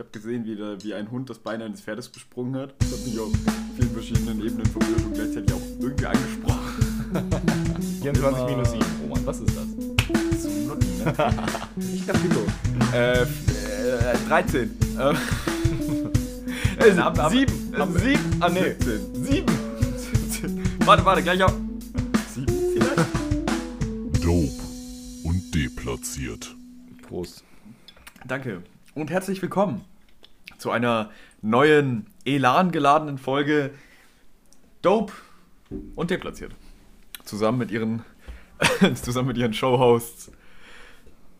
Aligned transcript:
Ich 0.00 0.06
habe 0.06 0.18
gesehen, 0.18 0.46
wie, 0.46 0.56
der, 0.56 0.82
wie 0.82 0.94
ein 0.94 1.10
Hund 1.10 1.28
das 1.28 1.38
Bein 1.40 1.60
eines 1.60 1.82
Pferdes 1.82 2.08
besprungen 2.08 2.56
hat. 2.58 2.74
Das 2.78 2.90
hat 2.90 3.04
mich 3.04 3.18
auf 3.20 3.30
vielen 3.76 3.90
verschiedenen 3.90 4.40
Ebenen 4.42 4.64
verwirrt 4.64 5.04
und 5.04 5.12
gleichzeitig 5.12 5.52
auch 5.52 5.60
irgendwie 5.78 6.06
angesprochen. 6.06 8.00
24 8.00 8.46
minus 8.46 8.70
7. 8.70 8.82
Oh 9.04 9.08
Mann, 9.14 9.26
was 9.26 9.40
ist 9.40 9.54
das? 9.54 10.42
So 10.42 10.48
Nutten, 10.48 11.04
ne? 11.04 11.12
Ich 11.92 12.06
dachte 12.06 12.18
Kilo. 12.18 12.46
äh, 12.94 13.22
äh, 13.24 13.26
13. 14.26 14.70
Äh, 14.98 15.12
Äh, 16.88 16.96
Haben 16.96 17.14
wir- 17.16 17.22
haben 17.24 17.34
wir- 17.34 17.46
7. 17.46 17.76
haben 17.78 17.94
wir- 17.94 18.00
7. 18.00 18.20
Ah, 18.40 18.48
nee. 18.48 18.62
17. 18.62 19.22
7. 19.22 19.46
17. 20.30 20.62
Warte, 20.86 21.04
warte, 21.04 21.22
gleich 21.22 21.44
auf. 21.44 21.52
7 22.34 22.46
vielleicht? 22.72 24.24
Dope 24.24 24.62
und 25.24 25.54
deplatziert. 25.54 26.56
Prost. 27.06 27.44
Danke. 28.26 28.62
Und 28.94 29.10
herzlich 29.10 29.42
willkommen 29.42 29.82
zu 30.58 30.70
einer 30.70 31.10
neuen, 31.42 32.06
elangeladenen 32.24 33.18
Folge 33.18 33.72
Dope 34.82 35.12
und 35.94 36.10
deplatziert. 36.10 36.52
Zusammen 37.24 37.58
mit 37.58 37.70
ihren, 37.70 38.04
zusammen 38.94 39.28
mit 39.28 39.36
ihren 39.38 39.52
Showhosts. 39.54 40.32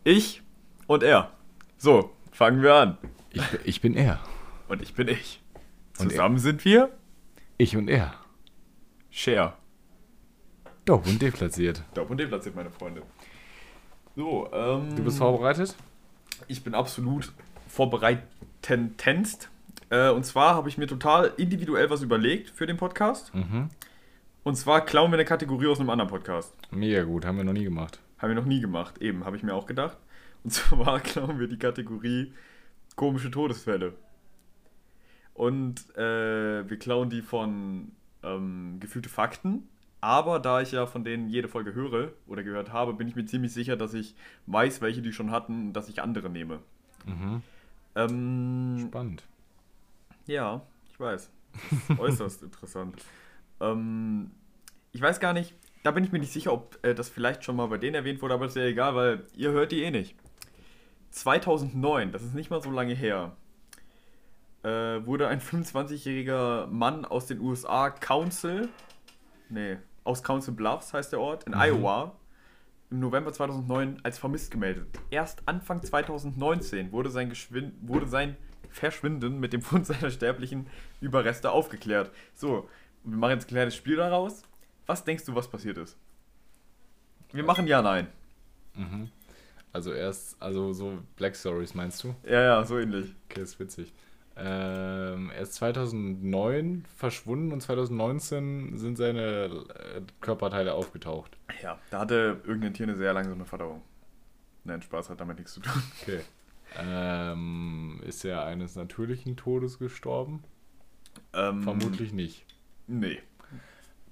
Ich 0.03 0.41
und 0.87 1.03
er. 1.03 1.31
So, 1.77 2.11
fangen 2.31 2.61
wir 2.61 2.73
an. 2.75 2.97
Ich, 3.31 3.47
bin- 3.47 3.59
ich 3.63 3.81
bin 3.81 3.93
er. 3.95 4.19
Und 4.67 4.81
ich 4.81 4.93
bin 4.93 5.07
ich. 5.07 5.41
Und 5.99 6.09
Zusammen 6.11 6.37
sind 6.39 6.63
wir 6.65 6.89
Ich 7.57 7.75
und 7.77 7.87
er. 7.89 8.13
Share. 9.09 9.53
Dope 10.85 11.09
und 11.09 11.21
deplatziert. 11.21 11.83
Dope 11.93 12.11
und 12.11 12.17
deplatziert, 12.17 12.55
meine 12.55 12.71
Freunde. 12.71 13.03
So, 14.15 14.49
ähm. 14.51 14.95
Du 14.95 15.03
bist 15.03 15.17
vorbereitet? 15.17 15.75
Ich 16.47 16.63
bin 16.63 16.73
absolut 16.73 17.31
vorbereitendst. 18.61 19.49
Äh, 19.89 20.09
und 20.09 20.25
zwar 20.25 20.55
habe 20.55 20.69
ich 20.69 20.77
mir 20.77 20.87
total 20.87 21.33
individuell 21.37 21.89
was 21.89 22.01
überlegt 22.01 22.49
für 22.49 22.65
den 22.65 22.77
Podcast. 22.77 23.33
Mhm. 23.33 23.69
Und 24.43 24.55
zwar 24.55 24.85
klauen 24.85 25.11
wir 25.11 25.17
eine 25.17 25.25
Kategorie 25.25 25.67
aus 25.67 25.79
einem 25.79 25.89
anderen 25.89 26.09
Podcast. 26.09 26.55
Mega 26.71 27.03
gut, 27.03 27.25
haben 27.25 27.37
wir 27.37 27.43
noch 27.43 27.53
nie 27.53 27.63
gemacht. 27.63 27.99
Haben 28.17 28.29
wir 28.29 28.35
noch 28.35 28.45
nie 28.45 28.61
gemacht. 28.61 29.01
Eben, 29.01 29.25
habe 29.25 29.37
ich 29.37 29.43
mir 29.43 29.53
auch 29.53 29.65
gedacht. 29.65 29.97
Und 30.43 30.51
zwar 30.53 30.99
klauen 30.99 31.39
wir 31.39 31.47
die 31.47 31.59
Kategorie 31.59 32.33
komische 32.95 33.31
Todesfälle. 33.31 33.93
Und 35.33 35.95
äh, 35.95 36.69
wir 36.69 36.77
klauen 36.77 37.09
die 37.09 37.21
von 37.21 37.91
ähm, 38.23 38.77
gefühlte 38.79 39.09
Fakten. 39.09 39.67
Aber 40.03 40.39
da 40.39 40.61
ich 40.61 40.71
ja 40.71 40.87
von 40.87 41.03
denen 41.03 41.29
jede 41.29 41.47
Folge 41.47 41.75
höre 41.75 42.13
oder 42.25 42.41
gehört 42.41 42.73
habe, 42.73 42.93
bin 42.93 43.07
ich 43.07 43.15
mir 43.15 43.25
ziemlich 43.25 43.53
sicher, 43.53 43.77
dass 43.77 43.93
ich 43.93 44.15
weiß, 44.47 44.81
welche 44.81 45.03
die 45.03 45.13
schon 45.13 45.29
hatten 45.29 45.67
und 45.67 45.73
dass 45.73 45.89
ich 45.89 46.01
andere 46.01 46.27
nehme. 46.27 46.59
Mhm. 47.05 47.43
Ähm, 47.95 48.85
Spannend. 48.87 49.23
Ja, 50.25 50.61
ich 50.89 50.99
weiß. 50.99 51.29
Äußerst 51.97 52.43
interessant. 52.43 53.03
Ähm, 53.59 54.31
ich 54.91 55.01
weiß 55.01 55.19
gar 55.19 55.33
nicht, 55.33 55.53
da 55.83 55.91
bin 55.91 56.03
ich 56.03 56.11
mir 56.11 56.19
nicht 56.19 56.33
sicher, 56.33 56.53
ob 56.53 56.77
äh, 56.83 56.93
das 56.93 57.09
vielleicht 57.09 57.43
schon 57.43 57.55
mal 57.55 57.67
bei 57.67 57.77
denen 57.77 57.95
erwähnt 57.95 58.21
wurde, 58.21 58.33
aber 58.33 58.45
ist 58.45 58.55
ja 58.55 58.63
egal, 58.63 58.95
weil 58.95 59.25
ihr 59.35 59.51
hört 59.51 59.71
die 59.71 59.83
eh 59.83 59.91
nicht. 59.91 60.15
2009, 61.11 62.11
das 62.11 62.23
ist 62.23 62.33
nicht 62.33 62.49
mal 62.49 62.61
so 62.61 62.71
lange 62.71 62.93
her, 62.93 63.35
äh, 64.63 65.05
wurde 65.05 65.27
ein 65.27 65.41
25-jähriger 65.41 66.67
Mann 66.67 67.03
aus 67.03 67.25
den 67.25 67.41
USA, 67.41 67.89
Council, 67.89 68.69
nee, 69.49 69.77
aus 70.03 70.23
Council 70.23 70.53
Bluffs 70.53 70.93
heißt 70.93 71.11
der 71.11 71.19
Ort, 71.19 71.43
in 71.45 71.53
Iowa, 71.53 72.15
im 72.91 72.99
November 72.99 73.33
2009 73.33 74.01
als 74.03 74.17
vermisst 74.19 74.51
gemeldet. 74.51 74.87
Erst 75.09 75.41
Anfang 75.47 75.81
2019 75.81 76.91
wurde 76.91 77.09
sein, 77.09 77.29
Geschwin 77.29 77.73
wurde 77.81 78.07
sein 78.07 78.35
Verschwinden 78.69 79.39
mit 79.39 79.53
dem 79.53 79.61
Fund 79.61 79.85
seiner 79.87 80.11
sterblichen 80.11 80.67
Überreste 80.99 81.51
aufgeklärt. 81.51 82.11
So, 82.35 82.69
wir 83.03 83.17
machen 83.17 83.31
jetzt 83.31 83.45
ein 83.45 83.49
kleines 83.49 83.75
Spiel 83.75 83.95
daraus. 83.95 84.43
Was 84.85 85.03
denkst 85.03 85.25
du, 85.25 85.35
was 85.35 85.47
passiert 85.47 85.77
ist? 85.77 85.97
Wir 87.31 87.43
machen 87.43 87.65
ja, 87.65 87.81
nein. 87.81 88.07
Mhm. 88.75 89.09
Also 89.73 89.93
erst, 89.93 90.41
also 90.41 90.73
so 90.73 90.99
Black 91.15 91.35
Stories 91.35 91.73
meinst 91.73 92.03
du? 92.03 92.13
Ja, 92.25 92.41
ja, 92.41 92.65
so 92.65 92.77
ähnlich. 92.77 93.15
Okay, 93.29 93.41
ist 93.41 93.57
witzig. 93.59 93.93
Ähm, 94.37 95.29
er 95.29 95.41
ist 95.41 95.53
2009 95.55 96.85
verschwunden 96.95 97.51
und 97.51 97.61
2019 97.61 98.77
sind 98.77 98.97
seine 98.97 99.65
äh, 99.67 100.01
Körperteile 100.21 100.73
aufgetaucht. 100.73 101.37
Ja, 101.61 101.77
da 101.89 101.99
hatte 101.99 102.41
irgendein 102.45 102.73
Tier 102.73 102.87
eine 102.87 102.95
sehr 102.95 103.13
langsame 103.13 103.45
Verdauung. 103.45 103.81
Nein, 104.63 104.81
Spaß 104.81 105.09
hat 105.09 105.19
damit 105.19 105.37
nichts 105.37 105.53
zu 105.53 105.59
tun. 105.59 105.83
Okay. 106.01 106.21
Ähm, 106.79 107.99
ist 108.05 108.23
er 108.23 108.45
eines 108.45 108.75
natürlichen 108.75 109.35
Todes 109.35 109.77
gestorben? 109.79 110.43
Ähm, 111.33 111.63
Vermutlich 111.63 112.13
nicht. 112.13 112.45
Nee. 112.87 113.19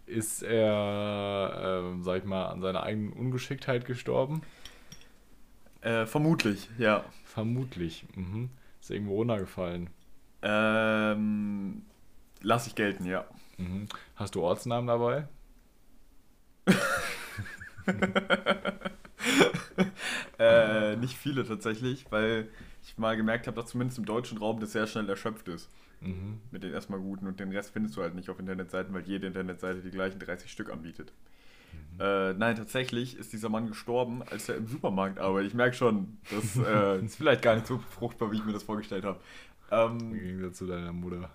Ist 0.05 0.43
er, 0.43 1.83
ähm, 1.85 2.03
sag 2.03 2.17
ich 2.17 2.25
mal, 2.25 2.47
an 2.47 2.61
seiner 2.61 2.83
eigenen 2.83 3.13
Ungeschicktheit 3.13 3.85
gestorben? 3.85 4.41
Äh, 5.81 6.05
vermutlich, 6.05 6.69
ja. 6.77 7.05
Vermutlich. 7.23 8.05
Mhm. 8.15 8.49
Ist 8.81 8.89
er 8.89 8.95
irgendwo 8.95 9.15
runtergefallen? 9.15 9.89
Ähm, 10.41 11.83
lass 12.41 12.67
ich 12.67 12.75
gelten, 12.75 13.05
ja. 13.05 13.25
Mhm. 13.57 13.87
Hast 14.15 14.35
du 14.35 14.41
Ortsnamen 14.41 14.87
dabei? 14.87 15.27
Äh, 20.39 20.95
nicht 20.95 21.17
viele 21.17 21.45
tatsächlich, 21.45 22.05
weil 22.11 22.47
ich 22.81 22.97
mal 22.97 23.17
gemerkt 23.17 23.47
habe, 23.47 23.59
dass 23.59 23.71
zumindest 23.71 23.99
im 23.99 24.05
deutschen 24.05 24.37
Raum 24.37 24.61
das 24.61 24.71
sehr 24.71 24.87
schnell 24.87 25.09
erschöpft 25.09 25.49
ist. 25.49 25.69
Mhm. 25.99 26.39
Mit 26.51 26.63
den 26.63 26.71
erstmal 26.73 26.99
guten 26.99 27.27
und 27.27 27.41
den 27.41 27.51
Rest 27.51 27.71
findest 27.71 27.97
du 27.97 28.01
halt 28.01 28.15
nicht 28.15 28.29
auf 28.29 28.39
Internetseiten, 28.39 28.93
weil 28.93 29.01
jede 29.01 29.27
Internetseite 29.27 29.81
die 29.81 29.91
gleichen 29.91 30.17
30 30.17 30.49
Stück 30.49 30.71
anbietet. 30.71 31.11
Äh, 31.99 32.33
nein, 32.33 32.55
tatsächlich 32.55 33.17
ist 33.17 33.33
dieser 33.33 33.49
Mann 33.49 33.67
gestorben, 33.67 34.23
als 34.23 34.47
er 34.47 34.55
im 34.55 34.67
Supermarkt 34.67 35.19
arbeitet. 35.19 35.49
Ich 35.49 35.53
merke 35.53 35.75
schon, 35.75 36.17
das 36.31 36.55
äh, 36.55 37.03
ist 37.03 37.17
vielleicht 37.17 37.41
gar 37.41 37.55
nicht 37.55 37.67
so 37.67 37.77
fruchtbar, 37.77 38.31
wie 38.31 38.37
ich 38.37 38.45
mir 38.45 38.53
das 38.53 38.63
vorgestellt 38.63 39.03
habe. 39.03 39.19
Im 39.71 39.77
Ähm, 39.77 40.13
Gegensatz 40.13 40.57
zu 40.57 40.67
deiner 40.67 40.93
Mutter. 40.93 41.29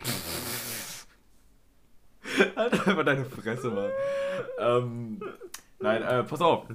halt 2.56 2.72
einfach 2.72 3.04
deine 3.04 3.24
Fresse, 3.24 3.70
Mann. 3.70 3.90
Ähm, 4.58 5.22
nein, 5.78 6.02
äh, 6.02 6.24
pass 6.24 6.40
auf. 6.40 6.66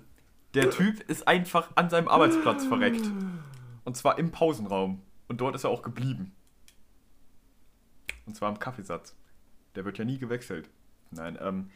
Der 0.53 0.69
Typ 0.69 1.01
ist 1.09 1.27
einfach 1.27 1.69
an 1.75 1.89
seinem 1.89 2.07
Arbeitsplatz 2.07 2.66
verreckt. 2.66 3.09
Und 3.83 3.97
zwar 3.97 4.17
im 4.17 4.31
Pausenraum. 4.31 5.01
Und 5.27 5.41
dort 5.41 5.55
ist 5.55 5.63
er 5.63 5.69
auch 5.69 5.81
geblieben. 5.81 6.33
Und 8.25 8.35
zwar 8.35 8.49
im 8.49 8.59
Kaffeesatz. 8.59 9.16
Der 9.75 9.85
wird 9.85 9.97
ja 9.97 10.05
nie 10.05 10.17
gewechselt. 10.17 10.69
Nein, 11.11 11.37
ähm, 11.41 11.69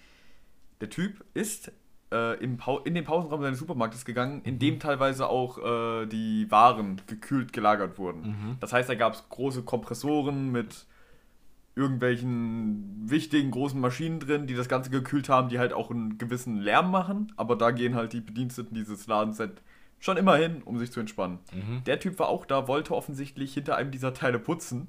der 0.81 0.89
Typ 0.89 1.23
ist 1.33 1.71
äh, 2.11 2.41
im 2.43 2.57
in 2.85 2.95
den 2.95 3.03
Pausenraum 3.03 3.41
seines 3.41 3.59
Supermarktes 3.59 4.05
gegangen, 4.05 4.41
in 4.43 4.59
dem 4.59 4.79
teilweise 4.79 5.27
auch 5.27 5.57
äh, 5.57 6.05
die 6.07 6.49
Waren 6.49 7.01
gekühlt 7.07 7.53
gelagert 7.53 7.97
wurden. 7.97 8.21
Mhm. 8.21 8.57
Das 8.59 8.73
heißt, 8.73 8.89
da 8.89 8.95
gab 8.95 9.13
es 9.13 9.27
große 9.29 9.63
Kompressoren 9.63 10.51
mit 10.51 10.85
irgendwelchen 11.75 13.09
wichtigen 13.09 13.51
großen 13.51 13.79
Maschinen 13.79 14.19
drin, 14.19 14.47
die 14.47 14.55
das 14.55 14.67
Ganze 14.67 14.89
gekühlt 14.89 15.29
haben, 15.29 15.49
die 15.49 15.59
halt 15.59 15.71
auch 15.71 15.89
einen 15.91 16.17
gewissen 16.17 16.57
Lärm 16.57 16.91
machen. 16.91 17.31
Aber 17.37 17.55
da 17.55 17.71
gehen 17.71 17.95
halt 17.95 18.13
die 18.13 18.21
Bediensteten 18.21 18.75
dieses 18.75 19.07
Ladens 19.07 19.41
schon 19.99 20.17
immer 20.17 20.35
hin, 20.35 20.61
um 20.65 20.77
sich 20.77 20.91
zu 20.91 20.99
entspannen. 20.99 21.39
Mhm. 21.53 21.83
Der 21.85 21.99
Typ 21.99 22.19
war 22.19 22.27
auch 22.27 22.45
da, 22.45 22.67
wollte 22.67 22.95
offensichtlich 22.95 23.53
hinter 23.53 23.77
einem 23.77 23.91
dieser 23.91 24.13
Teile 24.13 24.39
putzen 24.39 24.87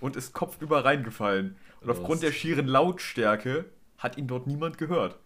und 0.00 0.16
ist 0.16 0.32
kopfüber 0.32 0.84
reingefallen. 0.84 1.56
Und 1.80 1.90
aufgrund 1.90 2.22
der 2.22 2.32
schieren 2.32 2.66
Lautstärke 2.66 3.66
hat 3.98 4.16
ihn 4.16 4.26
dort 4.26 4.46
niemand 4.46 4.78
gehört. 4.78 5.18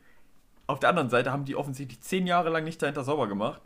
Auf 0.66 0.80
der 0.80 0.88
anderen 0.90 1.10
Seite 1.10 1.32
haben 1.32 1.44
die 1.44 1.54
offensichtlich 1.56 2.00
zehn 2.00 2.26
Jahre 2.26 2.50
lang 2.50 2.64
nicht 2.64 2.82
dahinter 2.82 3.04
sauber 3.04 3.28
gemacht. 3.28 3.62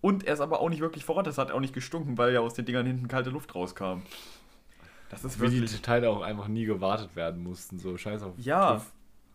Und 0.00 0.24
er 0.24 0.34
ist 0.34 0.40
aber 0.40 0.60
auch 0.60 0.68
nicht 0.70 0.80
wirklich 0.80 1.04
vor 1.04 1.16
Ort, 1.16 1.26
das 1.26 1.38
hat 1.38 1.50
auch 1.52 1.60
nicht 1.60 1.74
gestunken, 1.74 2.18
weil 2.18 2.32
ja 2.32 2.40
aus 2.40 2.54
den 2.54 2.64
Dingern 2.64 2.86
hinten 2.86 3.06
kalte 3.08 3.30
Luft 3.30 3.54
rauskam. 3.54 4.02
Das 5.10 5.24
ist 5.24 5.40
Wie 5.40 5.48
die 5.48 5.60
wirklich. 5.60 5.82
Teile 5.82 6.10
auch 6.10 6.22
einfach 6.22 6.48
nie 6.48 6.64
gewartet 6.64 7.14
werden 7.14 7.42
mussten. 7.42 7.78
So 7.78 7.96
scheiß 7.98 8.22
auf. 8.22 8.34
Ja, 8.38 8.82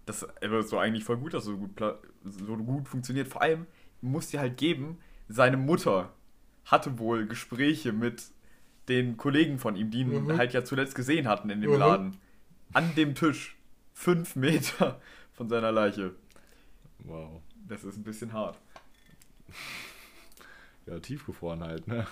das 0.06 0.24
ist 0.24 0.70
so 0.70 0.80
eigentlich 0.80 1.04
voll 1.04 1.18
gut, 1.18 1.34
dass 1.34 1.46
so 1.46 1.56
gut, 1.58 1.72
so 2.24 2.58
gut 2.58 2.88
funktioniert. 2.88 3.28
Vor 3.28 3.42
allem 3.42 3.68
muss 4.02 4.28
dir 4.30 4.40
halt 4.40 4.58
geben, 4.58 4.98
seine 5.30 5.56
Mutter 5.58 6.12
hatte 6.66 6.98
wohl 7.00 7.28
Gespräche 7.28 7.94
mit 7.94 8.24
den 8.90 9.18
Kollegen 9.18 9.60
von 9.60 9.76
ihm, 9.76 9.92
die 9.92 10.00
ihn 10.00 10.26
Mhm. 10.26 10.38
halt 10.38 10.54
ja 10.54 10.64
zuletzt 10.64 10.96
gesehen 10.96 11.28
hatten 11.28 11.50
in 11.50 11.62
dem 11.62 11.72
Mhm. 11.72 11.78
Laden. 11.78 12.18
An 12.74 12.94
dem 12.96 13.16
Tisch. 13.16 13.56
Fünf 13.94 14.36
Meter 14.36 15.00
von 15.34 15.48
seiner 15.50 15.72
Leiche. 15.72 16.14
Wow. 17.08 17.42
Das 17.68 17.84
ist 17.84 17.98
ein 17.98 18.04
bisschen 18.04 18.34
hart. 18.34 18.58
Ja, 20.86 21.00
tiefgefroren 21.00 21.64
halt, 21.64 21.88
ne? 21.88 22.08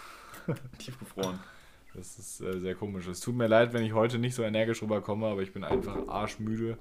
Tiefgefroren. 0.79 1.39
Das 1.93 2.19
ist 2.19 2.41
äh, 2.41 2.59
sehr 2.59 2.75
komisch. 2.75 3.07
Es 3.07 3.21
tut 3.21 3.35
mir 3.35 3.47
leid, 3.47 3.71
wenn 3.73 3.83
ich 3.83 3.93
heute 3.93 4.19
nicht 4.19 4.35
so 4.35 4.43
energisch 4.43 4.81
rüberkomme, 4.81 5.27
aber 5.27 5.41
ich 5.41 5.53
bin 5.53 5.63
einfach 5.63 6.07
arschmüde. 6.07 6.77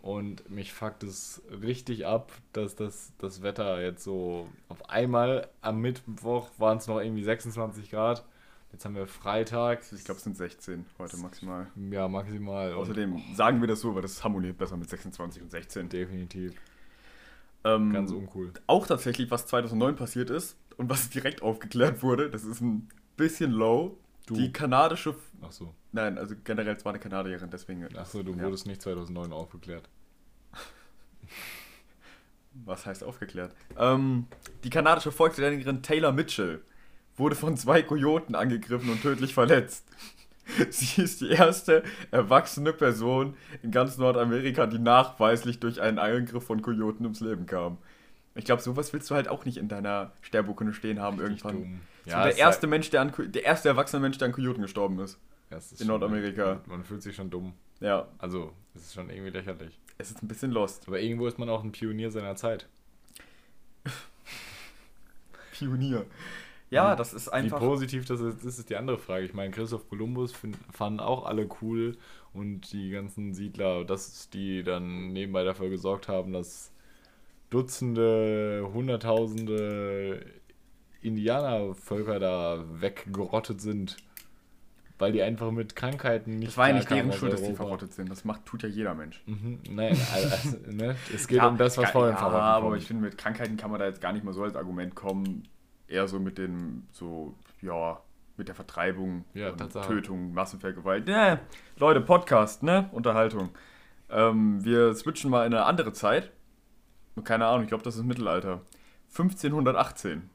Und 0.00 0.50
mich 0.50 0.72
fuckt 0.72 1.02
es 1.02 1.42
richtig 1.62 2.06
ab, 2.06 2.32
dass 2.52 2.76
das, 2.76 3.12
das 3.18 3.42
Wetter 3.42 3.82
jetzt 3.82 4.04
so 4.04 4.48
auf 4.68 4.88
einmal 4.90 5.48
am 5.62 5.80
Mittwoch 5.80 6.50
waren 6.58 6.78
es 6.78 6.86
noch 6.86 7.00
irgendwie 7.00 7.24
26 7.24 7.90
Grad 7.90 8.24
Jetzt 8.74 8.84
haben 8.86 8.96
wir 8.96 9.06
Freitag. 9.06 9.82
Ich 9.92 10.02
glaube, 10.02 10.18
es 10.18 10.24
sind 10.24 10.36
16 10.36 10.84
heute 10.98 11.16
maximal. 11.18 11.68
Ja, 11.92 12.08
maximal. 12.08 12.72
Und 12.72 12.78
Außerdem 12.78 13.22
sagen 13.32 13.60
wir 13.60 13.68
das 13.68 13.80
so, 13.80 13.94
weil 13.94 14.02
das 14.02 14.24
harmoniert 14.24 14.58
besser 14.58 14.76
mit 14.76 14.90
26 14.90 15.42
und 15.42 15.50
16. 15.52 15.88
definitiv. 15.88 16.54
Ähm, 17.64 17.92
Ganz 17.92 18.10
uncool. 18.12 18.52
auch 18.66 18.86
tatsächlich, 18.86 19.30
was 19.30 19.46
2009 19.46 19.96
passiert 19.96 20.30
ist 20.30 20.56
und 20.76 20.90
was 20.90 21.08
direkt 21.10 21.42
aufgeklärt 21.42 22.02
wurde, 22.02 22.30
das 22.30 22.44
ist 22.44 22.60
ein 22.60 22.88
bisschen 23.16 23.50
low. 23.52 23.98
Du. 24.26 24.34
Die 24.34 24.52
kanadische, 24.52 25.14
Ach 25.42 25.52
so. 25.52 25.74
nein, 25.92 26.18
also 26.18 26.34
generell, 26.44 26.76
es 26.76 26.84
war 26.84 26.92
eine 26.92 26.98
Kanadierin, 27.00 27.50
deswegen. 27.50 27.86
Ach 27.96 28.06
so, 28.06 28.22
du 28.22 28.32
Ja. 28.32 28.42
wurdest 28.44 28.66
nicht 28.66 28.80
2009 28.82 29.32
aufgeklärt. 29.32 29.88
Was 32.64 32.86
heißt 32.86 33.04
aufgeklärt? 33.04 33.54
Ähm, 33.76 34.26
die 34.62 34.70
kanadische 34.70 35.12
Volksländerin 35.12 35.82
Taylor 35.82 36.12
Mitchell 36.12 36.62
wurde 37.16 37.34
von 37.34 37.56
zwei 37.56 37.82
Kojoten 37.82 38.34
angegriffen 38.34 38.90
und 38.90 39.02
tödlich 39.02 39.34
verletzt. 39.34 39.84
Sie 40.70 41.02
ist 41.02 41.20
die 41.20 41.30
erste 41.30 41.82
erwachsene 42.10 42.72
Person 42.72 43.34
in 43.62 43.70
ganz 43.70 43.96
Nordamerika, 43.98 44.66
die 44.66 44.78
nachweislich 44.78 45.58
durch 45.60 45.80
einen 45.80 45.98
Angriff 45.98 46.44
von 46.44 46.60
Kojoten 46.62 47.04
ums 47.06 47.20
Leben 47.20 47.46
kam. 47.46 47.78
Ich 48.34 48.44
glaube, 48.44 48.62
sowas 48.62 48.92
willst 48.92 49.10
du 49.10 49.14
halt 49.14 49.28
auch 49.28 49.44
nicht 49.44 49.56
in 49.56 49.68
deiner 49.68 50.12
Sterbeurkunde 50.20 50.74
stehen 50.74 51.00
haben 51.00 51.20
irgendwann. 51.20 51.54
Dumm. 51.54 51.80
So 52.04 52.10
der 52.10 52.36
erste 52.36 52.66
Mensch, 52.66 52.90
der 52.90 53.00
an 53.00 53.12
der 53.18 53.44
erste 53.44 53.68
erwachsene 53.68 54.00
Mensch, 54.00 54.18
der 54.18 54.26
an 54.26 54.32
Kojoten 54.32 54.62
gestorben 54.62 54.98
ist. 54.98 55.18
Ja, 55.50 55.56
ist 55.56 55.80
in 55.80 55.86
Nordamerika. 55.86 56.60
Man 56.66 56.84
fühlt 56.84 57.02
sich 57.02 57.14
schon 57.16 57.30
dumm. 57.30 57.54
Ja, 57.80 58.08
Also, 58.18 58.52
es 58.74 58.82
ist 58.82 58.94
schon 58.94 59.08
irgendwie 59.10 59.30
lächerlich. 59.30 59.78
es 59.98 60.10
ist 60.10 60.22
ein 60.22 60.28
bisschen 60.28 60.50
lost. 60.50 60.86
Aber 60.86 61.00
irgendwo 61.00 61.26
ist 61.26 61.38
man 61.38 61.48
auch 61.48 61.62
ein 61.64 61.72
Pionier 61.72 62.10
seiner 62.10 62.36
Zeit. 62.36 62.66
Pionier. 65.52 66.04
Ja, 66.70 66.92
Hm. 66.92 66.96
das 66.96 67.14
ist 67.14 67.28
Wie 67.28 67.32
einfach. 67.32 67.58
positiv 67.58 68.04
das 68.06 68.20
ist, 68.20 68.44
das 68.44 68.58
ist 68.58 68.70
die 68.70 68.76
andere 68.76 68.98
Frage. 68.98 69.24
Ich 69.24 69.34
meine, 69.34 69.50
Christoph 69.52 69.88
Kolumbus 69.88 70.32
find, 70.32 70.56
fanden 70.72 71.00
auch 71.00 71.24
alle 71.24 71.48
cool 71.62 71.96
und 72.32 72.72
die 72.72 72.90
ganzen 72.90 73.34
Siedler, 73.34 73.84
das 73.84 74.30
die 74.30 74.62
dann 74.62 75.12
nebenbei 75.12 75.44
dafür 75.44 75.68
gesorgt 75.70 76.08
haben, 76.08 76.32
dass 76.32 76.72
Dutzende, 77.50 78.68
Hunderttausende 78.72 80.26
Indianervölker 81.02 82.18
da 82.18 82.64
weggerottet 82.80 83.60
sind, 83.60 83.96
weil 84.98 85.12
die 85.12 85.22
einfach 85.22 85.50
mit 85.50 85.76
Krankheiten 85.76 86.38
nicht 86.38 86.48
Das 86.48 86.56
war 86.56 86.68
ja 86.68 86.74
nicht 86.74 86.90
deren 86.90 87.12
Schuld, 87.12 87.32
dass 87.32 87.42
die 87.42 87.52
verrottet 87.52 87.92
sind. 87.92 88.10
Das 88.10 88.24
macht, 88.24 88.44
tut 88.46 88.62
ja 88.62 88.68
jeder 88.68 88.94
Mensch. 88.94 89.24
Mhm, 89.26 89.60
nein, 89.70 90.06
also, 90.12 90.58
ne, 90.70 90.96
es 91.08 91.26
geht 91.26 91.44
um 91.44 91.56
das, 91.56 91.76
was 91.78 91.84
ja, 91.86 91.92
vor 91.92 92.06
dem 92.06 92.16
ja, 92.16 92.16
Verrotten 92.16 92.54
aber 92.54 92.54
kommt. 92.54 92.76
ich 92.76 92.86
finde, 92.86 93.02
mit 93.02 93.18
Krankheiten 93.18 93.56
kann 93.56 93.70
man 93.70 93.80
da 93.80 93.86
jetzt 93.86 94.00
gar 94.00 94.12
nicht 94.12 94.24
mal 94.24 94.32
so 94.32 94.42
als 94.44 94.56
Argument 94.56 94.94
kommen. 94.94 95.48
Eher 95.94 96.08
so 96.08 96.18
mit 96.18 96.38
dem, 96.38 96.88
so, 96.90 97.36
ja, 97.62 98.00
mit 98.36 98.48
der 98.48 98.56
Vertreibung, 98.56 99.24
Ja. 99.32 99.52
Tötung, 99.52 100.34
Massenvergewalt. 100.34 101.08
Ja, 101.08 101.38
Leute, 101.76 102.00
Podcast, 102.00 102.64
ne? 102.64 102.88
Unterhaltung. 102.90 103.50
Ähm, 104.10 104.64
wir 104.64 104.92
switchen 104.96 105.30
mal 105.30 105.46
in 105.46 105.54
eine 105.54 105.64
andere 105.66 105.92
Zeit. 105.92 106.32
Keine 107.22 107.46
Ahnung, 107.46 107.62
ich 107.62 107.68
glaube, 107.68 107.84
das 107.84 107.94
ist 107.94 108.02
Mittelalter. 108.02 108.62
1518. 109.10 110.28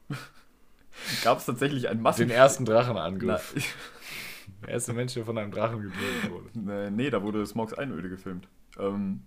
Gab 1.24 1.36
es 1.36 1.44
tatsächlich 1.44 1.90
einen 1.90 2.00
Massen... 2.00 2.28
Den 2.28 2.30
ersten 2.30 2.64
Na, 2.64 2.72
Drachenangriff. 2.72 3.54
Der 4.62 4.70
erste 4.70 4.94
Mensch, 4.94 5.12
der 5.12 5.26
von 5.26 5.36
einem 5.36 5.52
Drachen 5.52 5.82
getötet 5.82 6.30
wurde. 6.30 6.72
Äh, 6.86 6.90
nee, 6.90 7.10
da 7.10 7.22
wurde 7.22 7.44
Smogs 7.44 7.74
Einöde 7.74 8.08
gefilmt. 8.08 8.48
Ähm, 8.78 9.22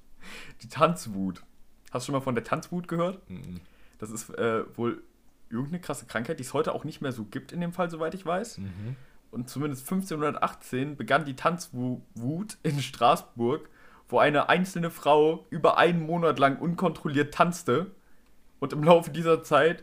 die 0.62 0.68
Tanzwut. 0.68 1.42
Hast 1.92 2.04
du 2.04 2.12
schon 2.12 2.18
mal 2.18 2.24
von 2.24 2.34
der 2.34 2.44
Tanzwut 2.44 2.88
gehört? 2.88 3.28
Mhm. 3.28 3.60
Das 3.98 4.10
ist 4.10 4.30
äh, 4.30 4.64
wohl 4.78 5.02
irgendeine 5.54 5.80
krasse 5.80 6.06
Krankheit, 6.06 6.38
die 6.38 6.42
es 6.42 6.54
heute 6.54 6.74
auch 6.74 6.84
nicht 6.84 7.00
mehr 7.00 7.12
so 7.12 7.24
gibt 7.24 7.52
in 7.52 7.60
dem 7.60 7.72
Fall, 7.72 7.90
soweit 7.90 8.14
ich 8.14 8.24
weiß. 8.26 8.58
Mhm. 8.58 8.96
Und 9.30 9.48
zumindest 9.48 9.82
1518 9.90 10.96
begann 10.96 11.24
die 11.24 11.34
Tanzwut 11.36 12.56
in 12.62 12.80
Straßburg, 12.80 13.68
wo 14.08 14.18
eine 14.18 14.48
einzelne 14.48 14.90
Frau 14.90 15.46
über 15.50 15.78
einen 15.78 16.04
Monat 16.06 16.38
lang 16.38 16.58
unkontrolliert 16.58 17.34
tanzte. 17.34 17.90
Und 18.60 18.72
im 18.72 18.84
Laufe 18.84 19.10
dieser 19.10 19.42
Zeit 19.42 19.82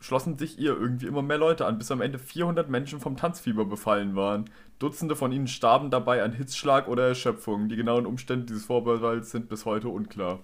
schlossen 0.00 0.36
sich 0.36 0.58
ihr 0.58 0.76
irgendwie 0.76 1.06
immer 1.06 1.22
mehr 1.22 1.38
Leute 1.38 1.64
an, 1.64 1.78
bis 1.78 1.90
am 1.90 2.00
Ende 2.00 2.18
400 2.18 2.68
Menschen 2.68 3.00
vom 3.00 3.16
Tanzfieber 3.16 3.64
befallen 3.64 4.16
waren. 4.16 4.50
Dutzende 4.78 5.14
von 5.16 5.30
ihnen 5.32 5.46
starben 5.46 5.90
dabei 5.90 6.22
an 6.22 6.32
Hitzschlag 6.32 6.88
oder 6.88 7.06
Erschöpfung. 7.06 7.68
Die 7.68 7.76
genauen 7.76 8.04
Umstände 8.04 8.46
dieses 8.46 8.66
Vorfalls 8.66 9.30
sind 9.30 9.48
bis 9.48 9.64
heute 9.64 9.88
unklar. 9.88 10.40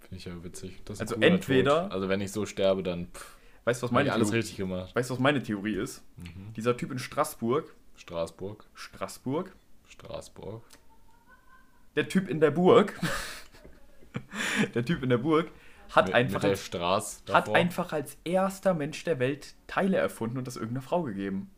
Finde 0.00 0.16
ich 0.16 0.26
ja 0.26 0.44
witzig. 0.44 0.82
Also 0.98 1.16
entweder- 1.16 1.84
Tod. 1.84 1.92
Also 1.92 2.08
wenn 2.10 2.20
ich 2.20 2.30
so 2.30 2.44
sterbe, 2.44 2.82
dann 2.82 3.06
pff, 3.06 3.36
Weißt 3.64 3.82
du, 3.82 3.84
was 3.84 3.90
meine 3.92 4.12
alles 4.12 4.28
Theorie, 4.28 4.38
richtig 4.38 4.56
gemacht. 4.56 4.94
weißt, 4.94 5.10
du, 5.10 5.14
was 5.14 5.20
meine 5.20 5.42
Theorie 5.42 5.74
ist? 5.74 6.02
Mhm. 6.16 6.52
Dieser 6.54 6.76
Typ 6.76 6.92
in 6.92 6.98
Straßburg, 6.98 7.74
Straßburg. 7.96 8.64
Straßburg, 8.74 9.54
Straßburg. 9.88 10.62
der 11.96 12.08
Typ 12.08 12.28
in 12.28 12.40
der 12.40 12.50
Burg, 12.50 12.98
der 14.74 14.84
Typ 14.84 15.02
in 15.02 15.08
der 15.08 15.18
Burg 15.18 15.50
hat 15.90 16.06
mit, 16.06 16.14
einfach 16.14 16.42
mit 16.42 16.58
der 16.72 16.82
als, 16.82 17.22
hat 17.30 17.54
einfach 17.54 17.92
als 17.92 18.18
erster 18.24 18.74
Mensch 18.74 19.04
der 19.04 19.18
Welt 19.18 19.54
Teile 19.66 19.96
erfunden 19.96 20.38
und 20.38 20.46
das 20.46 20.56
irgendeiner 20.56 20.82
Frau 20.82 21.02
gegeben. 21.02 21.50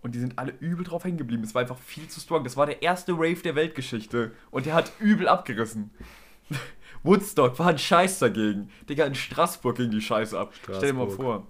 Und 0.00 0.14
die 0.14 0.20
sind 0.20 0.38
alle 0.38 0.52
übel 0.60 0.84
drauf 0.84 1.04
hängen 1.04 1.18
geblieben. 1.18 1.42
Es 1.42 1.54
war 1.54 1.62
einfach 1.62 1.78
viel 1.78 2.06
zu 2.08 2.20
strong. 2.20 2.44
Das 2.44 2.56
war 2.56 2.66
der 2.66 2.82
erste 2.82 3.12
Rave 3.12 3.42
der 3.42 3.56
Weltgeschichte. 3.56 4.32
Und 4.50 4.66
der 4.66 4.74
hat 4.74 4.92
übel 5.00 5.26
abgerissen. 5.26 5.90
Woodstock 7.02 7.58
war 7.58 7.68
ein 7.68 7.78
Scheiß 7.78 8.18
dagegen. 8.18 8.70
Digga, 8.88 9.04
in 9.06 9.14
Straßburg 9.14 9.76
ging 9.76 9.90
die 9.90 10.00
Scheiße 10.00 10.38
ab. 10.38 10.52
Stell 10.54 10.80
dir 10.80 10.92
mal 10.92 11.04
Straßburg. 11.06 11.16
vor. 11.16 11.46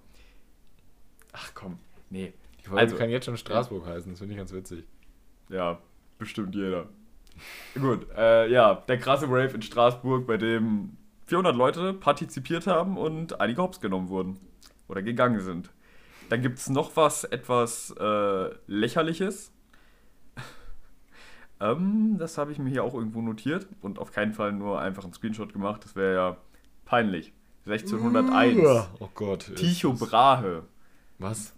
Ach 1.33 1.51
komm. 1.55 1.79
Nee. 2.11 2.33
Die 2.61 2.65
Folge 2.69 2.81
Also- 2.83 2.97
kann 2.97 3.11
jetzt 3.11 3.25
schon 3.27 3.37
Straßburg 3.37 3.87
heißen, 3.87 4.11
das 4.13 4.19
finde 4.19 4.35
ich 4.35 4.39
ganz 4.39 4.53
witzig. 4.53 4.85
Ja, 5.49 5.79
bestimmt 6.19 6.55
jeder. 6.55 6.89
Gut, 7.75 8.07
äh, 8.17 8.49
ja, 8.51 8.75
der 8.75 8.99
krasse 8.99 9.27
Rave 9.27 9.55
in 9.55 9.63
Straßburg, 9.63 10.27
bei 10.27 10.37
dem 10.37 10.97
400 11.27 11.55
Leute 11.55 11.95
partizipiert 11.95 12.67
haben 12.67 12.97
und 12.99 13.41
einige 13.41 13.63
hops 13.63 13.81
genommen 13.81 14.09
wurden. 14.09 14.39
Oder 14.89 15.03
gegangen 15.03 15.41
sind. 15.41 15.71
Dann 16.31 16.43
gibt 16.43 16.59
es 16.59 16.69
noch 16.69 16.97
was 16.97 17.25
etwas 17.25 17.95
äh, 17.99 18.51
Lächerliches. 18.67 19.53
Ähm, 21.61 22.17
das 22.19 22.39
habe 22.39 22.53
ich 22.53 22.59
mir 22.59 22.71
hier 22.71 22.85
auch 22.85 22.95
irgendwo 22.95 23.21
notiert 23.23 23.67
und 23.81 23.99
auf 23.99 24.13
keinen 24.13 24.33
Fall 24.33 24.53
nur 24.53 24.81
einfach 24.81 25.05
einen 25.05 25.13
Screenshot 25.13 25.53
gemacht. 25.53 25.85
Das 25.85 25.97
wäre 25.97 26.15
ja 26.15 26.37
peinlich. 26.85 27.33
1601. 27.67 28.89
Oh 29.01 29.09
Gott. 29.15 29.53
Tycho 29.57 29.93
Brahe. 29.93 30.65
Was? 31.19 31.55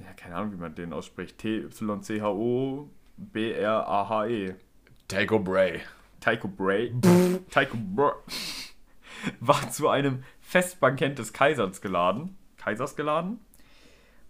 Ja, 0.00 0.12
keine 0.14 0.36
Ahnung, 0.36 0.52
wie 0.52 0.56
man 0.56 0.74
den 0.74 0.92
ausspricht. 0.92 1.38
T-Y-C-H-O 1.38 2.88
B-R-A-H-E. 3.18 4.54
Tycho 5.08 5.38
Bray. 5.38 5.80
Tycho 6.20 6.48
Bray. 6.48 6.92
Tycho 7.50 7.76
Bray. 7.76 8.12
War 9.40 9.70
zu 9.70 9.88
einem 9.88 10.22
Festbankett 10.40 11.18
des 11.18 11.32
Kaisers 11.32 11.80
geladen. 11.80 12.36
Kaisers 12.56 12.96
geladen. 12.96 13.40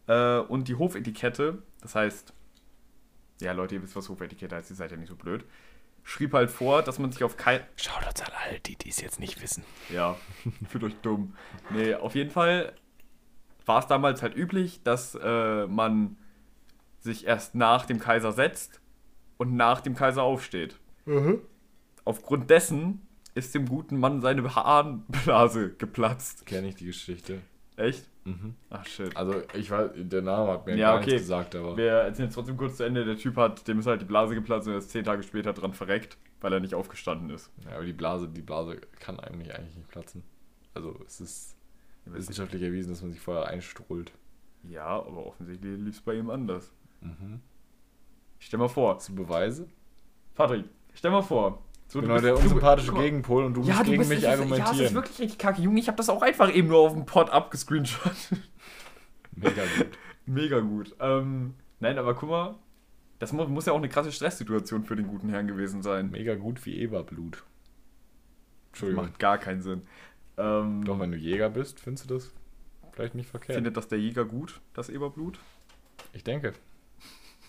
Äh, 0.07 0.39
und 0.39 0.69
die 0.69 0.75
Hofetikette, 0.75 1.63
das 1.83 1.95
heißt, 1.95 2.33
ja 3.41 3.53
Leute, 3.53 3.77
ihr 3.77 3.83
wisst, 3.83 3.97
was 3.97 4.09
Hofetikette 4.09 4.57
heißt, 4.57 4.71
ihr 4.71 4.77
seid 4.77 4.91
ja 4.91 4.97
nicht 4.97 5.09
so 5.09 5.17
blöd, 5.17 5.45
schrieb 6.03 6.33
halt 6.33 6.51
vor, 6.51 6.83
dass 6.83 6.99
man 6.99 7.13
sich 7.13 7.23
auf 7.25 7.37
kein... 7.37 7.61
Schaut 7.77 8.07
uns 8.07 8.21
an 8.23 8.33
alle, 8.45 8.61
die 8.61 8.77
dies 8.77 9.01
jetzt 9.01 9.21
nicht 9.21 9.43
wissen. 9.43 9.65
Ja, 9.91 10.17
fühlt 10.69 10.85
euch 10.85 10.97
dumm. 11.03 11.35
Nee, 11.71 11.95
auf 11.95 12.15
jeden 12.15 12.31
Fall 12.31 12.73
war 13.67 13.81
es 13.81 13.87
damals 13.87 14.23
halt 14.23 14.35
üblich, 14.35 14.83
dass 14.83 15.15
äh, 15.15 15.67
man 15.67 16.17
sich 17.01 17.27
erst 17.27 17.55
nach 17.55 17.87
dem 17.87 18.01
Kaiser 18.01 18.33
setzt 18.33 18.81
und 19.37 19.55
nach 19.55 19.81
dem 19.81 19.95
Kaiser 19.95 20.23
aufsteht. 20.23 20.79
Aufgrund 22.05 22.51
dessen 22.51 23.07
ist 23.35 23.55
dem 23.55 23.67
guten 23.67 23.99
Mann 23.99 24.21
seine 24.21 24.55
Harnblase 24.55 25.75
geplatzt. 25.75 26.45
Kenne 26.45 26.69
ich 26.69 26.75
die 26.75 26.87
Geschichte. 26.87 27.41
Echt? 27.77 28.09
Mhm. 28.29 28.55
Ach 28.71 28.85
shit. 28.87 29.17
Also, 29.17 29.43
ich 29.55 29.71
weiß, 29.71 29.91
der 29.95 30.23
Name 30.23 30.53
hat 30.53 30.67
mir 30.67 30.77
Ja, 30.77 30.91
gar 30.93 30.97
okay. 30.99 31.07
nichts 31.13 31.23
gesagt, 31.23 31.55
aber. 31.55 31.77
Wir 31.77 31.91
erzählen 31.93 32.29
es 32.29 32.35
trotzdem 32.35 32.57
kurz 32.57 32.77
zu 32.77 32.85
Ende. 32.85 33.05
Der 33.05 33.17
Typ 33.17 33.37
hat, 33.37 33.67
dem 33.67 33.79
ist 33.79 33.87
halt 33.87 34.03
die 34.03 34.07
Blase 34.07 34.35
geplatzt 34.35 34.67
und 34.67 34.75
er 34.75 34.79
ist 34.79 34.91
zehn 34.91 35.05
Tage 35.05 35.23
später 35.23 35.53
dran 35.53 35.73
verreckt, 35.73 36.19
weil 36.41 36.53
er 36.53 36.61
nicht 36.61 36.75
aufgestanden 36.75 37.31
ist. 37.31 37.51
Ja, 37.65 37.77
aber 37.77 37.85
die 37.85 37.93
Blase, 37.93 38.29
die 38.29 38.43
Blase 38.43 38.77
kann 39.01 39.19
eigentlich 39.21 39.55
eigentlich 39.55 39.77
nicht 39.77 39.89
platzen. 39.89 40.23
Also, 40.75 40.95
es 41.07 41.21
ist 41.21 41.57
wissenschaftlich 42.05 42.63
erwiesen, 42.63 42.91
dass 42.91 43.03
man 43.03 43.11
sich 43.13 43.21
vorher 43.21 43.47
einstrahlt. 43.49 44.13
Ja, 44.65 44.87
aber 44.87 45.27
offensichtlich 45.27 45.79
lief 45.79 45.95
es 45.97 46.01
bei 46.01 46.15
ihm 46.15 46.31
anders. 46.31 46.73
Mhm. 47.01 47.41
Stell 48.39 48.59
mal 48.59 48.69
vor, 48.69 48.99
du 49.07 49.15
Beweise? 49.15 49.69
Patrick, 50.35 50.65
stell 50.95 51.11
mal 51.11 51.23
vor. 51.23 51.65
So, 51.89 52.01
du 52.03 52.09
bist- 52.09 52.25
der 52.25 52.33
du- 52.35 52.39
unsympathische 52.41 52.93
mal. 52.93 53.03
Gegenpol 53.03 53.45
und 53.45 53.55
du 53.55 53.63
Ja, 53.63 53.69
musst 53.69 53.81
du 53.81 53.85
gegen 53.87 53.99
bist 53.99 54.11
mich 54.11 54.19
richtig, 54.19 54.31
Ja, 54.31 54.37
das 54.37 54.47
ist 54.47 54.53
argumentieren. 54.61 54.95
wirklich 54.95 55.19
richtig 55.21 55.39
kacke. 55.39 55.63
Junge, 55.63 55.81
ich 55.81 55.89
habe 55.89 55.97
das 55.97 56.09
auch 56.11 56.21
einfach 56.23 56.55
eben 56.55 56.69
nur 56.69 56.79
auf 56.81 56.93
dem 56.93 57.07
Pod 57.07 57.31
abgescreenshot. 57.31 58.13
Mega 59.35 59.63
gut. 59.79 59.87
Mega 60.27 60.61
gut. 60.61 60.95
Ähm, 61.01 61.55
nein, 61.81 61.97
aber 61.99 62.15
guck 62.15 62.29
mal, 62.29 62.57
das 63.19 63.33
mu 63.33 63.45
muss 63.47 63.65
ja 63.67 63.73
auch 63.73 63.79
eine 63.79 63.89
krasse 63.89 64.13
Stresssituation 64.13 64.85
für 64.85 64.97
den 64.97 65.07
guten 65.07 65.31
Herrn 65.31 65.47
gewesen 65.49 65.83
sein. 65.83 66.11
Mega 66.11 66.35
gut 66.35 66.65
wie 66.67 66.77
Eberblut. 66.79 67.33
Das 67.33 68.83
Entschuldigung. 68.83 69.05
macht 69.07 69.19
gar 69.19 69.39
keinen 69.39 69.63
Sinn. 69.63 69.83
Ähm, 70.37 70.85
Doch, 70.85 71.01
wenn 71.01 71.11
du 71.11 71.17
Jäger 71.17 71.49
bist, 71.49 71.81
findest 71.81 72.11
du 72.11 72.15
das 72.15 72.33
vielleicht 72.93 73.15
nicht 73.15 73.29
verkehrt. 73.31 73.57
findet 73.57 73.77
das 73.77 73.89
der 73.89 73.99
Jäger 73.99 74.25
gut, 74.27 74.61
das 74.75 74.89
Eberblut? 74.91 75.39
Ich 76.13 76.23
denke. 76.23 76.53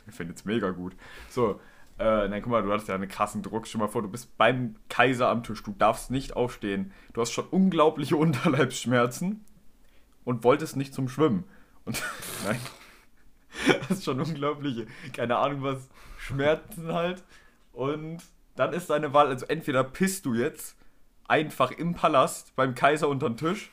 Ich 0.08 0.16
finde 0.16 0.34
es 0.34 0.46
mega 0.46 0.72
gut. 0.72 0.94
So, 1.30 1.60
äh, 2.00 2.28
nein, 2.30 2.42
guck 2.42 2.52
mal, 2.52 2.64
du 2.64 2.72
hattest 2.72 2.88
ja 2.88 2.96
einen 2.96 3.10
krassen 3.10 3.44
Druck. 3.44 3.68
Stell 3.68 3.80
mal 3.80 3.88
vor, 3.88 4.02
du 4.02 4.08
bist 4.08 4.38
beim 4.38 4.76
Kaiser 4.88 5.28
am 5.30 5.44
Tisch. 5.44 5.62
Du 5.64 5.74
darfst 5.78 6.12
nicht 6.12 6.36
aufstehen. 6.36 6.92
Du 7.14 7.22
hast 7.22 7.32
schon 7.32 7.48
unglaubliche 7.48 8.16
Unterleibsschmerzen 8.18 9.44
und 10.24 10.44
wolltest 10.44 10.78
nicht 10.78 10.94
zum 10.94 11.10
Schwimmen. 11.10 11.44
Und 11.86 12.02
nein. 12.46 12.60
Das 13.66 13.92
ist 13.92 14.06
schon 14.06 14.22
unglaubliche, 14.22 14.86
keine 15.12 15.38
Ahnung 15.38 15.64
was, 15.64 15.90
Schmerzen 16.18 16.94
halt. 16.94 17.24
Und 17.74 18.22
dann 18.56 18.74
ist 18.74 18.90
deine 18.90 19.14
Wahl, 19.14 19.28
also 19.28 19.46
entweder 19.48 19.84
pisst 19.84 20.26
du 20.26 20.36
jetzt 20.36 20.78
einfach 21.28 21.72
im 21.72 21.96
Palast 21.96 22.56
beim 22.56 22.76
Kaiser 22.76 23.10
unter 23.10 23.30
den 23.30 23.38
Tisch 23.38 23.72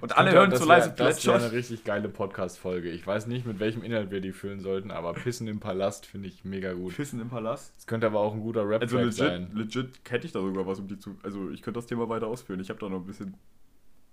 und 0.00 0.16
alle 0.16 0.32
hören 0.32 0.50
das 0.50 0.60
so 0.60 0.68
wär- 0.68 0.76
leise 0.78 0.90
Das 0.90 0.98
wäre 0.98 1.08
Plätschern. 1.10 1.42
eine 1.42 1.52
richtig 1.52 1.84
geile 1.84 2.08
Podcast-Folge. 2.08 2.90
Ich 2.90 3.06
weiß 3.06 3.26
nicht, 3.26 3.46
mit 3.46 3.58
welchem 3.60 3.82
Inhalt 3.82 4.10
wir 4.10 4.20
die 4.20 4.32
füllen 4.32 4.60
sollten, 4.60 4.90
aber 4.90 5.12
Pissen 5.14 5.46
im 5.48 5.60
Palast 5.60 6.06
finde 6.06 6.28
ich 6.28 6.44
mega 6.44 6.72
gut. 6.72 6.94
Pissen 6.96 7.20
im 7.20 7.28
Palast. 7.28 7.74
Das 7.76 7.86
könnte 7.86 8.06
aber 8.06 8.20
auch 8.20 8.34
ein 8.34 8.40
guter 8.40 8.68
rap 8.68 8.82
Also 8.82 8.98
legit, 8.98 9.14
sein. 9.14 9.50
legit 9.54 10.00
hätte 10.08 10.26
ich 10.26 10.32
da 10.32 10.40
sogar 10.40 10.66
was 10.66 10.78
um 10.78 10.88
die 10.88 10.98
zu. 10.98 11.16
Also 11.22 11.50
ich 11.50 11.62
könnte 11.62 11.78
das 11.78 11.86
Thema 11.86 12.08
weiter 12.08 12.26
ausführen. 12.26 12.60
Ich 12.60 12.68
habe 12.70 12.78
da 12.80 12.88
noch 12.88 12.98
ein 13.00 13.06
bisschen 13.06 13.34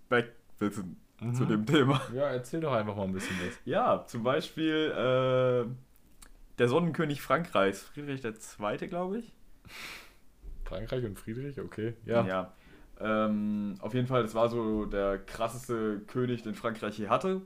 Backwissen 0.09 0.97
Mhm. 1.21 1.33
zu 1.35 1.45
dem 1.45 1.65
Thema. 1.65 2.01
Ja, 2.13 2.29
erzähl 2.29 2.59
doch 2.61 2.73
einfach 2.73 2.95
mal 2.95 3.03
ein 3.03 3.13
bisschen 3.13 3.35
was. 3.45 3.57
Ja, 3.65 4.03
zum 4.07 4.23
Beispiel 4.23 4.91
äh, 4.91 5.69
der 6.59 6.67
Sonnenkönig 6.67 7.21
Frankreichs, 7.21 7.83
Friedrich 7.83 8.23
II., 8.25 8.87
glaube 8.87 9.19
ich. 9.19 9.31
Frankreich 10.65 11.05
und 11.05 11.17
Friedrich, 11.19 11.59
okay. 11.61 11.93
Ja. 12.05 12.25
Ja. 12.25 12.53
Ähm, 13.03 13.75
auf 13.79 13.93
jeden 13.93 14.07
Fall, 14.07 14.23
das 14.23 14.33
war 14.33 14.49
so 14.49 14.85
der 14.85 15.17
krasseste 15.19 16.01
König, 16.07 16.43
den 16.43 16.55
Frankreich 16.55 16.97
je 16.97 17.09
hatte. 17.09 17.41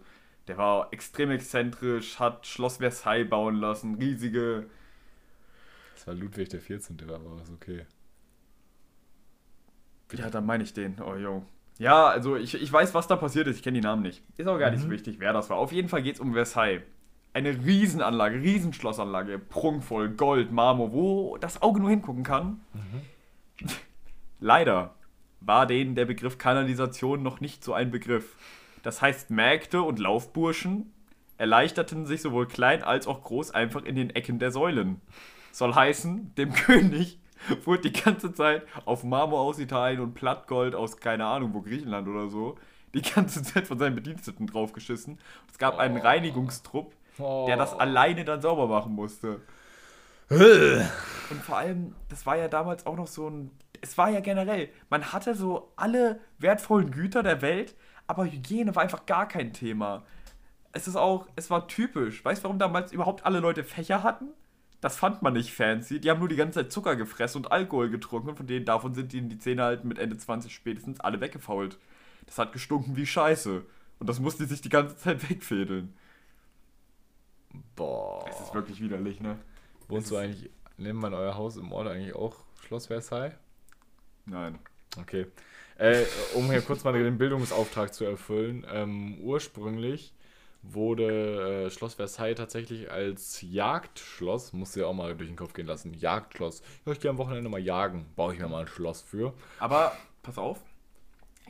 Der 0.48 0.58
war 0.58 0.94
extrem 0.94 1.32
exzentrisch, 1.32 2.20
hat 2.20 2.46
Schloss 2.46 2.78
Versailles 2.78 3.30
bauen 3.30 3.56
lassen, 3.56 3.96
riesige. 3.96 4.68
Das 5.96 6.08
war 6.08 6.14
Ludwig 6.14 6.50
der 6.50 6.62
14. 6.62 6.98
aber 7.04 7.42
ist 7.42 7.52
okay. 7.52 7.86
Ja, 10.14 10.30
dann 10.30 10.46
meine 10.46 10.64
ich 10.64 10.74
den. 10.74 11.02
Oh, 11.02 11.16
jo. 11.16 11.44
Ja, 11.80 12.08
also 12.08 12.38
ich, 12.38 12.56
ich 12.56 12.72
weiß, 12.72 12.94
was 12.94 13.08
da 13.08 13.16
passiert 13.18 13.48
ist. 13.48 13.58
Ich 13.58 13.64
kenne 13.64 13.80
die 13.80 13.86
Namen 13.86 14.04
nicht. 14.04 14.24
Ist 14.38 14.48
auch 14.48 14.58
gar 14.58 14.72
nicht 14.72 14.82
so 14.82 14.90
wichtig, 14.90 15.20
wer 15.20 15.34
das 15.34 15.50
war. 15.50 15.58
Auf 15.58 15.72
jeden 15.72 15.90
Fall 15.90 16.02
geht 16.02 16.16
es 16.16 16.22
um 16.22 16.34
Versailles. 16.34 16.84
Eine 17.34 17.52
Riesenanlage, 17.52 18.42
Riesenschlossanlage, 18.42 19.38
prunkvoll, 19.38 20.10
Gold, 20.10 20.52
Marmor, 20.52 20.92
wo 20.92 21.38
das 21.38 21.62
Auge 21.62 21.80
nur 21.82 21.90
hingucken 21.90 22.24
kann. 22.24 22.62
Leider 24.40 24.97
war 25.48 25.66
denen 25.66 25.96
der 25.96 26.06
Begriff 26.06 26.38
Kanalisation 26.38 27.24
noch 27.24 27.39
nicht 27.42 27.63
so 27.63 27.74
ein 27.74 27.89
Begriff. 27.89 28.36
Das 28.84 29.01
heißt, 29.01 29.32
Mägde 29.32 29.82
und 29.82 29.98
Laufburschen 30.00 30.92
erleichterten 31.38 32.06
sich 32.06 32.22
sowohl 32.22 32.48
klein 32.48 32.84
als 32.84 33.08
auch 33.08 33.24
groß 33.24 33.51
einfach 33.51 33.84
in 33.84 33.96
den 33.96 34.10
Ecken 34.12 34.39
der 34.39 34.51
Säulen. 34.51 35.01
Soll 35.51 35.74
heißen, 35.74 36.36
dem 36.36 36.54
König 36.54 37.20
wurde 37.63 37.89
die 37.89 38.01
ganze 38.01 38.34
Zeit 38.34 38.63
auf 38.86 39.04
Marmor 39.04 39.42
aus 39.42 39.60
Italien 39.60 40.01
und 40.01 40.13
Plattgold 40.13 40.75
aus, 40.75 40.98
keine 40.98 41.25
Ahnung, 41.25 41.54
wo 41.54 41.62
Griechenland 41.62 42.08
oder 42.08 42.30
so, 42.30 42.58
die 42.94 43.01
ganze 43.01 43.44
Zeit 43.44 43.68
von 43.68 43.77
seinen 43.77 43.96
Bediensteten 43.96 44.48
draufgeschissen. 44.48 45.20
Es 45.51 45.58
gab 45.58 45.77
einen 45.77 45.98
Oh. 45.98 46.01
Reinigungstrupp, 46.01 46.94
der 47.20 47.58
das 47.58 47.74
Oh. 47.74 47.77
alleine 47.77 48.25
dann 48.25 48.42
sauber 48.42 48.68
machen 48.68 48.94
musste. 48.94 49.42
Und 50.30 51.42
vor 51.42 51.58
allem, 51.58 51.96
das 52.10 52.25
war 52.25 52.38
ja 52.38 52.48
damals 52.48 52.86
auch 52.86 52.96
noch 52.98 53.08
so 53.08 53.30
ein. 53.30 53.51
Es 53.82 53.98
war 53.98 54.10
ja 54.10 54.20
generell, 54.20 54.70
man 54.90 55.12
hatte 55.14 55.36
so 55.36 55.72
alle 55.76 56.20
wertvollen 56.40 56.92
Güter 56.92 57.24
der 57.24 57.42
Welt, 57.42 57.76
aber 58.08 58.26
Hygiene 58.26 58.76
war 58.76 58.84
einfach 58.84 59.06
gar 59.06 59.28
kein 59.28 59.54
Thema. 59.54 60.04
Es 60.72 60.88
ist 60.88 60.96
auch, 60.96 61.28
es 61.36 61.50
war 61.50 61.68
typisch. 61.68 62.24
Weißt 62.24 62.42
du, 62.42 62.44
warum 62.46 62.60
damals 62.60 62.92
überhaupt 62.92 63.26
alle 63.26 63.40
Leute 63.40 63.64
Fächer 63.64 64.04
hatten? 64.04 64.30
Das 64.80 64.96
fand 64.96 65.22
man 65.22 65.34
nicht 65.34 65.54
fancy. 65.54 66.00
Die 66.00 66.10
haben 66.10 66.20
nur 66.20 66.30
die 66.30 66.36
ganze 66.36 66.60
Zeit 66.60 66.72
Zucker 66.72 66.96
gefressen 66.96 67.44
und 67.44 67.52
Alkohol 67.52 67.90
getrunken 67.90 68.30
und 68.30 68.36
von 68.38 68.48
denen 68.48 68.66
davon 68.66 68.94
sind 68.94 69.14
ihnen 69.14 69.30
die 69.30 69.40
Zähne 69.40 69.64
halt 69.64 69.86
mit 69.86 69.98
Ende 69.98 70.18
20 70.18 70.54
spätestens 70.54 71.00
alle 71.00 71.20
weggefault. 71.20 71.80
Das 72.28 72.38
hat 72.38 72.54
gestunken 72.54 72.96
wie 72.96 73.06
Scheiße. 73.06 73.64
Und 74.00 74.08
das 74.08 74.20
musste 74.20 74.46
sich 74.46 74.62
die 74.62 74.70
ganze 74.70 74.96
Zeit 74.98 75.30
wegfädeln. 75.30 75.96
Boah. 77.76 78.26
Es 78.30 78.40
ist 78.40 78.54
wirklich 78.54 78.80
widerlich, 78.82 79.20
ne? 79.20 79.40
Wohnst 79.88 80.12
du 80.12 80.18
eigentlich, 80.18 80.52
nennt 80.78 81.00
man 81.00 81.14
euer 81.14 81.36
Haus 81.36 81.58
im 81.58 81.72
Ort 81.72 81.88
eigentlich 81.88 82.16
auch 82.16 82.36
Schloss 82.62 82.88
Versailles? 82.88 83.34
Nein. 84.28 84.60
Okay. 85.00 85.26
Äh, 85.78 86.06
um 86.34 86.50
hier 86.50 86.62
kurz 86.62 86.84
mal 86.84 86.94
den 86.94 87.18
Bildungsauftrag 87.18 87.94
zu 87.94 88.04
erfüllen. 88.06 88.66
Ähm, 88.72 89.18
ursprünglich 89.22 90.14
wurde 90.64 91.66
äh, 91.66 91.70
Schloss 91.70 91.96
Versailles 91.96 92.36
tatsächlich 92.36 92.92
als 92.92 93.42
Jagdschloss, 93.42 94.54
musst 94.54 94.76
du 94.76 94.82
ja 94.82 94.88
auch 94.88 94.94
mal 94.94 95.16
durch 95.16 95.30
den 95.30 95.38
Kopf 95.38 95.54
gehen 95.54 95.68
lassen, 95.68 95.94
Jagdschloss. 95.94 96.62
Ja, 96.86 96.92
ich 96.92 97.00
gehe 97.00 97.12
am 97.12 97.18
Wochenende 97.18 97.50
mal 97.50 97.60
jagen, 97.60 98.06
baue 98.16 98.34
ich 98.34 98.40
mir 98.40 98.48
mal 98.48 98.62
ein 98.62 98.68
Schloss 98.68 99.02
für. 99.02 99.34
Aber 99.60 99.96
pass 100.24 100.38
auf, 100.38 100.62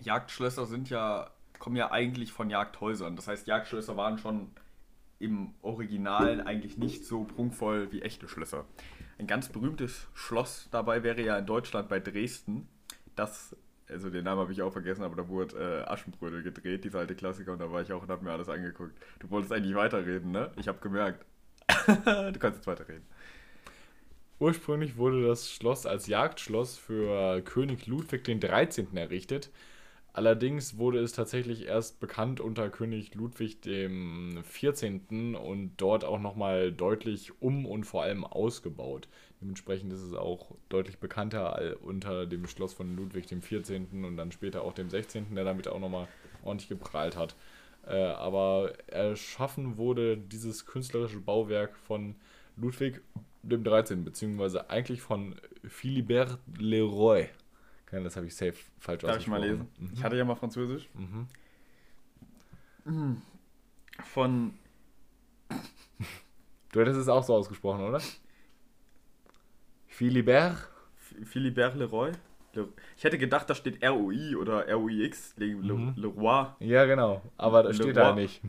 Jagdschlösser 0.02 0.66
sind 0.66 0.90
ja, 0.90 1.32
kommen 1.58 1.76
ja 1.76 1.92
eigentlich 1.92 2.32
von 2.32 2.50
Jagdhäusern. 2.50 3.16
Das 3.16 3.28
heißt, 3.28 3.48
Jagdschlösser 3.48 3.98
waren 3.98 4.18
schon 4.18 4.52
im 5.20 5.54
Original 5.62 6.42
eigentlich 6.42 6.78
nicht 6.78 7.06
so 7.06 7.24
prunkvoll 7.24 7.92
wie 7.92 8.02
echte 8.02 8.28
Schlösser. 8.28 8.66
Ein 9.20 9.28
ganz 9.28 9.50
berühmtes 9.50 10.08
Schloss 10.14 10.68
dabei 10.72 11.04
wäre 11.04 11.22
ja 11.22 11.38
in 11.38 11.46
Deutschland 11.46 11.90
bei 11.90 12.00
Dresden. 12.00 12.68
Das, 13.16 13.56
also 13.90 14.10
den 14.10 14.26
Namen 14.26 14.42
habe 14.42 14.54
ich 14.54 14.62
auch 14.62 14.72
vergessen, 14.72 15.04
aber 15.04 15.16
da 15.16 15.28
wurde 15.28 15.84
äh, 15.86 15.90
Aschenbrödel 15.90 16.44
gedreht, 16.44 16.84
dieser 16.84 17.00
alte 17.00 17.16
Klassiker, 17.16 17.54
und 17.54 17.60
da 17.60 17.72
war 17.72 17.82
ich 17.82 17.92
auch 17.92 18.04
und 18.04 18.10
habe 18.10 18.24
mir 18.24 18.32
alles 18.32 18.50
angeguckt. 18.50 18.96
Du 19.20 19.30
wolltest 19.32 19.52
eigentlich 19.52 19.76
weiterreden, 19.76 20.32
ne? 20.32 20.52
Ich 20.58 20.68
habe 20.68 20.80
gemerkt. 20.80 21.26
du 21.88 22.40
kannst 22.40 22.58
jetzt 22.58 22.68
weiterreden. 22.68 23.06
Ursprünglich 24.40 24.98
wurde 24.98 25.26
das 25.26 25.52
Schloss 25.52 25.88
als 25.88 26.06
Jagdschloss 26.06 26.78
für 26.78 27.42
König 27.42 27.88
Ludwig 27.88 28.24
13. 28.24 28.96
errichtet. 28.96 29.50
Allerdings 30.18 30.80
wurde 30.80 30.98
es 30.98 31.12
tatsächlich 31.12 31.68
erst 31.68 32.00
bekannt 32.00 32.40
unter 32.40 32.72
König 32.72 33.14
Ludwig 33.14 33.62
dem 33.62 34.40
14. 34.44 35.36
und 35.36 35.74
dort 35.78 36.04
auch 36.04 36.20
nochmal 36.20 36.72
deutlich 36.72 37.40
um 37.40 37.68
und 37.68 37.84
vor 37.84 38.02
allem 38.02 38.24
ausgebaut. 38.24 39.08
Dementsprechend 39.40 39.94
ist 39.94 40.02
es 40.02 40.16
auch 40.16 40.56
deutlich 40.70 40.98
bekannter 40.98 41.76
unter 41.84 42.26
dem 42.26 42.48
Schloss 42.48 42.74
von 42.74 42.96
Ludwig 42.96 43.28
dem 43.28 43.44
14. 43.44 44.06
und 44.06 44.18
dann 44.18 44.32
später 44.32 44.64
auch 44.64 44.74
dem 44.74 44.90
16., 44.90 45.36
der 45.36 45.44
damit 45.44 45.68
auch 45.68 45.80
nochmal 45.80 46.08
ordentlich 46.44 46.70
geprahlt 46.70 47.16
hat. 47.16 47.36
Äh, 47.86 48.02
aber 48.02 48.74
erschaffen 48.88 49.78
wurde 49.78 50.18
dieses 50.18 50.66
künstlerische 50.66 51.20
Bauwerk 51.20 51.78
von 51.78 52.16
Ludwig 52.56 53.02
dem 53.44 53.64
13., 53.64 54.04
beziehungsweise 54.04 54.72
eigentlich 54.72 55.02
von 55.02 55.36
Philibert 55.64 56.40
Leroy. 56.58 57.30
Keine, 57.88 58.04
das 58.04 58.16
habe 58.16 58.28
ich 58.28 58.36
safe 58.36 58.54
falsch 58.80 59.02
Darf 59.02 59.18
ich 59.18 59.28
mal 59.28 59.42
lesen? 59.42 59.62
ausgesprochen. 59.62 59.92
Ich 59.94 60.04
hatte 60.04 60.16
ja 60.18 60.26
mal 60.26 60.36
Französisch. 60.36 60.90
Mhm. 62.86 63.22
Von 64.04 64.54
Du 66.72 66.82
hättest 66.82 67.00
es 67.00 67.08
auch 67.08 67.24
so 67.24 67.36
ausgesprochen, 67.36 67.82
oder? 67.82 68.02
Philibert? 69.88 70.70
Philibert 71.24 71.76
Leroy. 71.76 72.12
Le 72.54 72.68
ich 72.98 73.04
hätte 73.04 73.18
gedacht, 73.18 73.50
da 73.50 73.56
steht 73.56 73.84
ROI 73.84 74.36
oder 74.36 74.68
ROIX, 74.72 75.36
Le, 75.38 75.46
Le, 75.54 75.74
Mhm. 75.74 75.94
Leroy. 75.96 76.48
Ja, 76.60 76.86
genau. 76.86 77.22
Aber 77.38 77.64
da 77.64 77.70
Le 77.70 77.76
steht 77.76 77.96
da 77.96 78.14
nicht. 78.14 78.42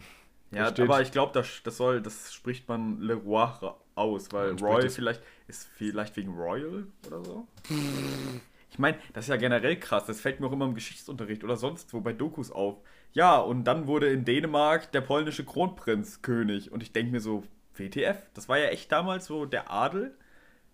Ja, 0.50 0.68
aber 0.68 1.02
ich 1.02 1.12
glaube, 1.12 1.32
das, 1.32 1.62
das 1.62 1.76
soll, 1.76 2.00
das 2.00 2.32
spricht 2.32 2.68
man 2.68 3.00
Leroy 3.00 3.48
aus, 3.94 4.32
weil 4.32 4.52
Roy 4.60 4.88
vielleicht 4.88 5.22
ist 5.46 5.68
vielleicht 5.76 6.16
wegen 6.16 6.32
Royal 6.34 6.86
oder 7.06 7.24
so. 7.24 7.46
Ich 8.78 8.80
meine, 8.80 8.96
das 9.12 9.24
ist 9.24 9.30
ja 9.30 9.36
generell 9.36 9.74
krass. 9.76 10.06
Das 10.06 10.20
fällt 10.20 10.38
mir 10.38 10.46
auch 10.46 10.52
immer 10.52 10.66
im 10.66 10.76
Geschichtsunterricht 10.76 11.42
oder 11.42 11.56
sonst 11.56 11.92
wo 11.92 12.00
bei 12.00 12.12
Dokus 12.12 12.52
auf. 12.52 12.76
Ja, 13.12 13.36
und 13.38 13.64
dann 13.64 13.88
wurde 13.88 14.08
in 14.08 14.24
Dänemark 14.24 14.92
der 14.92 15.00
polnische 15.00 15.44
Kronprinz 15.44 16.22
König. 16.22 16.70
Und 16.70 16.80
ich 16.84 16.92
denke 16.92 17.10
mir 17.10 17.20
so, 17.20 17.42
WTF? 17.74 18.16
Das 18.34 18.48
war 18.48 18.56
ja 18.56 18.66
echt 18.68 18.92
damals 18.92 19.26
so 19.26 19.46
der 19.46 19.72
Adel. 19.72 20.16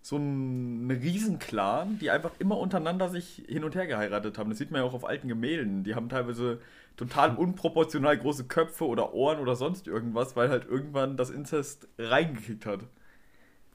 So 0.03 0.17
ein 0.17 0.91
Riesenclan, 0.91 1.97
die 1.97 2.11
einfach 2.11 2.33
immer 2.37 2.59
untereinander 2.59 3.09
sich 3.09 3.43
hin 3.47 3.63
und 3.63 3.73
her 3.73 3.87
geheiratet 3.87 4.37
haben. 4.37 4.51
Das 4.51 4.59
sieht 4.59 4.69
man 4.69 4.81
ja 4.81 4.87
auch 4.87 4.93
auf 4.93 5.05
alten 5.05 5.27
Gemälden. 5.27 5.83
Die 5.83 5.95
haben 5.95 6.07
teilweise 6.07 6.61
total 6.97 7.35
unproportional 7.35 8.15
große 8.19 8.43
Köpfe 8.45 8.85
oder 8.85 9.15
Ohren 9.15 9.39
oder 9.39 9.55
sonst 9.55 9.87
irgendwas, 9.87 10.35
weil 10.35 10.49
halt 10.49 10.65
irgendwann 10.65 11.17
das 11.17 11.31
Inzest 11.31 11.87
reingekickt 11.97 12.67
hat. 12.67 12.81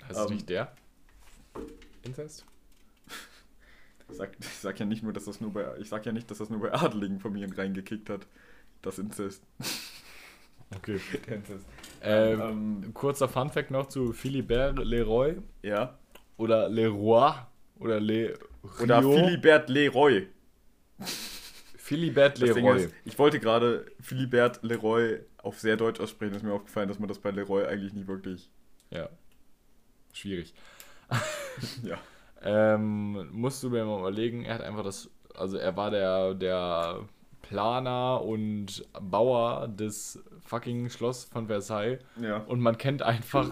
Heißt 0.08 0.28
Ähm. 0.28 0.34
nicht 0.34 0.48
der? 0.48 0.72
Inzest? 2.04 2.46
Ich 4.10 4.16
sag, 4.16 4.36
ich 4.40 4.46
sag 4.46 4.78
ja 4.80 4.86
nicht 4.86 5.02
nur, 5.02 5.12
dass 5.12 5.24
das 5.26 5.40
nur 5.40 5.52
bei, 5.52 5.76
ich 5.78 5.88
sag 5.88 6.04
ja 6.06 6.12
nicht, 6.12 6.30
dass 6.30 6.38
das 6.38 6.50
nur 6.50 6.60
bei 6.60 6.72
adeligen 6.72 7.20
Familien 7.20 7.52
reingekickt 7.52 8.10
hat. 8.10 8.26
Das 8.82 8.98
Inzest. 8.98 9.42
Okay. 10.76 11.00
Der 11.26 11.36
Inzest. 11.38 11.66
Äh, 12.00 12.34
Ähm, 12.34 12.92
kurzer 12.94 13.28
Funfact 13.28 13.72
noch 13.72 13.88
zu 13.88 14.12
Philibert 14.12 14.78
Leroy 14.78 15.36
ja. 15.62 15.98
oder 16.36 16.68
Leroy 16.68 17.32
oder 17.80 17.98
Le 17.98 18.38
Oder 18.80 19.00
Rio. 19.00 19.12
Philibert 19.16 19.68
Leroy. 19.68 20.28
Philibert 21.76 22.40
Das 22.40 22.54
Ding 22.54 22.64
Leroy. 22.64 22.84
ist, 22.84 22.94
ich 23.04 23.18
wollte 23.18 23.40
gerade 23.40 23.90
Philibert 24.00 24.62
Leroy 24.62 25.18
auf 25.38 25.58
sehr 25.58 25.76
deutsch 25.76 25.98
aussprechen. 25.98 26.34
Ist 26.34 26.44
mir 26.44 26.52
aufgefallen, 26.52 26.88
dass 26.88 27.00
man 27.00 27.08
das 27.08 27.18
bei 27.18 27.32
Leroy 27.32 27.64
eigentlich 27.66 27.92
nicht 27.92 28.06
wirklich. 28.06 28.48
Ja. 28.90 29.08
Schwierig. 30.12 30.54
Ja. 31.82 31.98
Ähm, 32.42 33.28
musst 33.32 33.62
du 33.62 33.70
mir 33.70 33.84
mal 33.84 33.98
überlegen, 34.00 34.44
er 34.44 34.54
hat 34.54 34.62
einfach 34.62 34.82
das, 34.84 35.10
also 35.36 35.56
er 35.58 35.76
war 35.76 35.90
der, 35.90 36.34
der 36.34 37.00
Planer 37.42 38.22
und 38.22 38.86
Bauer 39.00 39.68
des 39.68 40.22
fucking 40.46 40.88
Schloss 40.88 41.24
von 41.24 41.48
Versailles 41.48 41.98
Ja. 42.20 42.38
und 42.38 42.60
man 42.60 42.78
kennt 42.78 43.02
einfach, 43.02 43.50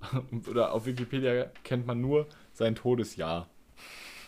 oder 0.48 0.72
auf 0.72 0.86
Wikipedia 0.86 1.46
kennt 1.64 1.86
man 1.86 2.00
nur 2.00 2.26
sein 2.52 2.74
Todesjahr. 2.74 3.48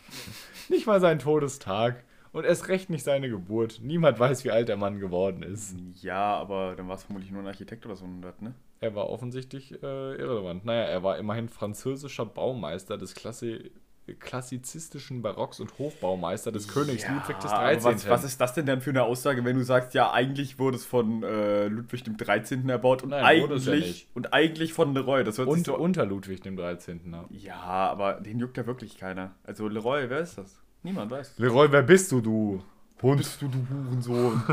Nicht 0.69 0.87
mal 0.87 1.01
seinen 1.01 1.19
Todestag 1.19 2.05
und 2.33 2.45
erst 2.45 2.69
recht 2.69 2.89
nicht 2.91 3.05
seine 3.05 3.29
Geburt. 3.29 3.81
Niemand 3.83 4.19
weiß, 4.19 4.45
wie 4.45 4.51
alt 4.51 4.69
der 4.69 4.77
Mann 4.77 4.99
geworden 5.01 5.43
ist. 5.43 5.77
Ja, 6.01 6.37
aber 6.37 6.75
dann 6.77 6.89
war 6.89 6.95
es 6.97 7.05
vermutlich 7.05 7.31
nur 7.31 7.43
ein 7.43 7.47
Architekt 7.49 7.85
oder 7.85 7.97
so. 7.97 8.07
Ne? 8.07 8.55
Er 8.81 8.95
war 8.95 9.11
offensichtlich 9.11 9.73
äh, 9.83 10.15
irrelevant. 10.17 10.65
Naja, 10.65 10.85
er 10.85 11.03
war 11.03 11.19
immerhin 11.19 11.49
französischer 11.49 12.25
Baumeister 12.25 12.97
des 12.97 13.15
Klassi 13.15 13.71
klassizistischen 14.19 15.23
Barocks 15.23 15.61
und 15.61 15.79
Hofbaumeister 15.79 16.51
des 16.51 16.69
Königs 16.69 17.07
Ludwig 17.09 17.39
des 17.39 17.51
aber 17.53 17.65
13. 17.65 17.85
Was, 17.85 18.09
was 18.09 18.25
ist 18.25 18.41
das 18.41 18.55
denn 18.55 18.67
dann 18.67 18.81
für 18.81 18.91
eine 18.91 19.05
Aussage, 19.05 19.45
wenn 19.45 19.57
du 19.57 19.65
sagst, 19.65 19.95
ja, 19.95 20.13
eigentlich 20.13 20.59
wurde 20.59 20.77
es 20.77 20.85
von 20.85 21.23
äh, 21.23 21.69
Ludwig 21.69 22.03
dem 22.05 22.17
13. 22.17 22.69
erbaut 22.69 23.03
und, 23.03 23.11
Nein, 23.11 23.43
wurde 23.43 23.55
es 23.55 23.67
ja 23.67 23.73
eigentlich, 23.73 23.87
nicht. 23.87 24.09
und 24.15 24.33
eigentlich 24.33 24.73
von 24.73 24.95
Leroy? 24.95 25.23
Das 25.25 25.39
hört 25.39 25.49
sich 25.49 25.59
und 25.59 25.67
so 25.67 25.77
unter 25.77 26.05
Ludwig 26.05 26.43
dem 26.43 26.57
13. 26.57 27.01
Ja. 27.13 27.25
Ja, 27.31 27.61
aber 27.63 28.15
den 28.15 28.39
juckt 28.39 28.57
ja 28.57 28.67
wirklich 28.67 28.99
keiner. 28.99 29.35
Also 29.45 29.69
Leroy, 29.69 30.11
wer 30.11 30.21
ist 30.21 30.37
das? 30.37 30.61
Niemand 30.83 31.11
weiß. 31.11 31.39
Leroy, 31.39 31.71
wer 31.71 31.83
bist 31.83 32.11
du, 32.11 32.21
du 32.21 32.63
Hund? 33.01 33.19
Bist 33.19 33.41
du, 33.41 33.49
du 33.49 33.59
Hurensohn? 33.71 34.43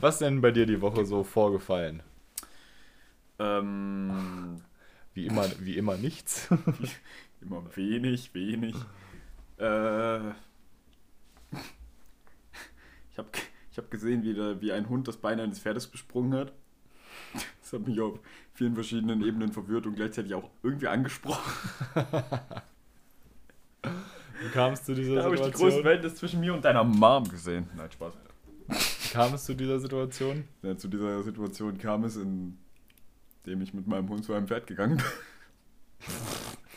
Was 0.00 0.18
denn 0.18 0.40
bei 0.40 0.50
dir 0.50 0.64
die 0.64 0.80
Woche 0.80 1.04
so 1.04 1.22
vorgefallen? 1.22 2.02
ähm, 3.40 4.60
Wie 5.14 5.26
immer, 5.26 5.46
wie 5.60 5.76
immer 5.76 5.96
nichts. 5.96 6.48
immer 7.40 7.64
wenig, 7.74 8.32
wenig. 8.34 8.74
Äh, 9.58 10.30
ich 13.10 13.18
habe 13.18 13.28
ich 13.72 13.78
hab 13.78 13.90
gesehen, 13.90 14.22
wie, 14.22 14.34
der, 14.34 14.60
wie 14.60 14.72
ein 14.72 14.88
Hund 14.88 15.08
das 15.08 15.16
Bein 15.16 15.40
eines 15.40 15.58
Pferdes 15.58 15.86
besprungen 15.86 16.38
hat. 16.38 16.52
Das 17.60 17.72
hat 17.72 17.86
mich 17.86 18.00
auf 18.00 18.18
vielen 18.54 18.74
verschiedenen 18.74 19.22
Ebenen 19.22 19.52
verwirrt 19.52 19.86
und 19.86 19.94
gleichzeitig 19.94 20.34
auch 20.34 20.50
irgendwie 20.62 20.88
angesprochen. 20.88 21.52
Wie 23.82 24.48
kam 24.52 24.72
es 24.72 24.84
zu 24.84 24.94
dieser 24.94 25.16
Da 25.16 25.24
habe 25.24 25.34
ich 25.34 25.40
die 25.40 25.50
große 25.50 25.76
Situation? 25.76 25.84
Welt 25.84 26.16
zwischen 26.16 26.40
mir 26.40 26.54
und 26.54 26.64
deiner 26.64 26.84
Mom 26.84 27.28
gesehen. 27.28 27.68
Nein, 27.76 27.90
Spaß. 27.90 28.14
Wie 28.68 29.08
kam 29.12 29.34
es 29.34 29.44
zu 29.44 29.54
dieser 29.54 29.80
Situation? 29.80 30.44
Ja, 30.62 30.76
zu 30.76 30.88
dieser 30.88 31.22
Situation 31.22 31.78
kam 31.78 32.04
es, 32.04 32.16
in 32.16 32.56
dem 33.46 33.60
ich 33.62 33.74
mit 33.74 33.86
meinem 33.86 34.08
Hund 34.08 34.24
zu 34.24 34.34
einem 34.34 34.46
Pferd 34.46 34.66
gegangen 34.66 34.96
bin. 34.96 35.06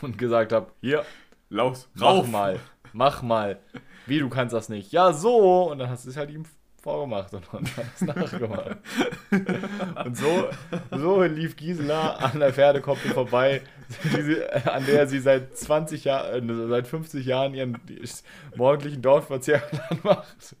Und 0.00 0.18
gesagt 0.18 0.52
habe, 0.52 0.70
hier, 0.80 1.04
Laus, 1.48 1.88
mach 1.94 2.06
rauf! 2.06 2.28
mal, 2.28 2.58
mach 2.92 3.22
mal. 3.22 3.60
Wie, 4.06 4.18
du 4.18 4.28
kannst 4.28 4.52
das 4.52 4.68
nicht? 4.68 4.92
Ja, 4.92 5.12
so. 5.12 5.70
Und 5.70 5.78
dann 5.78 5.88
hast 5.88 6.04
du 6.04 6.10
es 6.10 6.16
halt 6.16 6.30
ihm 6.30 6.44
vorgemacht 6.84 7.32
und 7.32 7.44
dann 7.50 7.66
hat 7.76 7.86
es 7.94 8.00
nachgemacht. 8.02 8.76
und 10.04 10.16
so, 10.16 10.48
so 10.90 11.22
lief 11.22 11.56
Gisela 11.56 12.16
an 12.16 12.38
der 12.38 12.52
Pferdekoppel 12.52 13.12
vorbei, 13.12 13.62
sie, 14.02 14.44
an 14.68 14.84
der 14.84 15.06
sie 15.06 15.18
seit 15.20 15.56
20 15.56 16.04
Jahren, 16.04 16.50
äh, 16.50 16.68
seit 16.68 16.86
50 16.86 17.24
Jahren 17.24 17.54
ihren 17.54 17.80
morgendlichen 18.54 19.00
Dorfspaziergang 19.00 20.00
macht. 20.02 20.56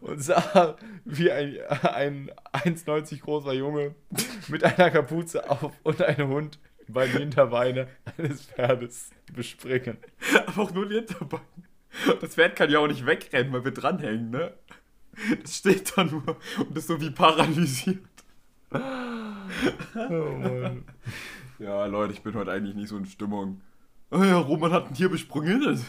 Und 0.00 0.22
sah, 0.22 0.76
wie 1.04 1.30
ein, 1.30 1.58
ein 1.82 2.30
1,90 2.52 3.20
großer 3.20 3.52
Junge 3.52 3.94
mit 4.48 4.64
einer 4.64 4.90
Kapuze 4.90 5.48
auf 5.50 5.72
und 5.82 6.02
einem 6.02 6.28
Hund 6.28 6.58
bei 6.88 7.06
den 7.06 7.18
Hinterbeine 7.18 7.88
eines 8.18 8.42
Pferdes 8.42 9.10
bespringen. 9.32 9.98
Aber 10.46 10.62
auch 10.62 10.72
nur 10.72 10.88
die 10.88 10.96
Hinterbeine. 10.96 11.42
Das 12.20 12.34
Pferd 12.34 12.56
kann 12.56 12.70
ja 12.70 12.80
auch 12.80 12.88
nicht 12.88 13.06
wegrennen, 13.06 13.52
weil 13.52 13.64
wir 13.64 13.72
dranhängen, 13.72 14.30
ne? 14.30 14.52
Das 15.42 15.58
steht 15.58 15.96
da 15.96 16.04
nur 16.04 16.36
und 16.58 16.76
ist 16.76 16.88
so 16.88 17.00
wie 17.00 17.10
paralysiert. 17.10 18.00
Oh 18.72 18.78
Mann. 18.78 20.84
Ja, 21.58 21.86
Leute, 21.86 22.12
ich 22.12 22.22
bin 22.22 22.34
heute 22.34 22.50
eigentlich 22.50 22.74
nicht 22.74 22.88
so 22.88 22.96
in 22.96 23.06
Stimmung. 23.06 23.60
Oh 24.10 24.22
ja, 24.22 24.38
Roman 24.38 24.72
hat 24.72 24.88
ein 24.88 24.94
Tier 24.94 25.08
besprungen. 25.08 25.62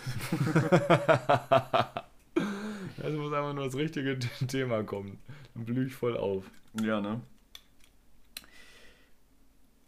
Also 3.06 3.20
muss 3.20 3.34
einfach 3.34 3.54
nur 3.54 3.66
das 3.66 3.76
richtige 3.76 4.18
Thema 4.48 4.84
kommen. 4.84 5.20
Dann 5.54 5.66
blühe 5.66 5.86
ich 5.86 5.94
voll 5.94 6.18
auf. 6.18 6.44
Ja, 6.82 7.00
ne? 7.02 7.22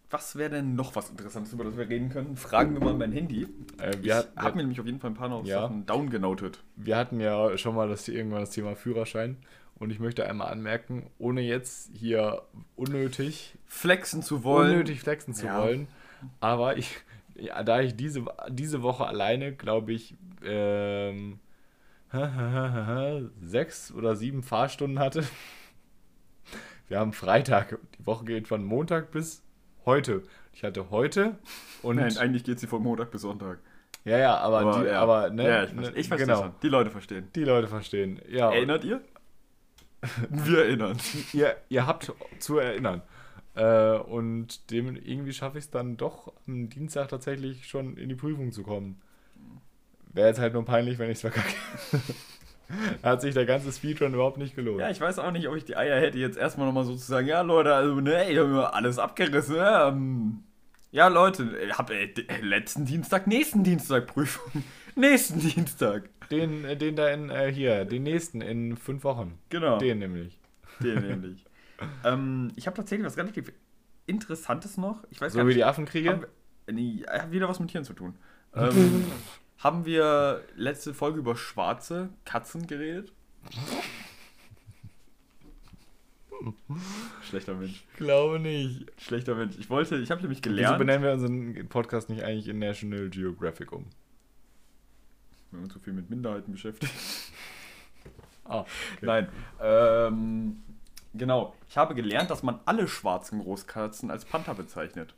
Was 0.10 0.38
wäre 0.38 0.50
denn 0.52 0.76
noch 0.76 0.96
was 0.96 1.10
Interessantes, 1.10 1.52
über 1.52 1.66
das 1.66 1.76
wir 1.76 1.90
reden 1.90 2.10
können? 2.10 2.38
Fragen 2.38 2.74
wir 2.74 2.80
mal 2.82 2.94
mein 2.94 3.12
Handy. 3.12 3.46
Äh, 3.82 3.92
Ich 3.98 4.04
wir, 4.04 4.16
hat, 4.16 4.36
habe 4.38 4.56
mir 4.56 4.62
nämlich 4.64 4.80
auf 4.80 4.86
jeden 4.86 5.02
Fall 5.02 5.12
ein 5.12 5.16
paar 5.16 5.28
noch 5.28 5.44
Ja. 5.46 5.62
Sachen 5.64 5.86
downgenotet. 5.86 6.64
wir 6.78 6.96
hatten 6.96 7.20
ja 7.20 7.58
schon 7.58 7.76
mal 7.76 7.90
das, 7.90 8.08
irgendwann 8.08 8.40
das 8.40 8.52
Thema 8.52 8.76
Führerschein. 8.76 9.36
Und 9.76 9.92
ich 9.92 10.00
möchte 10.00 10.26
einmal 10.28 10.48
anmerken, 10.52 11.12
ohne 11.20 11.42
jetzt 11.42 11.92
hier 11.94 12.42
unnötig, 12.78 13.56
Flexen 13.68 14.24
zu 14.24 14.44
wollen. 14.44 14.72
unnötig 14.72 15.02
flexen 15.02 15.34
zu 15.34 15.46
Ja. 15.46 15.62
wollen. 15.62 15.88
Aber 16.40 16.78
ich, 16.78 16.96
ja, 17.36 17.62
da 17.64 17.82
ich 17.82 17.96
diese, 17.96 18.26
diese 18.50 18.82
Woche 18.82 19.06
alleine, 19.06 19.54
glaube 19.54 19.92
ich, 19.92 20.16
ähm, 20.44 21.40
sechs 23.42 23.92
oder 23.92 24.16
sieben 24.16 24.44
Fahrstunden 24.44 25.00
hatte. 25.00 25.24
Wir 26.88 27.00
haben 27.00 27.14
Freitag. 27.14 27.80
Die 28.00 28.06
Woche 28.06 28.26
geht 28.26 28.48
von 28.48 28.64
Montag 28.64 29.12
bis 29.12 29.44
heute. 29.86 30.24
Ich 30.54 30.64
hatte 30.64 30.90
heute 30.90 31.38
und 31.84 31.98
Nein, 31.98 32.18
eigentlich 32.18 32.44
geht 32.44 32.60
sie 32.60 32.68
von 32.68 32.82
Montag 32.82 33.12
bis 33.12 33.22
Sonntag. 33.22 33.60
Ja, 34.06 34.18
ja, 34.18 34.38
aber, 34.38 34.80
die, 34.80 34.88
ja. 34.88 35.02
aber 35.02 35.30
ne, 35.30 35.44
ja, 35.48 35.64
ich, 35.64 35.74
ne, 35.74 35.82
verstehe- 35.82 36.00
ich 36.00 36.08
verstehe 36.08 36.28
genau, 36.28 36.42
schon. 36.44 36.52
Die 36.64 36.70
Leute 36.70 36.90
verstehen. 36.92 37.28
die 37.36 37.44
Leute 37.44 37.68
verstehen. 37.68 38.22
Ja, 38.30 38.52
Erinnert 38.54 38.86
ihr? 38.86 39.02
Wir 40.30 40.60
erinnern. 40.60 40.98
ihr, 41.34 41.58
ihr 41.68 41.86
habt 41.86 42.14
zu 42.40 42.58
erinnern. 42.58 43.02
Äh, 43.56 43.98
und 43.98 44.72
dem 44.72 44.96
irgendwie 44.96 45.34
schaffe 45.34 45.58
ich 45.58 45.66
es 45.66 45.72
dann 45.72 45.98
doch 45.98 46.32
am 46.48 46.70
Dienstag 46.70 47.10
tatsächlich 47.10 47.68
schon 47.68 47.98
in 47.98 48.08
die 48.08 48.16
Prüfung 48.16 48.52
zu 48.52 48.64
kommen. 48.64 49.02
Wäre 50.18 50.30
jetzt 50.30 50.40
halt 50.40 50.54
nur 50.54 50.66
peinlich, 50.66 50.98
wenn 50.98 51.12
ich 51.12 51.18
es 51.18 51.22
verkacke. 51.22 51.54
Hat 53.04 53.22
sich 53.22 53.36
der 53.36 53.46
ganze 53.46 53.72
Speedrun 53.72 54.16
überhaupt 54.16 54.40
nicht 54.40 54.56
gelohnt. 54.56 54.80
Ja, 54.80 54.90
ich 54.90 55.00
weiß 55.00 55.20
auch 55.20 55.30
nicht, 55.30 55.48
ob 55.48 55.56
ich 55.56 55.64
die 55.64 55.78
Eier 55.78 56.02
hätte, 56.02 56.18
jetzt 56.18 56.40
erstmal 56.40 56.66
nochmal 56.66 56.86
so 56.86 56.96
zu 56.96 57.06
sagen, 57.06 57.28
ja 57.28 57.42
Leute, 57.42 57.72
also 57.76 58.02
ne, 58.02 58.28
ich 58.32 58.40
habe 58.40 58.50
mir 58.50 58.74
alles 58.74 58.98
abgerissen. 58.98 59.58
Ja, 59.58 59.90
ähm, 59.90 60.40
ja 60.92 61.08
Leute, 61.08 61.56
ich 61.64 61.78
habe 61.78 61.94
äh, 61.94 62.06
äh, 62.06 62.42
letzten 62.42 62.86
Dienstag, 62.86 63.28
nächsten 63.28 63.64
Dienstag 63.64 64.08
Prüfung. 64.08 64.64
nächsten 64.96 65.40
Dienstag. 65.40 66.10
Den, 66.32 66.66
äh, 66.66 66.76
den 66.76 66.96
da 66.96 67.10
in, 67.10 67.30
äh, 67.30 67.54
hier, 67.54 67.86
den 67.86 68.02
nächsten 68.02 68.42
in 68.42 68.76
fünf 68.76 69.04
Wochen. 69.04 69.38
Genau. 69.50 69.78
Den 69.78 70.00
nämlich. 70.00 70.40
Den 70.80 71.02
nämlich. 71.08 71.46
ähm, 72.04 72.52
ich 72.56 72.66
habe 72.66 72.76
tatsächlich 72.76 73.06
was 73.06 73.18
relativ 73.18 73.54
Interessantes 74.08 74.78
noch. 74.78 75.04
Ich 75.12 75.22
weiß 75.22 75.34
So 75.34 75.42
wie 75.42 75.46
nicht. 75.46 75.58
die 75.58 75.64
Affenkriege. 75.64 76.10
Haben 76.10 76.26
nee, 76.72 77.06
wieder 77.30 77.48
was 77.48 77.60
mit 77.60 77.70
Tieren 77.70 77.86
zu 77.86 77.94
tun. 77.94 78.16
Ähm, 78.56 79.06
haben 79.60 79.86
wir 79.86 80.44
letzte 80.56 80.94
Folge 80.94 81.20
über 81.20 81.36
schwarze 81.36 82.10
Katzen 82.26 82.68
geredet? 82.68 83.12
Schlechter 87.24 87.56
Mensch. 87.56 87.84
glaube 87.98 88.40
nicht. 88.40 88.86
Schlechter 89.02 89.36
Mensch. 89.36 89.56
Ich 89.58 89.70
wollte, 89.70 89.98
ich 89.98 90.12
habe 90.12 90.22
nämlich 90.22 90.40
Wieso 90.44 90.56
gelernt. 90.56 90.78
benennen 90.78 91.04
wir 91.04 91.12
unseren 91.14 91.68
Podcast 91.68 92.10
nicht 92.10 92.24
eigentlich 92.24 92.48
in 92.48 92.60
National 92.60 93.10
Geographic 93.10 93.72
um? 93.72 93.86
wenn 95.52 95.62
man 95.62 95.70
zu 95.70 95.80
viel 95.80 95.94
mit 95.94 96.10
Minderheiten 96.10 96.52
beschäftigt. 96.52 96.94
Ah, 98.44 98.66
Nein. 99.02 99.30
Ähm, 99.62 100.62
genau. 101.14 101.56
Ich 101.70 101.78
habe 101.78 101.96
gelernt, 101.96 102.30
dass 102.30 102.44
man 102.44 102.60
alle 102.66 102.88
schwarzen 102.88 103.40
Großkatzen 103.40 104.12
als 104.12 104.26
Panther 104.26 104.54
bezeichnet. 104.56 105.16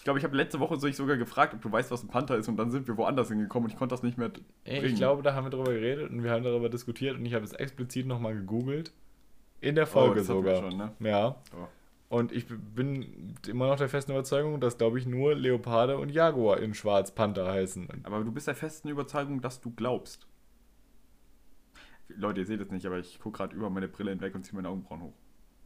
Ich 0.00 0.04
glaube, 0.04 0.18
ich 0.18 0.24
habe 0.24 0.34
letzte 0.34 0.60
Woche 0.60 0.78
sich 0.80 0.96
sogar 0.96 1.18
gefragt, 1.18 1.52
ob 1.52 1.60
du 1.60 1.70
weißt, 1.70 1.90
was 1.90 2.02
ein 2.02 2.08
Panther 2.08 2.36
ist, 2.38 2.48
und 2.48 2.56
dann 2.56 2.70
sind 2.70 2.88
wir 2.88 2.96
woanders 2.96 3.28
hingekommen 3.28 3.66
und 3.66 3.72
ich 3.72 3.78
konnte 3.78 3.92
das 3.92 4.02
nicht 4.02 4.16
mehr 4.16 4.30
bringen. 4.30 4.84
Ich 4.86 4.94
glaube, 4.94 5.22
da 5.22 5.34
haben 5.34 5.44
wir 5.44 5.50
drüber 5.50 5.72
geredet 5.74 6.08
und 6.10 6.24
wir 6.24 6.30
haben 6.30 6.42
darüber 6.42 6.70
diskutiert 6.70 7.18
und 7.18 7.26
ich 7.26 7.34
habe 7.34 7.44
es 7.44 7.52
explizit 7.52 8.06
nochmal 8.06 8.34
gegoogelt. 8.34 8.94
In 9.60 9.74
der 9.74 9.84
Oh, 9.84 9.88
Folge 9.88 10.16
wir 10.16 10.24
sogar. 10.24 10.56
schon, 10.56 10.78
ne? 10.78 10.92
Ja. 11.00 11.36
Oh. 11.54 11.68
Und 12.16 12.32
ich 12.32 12.46
bin 12.48 13.34
immer 13.46 13.66
noch 13.66 13.76
der 13.76 13.90
festen 13.90 14.12
Überzeugung, 14.12 14.58
dass, 14.58 14.78
glaube 14.78 14.98
ich, 14.98 15.04
nur 15.04 15.34
Leoparde 15.34 15.98
und 15.98 16.08
Jaguar 16.08 16.60
in 16.60 16.72
Schwarz 16.72 17.14
Panther 17.14 17.46
heißen. 17.46 17.86
Aber 18.04 18.24
du 18.24 18.32
bist 18.32 18.46
der 18.46 18.54
festen 18.54 18.88
Überzeugung, 18.88 19.42
dass 19.42 19.60
du 19.60 19.70
glaubst. 19.70 20.26
Leute, 22.08 22.40
ihr 22.40 22.46
seht 22.46 22.62
es 22.62 22.70
nicht, 22.70 22.86
aber 22.86 22.98
ich 22.98 23.20
gucke 23.20 23.36
gerade 23.36 23.54
über 23.54 23.68
meine 23.68 23.86
Brille 23.86 24.12
hinweg 24.12 24.34
und 24.34 24.44
ziehe 24.44 24.56
meine 24.56 24.70
Augenbrauen 24.70 25.02
hoch. 25.02 25.14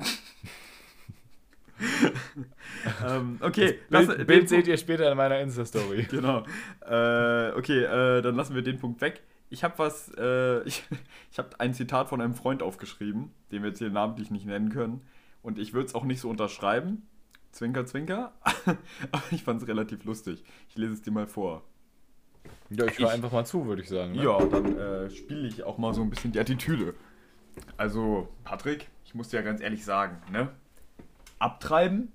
ähm, 3.07 3.39
okay, 3.41 3.67
Bild, 3.67 3.81
lass- 3.91 4.07
Bild 4.07 4.29
den 4.29 4.47
seht 4.47 4.67
ihr 4.67 4.77
später 4.77 5.11
in 5.11 5.17
meiner 5.17 5.41
Insta-Story. 5.41 6.07
Genau. 6.11 6.45
Äh, 6.81 7.53
okay, 7.57 7.83
äh, 7.85 8.23
dann 8.23 8.35
lassen 8.37 8.55
wir 8.55 8.63
den 8.63 8.79
Punkt 8.79 9.01
weg. 9.01 9.23
Ich 9.51 9.65
habe 9.65 9.79
was, 9.79 10.13
äh, 10.17 10.63
ich, 10.65 10.85
ich 11.31 11.39
habe 11.39 11.51
ein 11.59 11.75
Zitat 11.75 12.09
von 12.09 12.21
einem 12.21 12.35
Freund 12.35 12.63
aufgeschrieben, 12.63 13.33
den 13.51 13.63
wir 13.63 13.71
jetzt 13.71 13.79
hier 13.79 13.91
namentlich 13.91 14.31
nicht 14.31 14.47
nennen 14.47 14.71
können. 14.71 15.03
Und 15.43 15.59
ich 15.59 15.75
würde 15.75 15.87
es 15.87 15.95
auch 15.95 16.05
nicht 16.05 16.21
so 16.21 16.31
unterschreiben. 16.31 17.07
Zwinker, 17.53 17.87
zwinker. 17.87 18.33
Aber 19.13 19.23
ich 19.31 19.45
fand 19.45 19.63
es 19.63 19.69
relativ 19.69 20.05
lustig. 20.05 20.43
Ich 20.69 20.77
lese 20.77 20.95
es 20.95 21.03
dir 21.03 21.13
mal 21.13 21.27
vor. 21.27 21.63
Ja, 22.71 22.87
ich 22.87 22.99
höre 22.99 23.11
einfach 23.11 23.31
mal 23.31 23.45
zu, 23.45 23.67
würde 23.67 23.83
ich 23.83 23.89
sagen. 23.89 24.13
Ne? 24.13 24.25
Ja, 24.25 24.45
dann 24.45 24.77
äh, 24.77 25.11
spiele 25.11 25.47
ich 25.47 25.63
auch 25.63 25.79
mal 25.79 25.95
so 25.95 26.03
ein 26.03 26.11
bisschen 26.11 26.33
die 26.33 26.41
Attitüde. 26.41 26.95
Also, 27.77 28.29
Patrick, 28.43 28.89
ich 29.05 29.15
muss 29.15 29.29
dir 29.29 29.37
ja 29.37 29.43
ganz 29.43 29.61
ehrlich 29.61 29.85
sagen, 29.85 30.21
ne? 30.33 30.49
Abtreiben? 31.45 32.11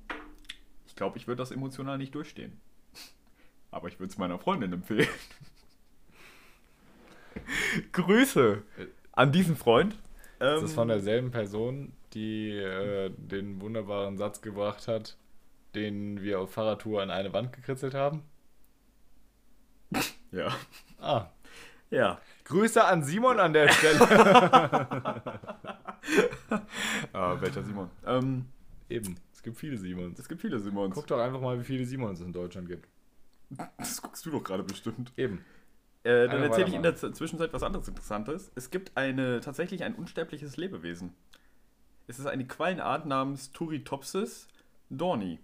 Ich 0.88 0.96
glaube, 0.96 1.18
ich 1.18 1.28
würde 1.28 1.38
das 1.38 1.52
emotional 1.52 1.98
nicht 2.00 2.16
durchstehen. 2.16 2.60
Aber 3.72 3.88
ich 3.88 4.00
würde 4.00 4.12
es 4.12 4.18
meiner 4.18 4.40
Freundin 4.40 4.74
empfehlen. 4.74 5.08
Grüße 7.92 8.64
an 9.12 9.32
diesen 9.32 9.56
Freund. 9.56 9.96
Das 10.40 10.64
ist 10.64 10.72
Ähm, 10.72 10.76
von 10.76 10.88
derselben 10.88 11.30
Person, 11.32 11.94
die 12.14 12.58
äh, 12.58 13.12
den 13.16 13.62
wunderbaren 13.62 14.18
Satz 14.18 14.42
gebracht 14.42 14.88
hat, 14.88 15.16
den 15.76 16.22
wir 16.24 16.40
auf 16.40 16.52
Fahrradtour 16.54 17.04
an 17.04 17.12
eine 17.12 17.32
Wand 17.32 17.54
gekritzelt 17.54 17.94
haben. 17.94 18.24
Ja. 20.32 20.56
Ah. 21.00 21.26
Ja. 21.90 22.22
Grüße 22.44 22.86
an 22.86 23.02
Simon 23.04 23.40
an 23.40 23.52
der 23.52 23.68
Stelle. 23.70 24.00
Ah, 27.14 27.36
welcher 27.42 27.64
Simon? 27.64 27.90
Ähm, 28.06 28.46
Eben, 28.90 29.16
es 29.32 29.44
gibt 29.44 29.58
viele 29.58 29.78
Simons. 29.78 30.20
es 30.20 30.28
gibt 30.28 30.42
viele 30.42 30.60
Simons. 30.60 30.96
Guck 30.96 31.08
doch 31.08 31.20
einfach 31.20 31.40
mal, 31.40 31.60
wie 31.60 31.64
viele 31.64 31.86
Simons 31.86 32.20
es 32.20 32.26
in 32.26 32.34
Deutschland 32.34 32.68
gibt. 32.68 32.88
Das 33.78 34.02
guckst 34.02 34.26
du 34.26 34.32
doch 34.32 34.44
gerade 34.44 34.64
bestimmt. 34.64 35.12
Eben. 35.16 35.44
Äh, 36.04 36.28
dann 36.28 36.42
erzähle 36.42 36.68
ich 36.68 36.74
in 36.74 36.84
der 36.84 36.96
Zwischenzeit 36.96 37.52
was 37.54 37.64
anderes 37.64 37.88
Interessantes. 37.88 38.52
Es 38.56 38.72
gibt 38.72 38.96
eine, 38.96 39.42
tatsächlich 39.42 39.84
ein 39.84 39.96
unsterbliches 39.96 40.58
Lebewesen. 40.58 41.14
Es 42.08 42.20
ist 42.20 42.26
eine 42.26 42.48
Quallenart 42.48 43.06
namens 43.06 43.52
Turritopsis 43.52 44.48
dorni. 44.90 45.40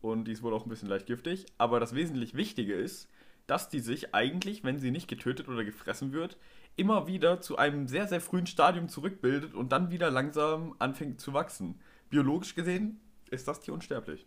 Und 0.00 0.24
die 0.24 0.32
ist 0.32 0.42
wohl 0.42 0.54
auch 0.54 0.64
ein 0.64 0.68
bisschen 0.68 0.88
leicht 0.88 1.06
giftig. 1.06 1.46
Aber 1.58 1.80
das 1.80 1.94
wesentlich 1.94 2.34
Wichtige 2.34 2.74
ist, 2.74 3.08
dass 3.46 3.68
die 3.68 3.80
sich 3.80 4.14
eigentlich, 4.14 4.64
wenn 4.64 4.78
sie 4.78 4.90
nicht 4.90 5.08
getötet 5.08 5.48
oder 5.48 5.64
gefressen 5.64 6.12
wird, 6.12 6.36
immer 6.76 7.06
wieder 7.06 7.40
zu 7.40 7.58
einem 7.58 7.88
sehr, 7.88 8.08
sehr 8.08 8.20
frühen 8.20 8.46
Stadium 8.46 8.88
zurückbildet 8.88 9.54
und 9.54 9.72
dann 9.72 9.90
wieder 9.90 10.10
langsam 10.10 10.74
anfängt 10.78 11.20
zu 11.20 11.34
wachsen. 11.34 11.80
Biologisch 12.10 12.54
gesehen 12.54 13.00
ist 13.30 13.46
das 13.46 13.60
Tier 13.60 13.72
unsterblich. 13.72 14.26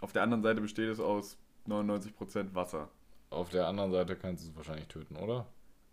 Auf 0.00 0.12
der 0.12 0.22
anderen 0.22 0.42
Seite 0.42 0.60
besteht 0.60 0.88
es 0.88 1.00
aus 1.00 1.38
99% 1.68 2.54
Wasser. 2.54 2.90
Auf 3.30 3.50
der 3.50 3.66
anderen 3.66 3.92
Seite 3.92 4.16
kannst 4.16 4.44
du 4.44 4.50
es 4.50 4.56
wahrscheinlich 4.56 4.88
töten, 4.88 5.16
oder? 5.16 5.46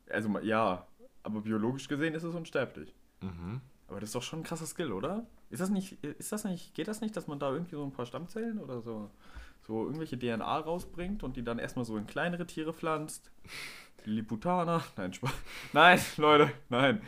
Also 0.09 0.39
ja, 0.39 0.87
aber 1.23 1.41
biologisch 1.41 1.87
gesehen 1.87 2.13
ist 2.13 2.23
es 2.23 2.33
unsterblich. 2.33 2.93
Mhm. 3.21 3.61
Aber 3.87 3.99
das 3.99 4.09
ist 4.09 4.15
doch 4.15 4.23
schon 4.23 4.39
ein 4.39 4.43
krasser 4.43 4.65
Skill, 4.65 4.91
oder? 4.91 5.25
Ist 5.49 5.61
das 5.61 5.69
nicht, 5.69 6.03
ist 6.03 6.31
das 6.31 6.45
nicht, 6.45 6.73
geht 6.73 6.87
das 6.87 7.01
nicht, 7.01 7.15
dass 7.15 7.27
man 7.27 7.39
da 7.39 7.51
irgendwie 7.51 7.75
so 7.75 7.83
ein 7.83 7.91
paar 7.91 8.05
Stammzellen 8.05 8.59
oder 8.59 8.81
so, 8.81 9.11
so 9.61 9.83
irgendwelche 9.83 10.17
DNA 10.17 10.59
rausbringt 10.59 11.23
und 11.23 11.35
die 11.35 11.43
dann 11.43 11.59
erstmal 11.59 11.85
so 11.85 11.97
in 11.97 12.07
kleinere 12.07 12.45
Tiere 12.45 12.73
pflanzt? 12.73 13.31
Lilliputaner? 14.05 14.83
Nein, 14.97 15.13
Spaß. 15.13 15.31
Nein, 15.73 15.99
Leute, 16.17 16.51
nein, 16.69 17.01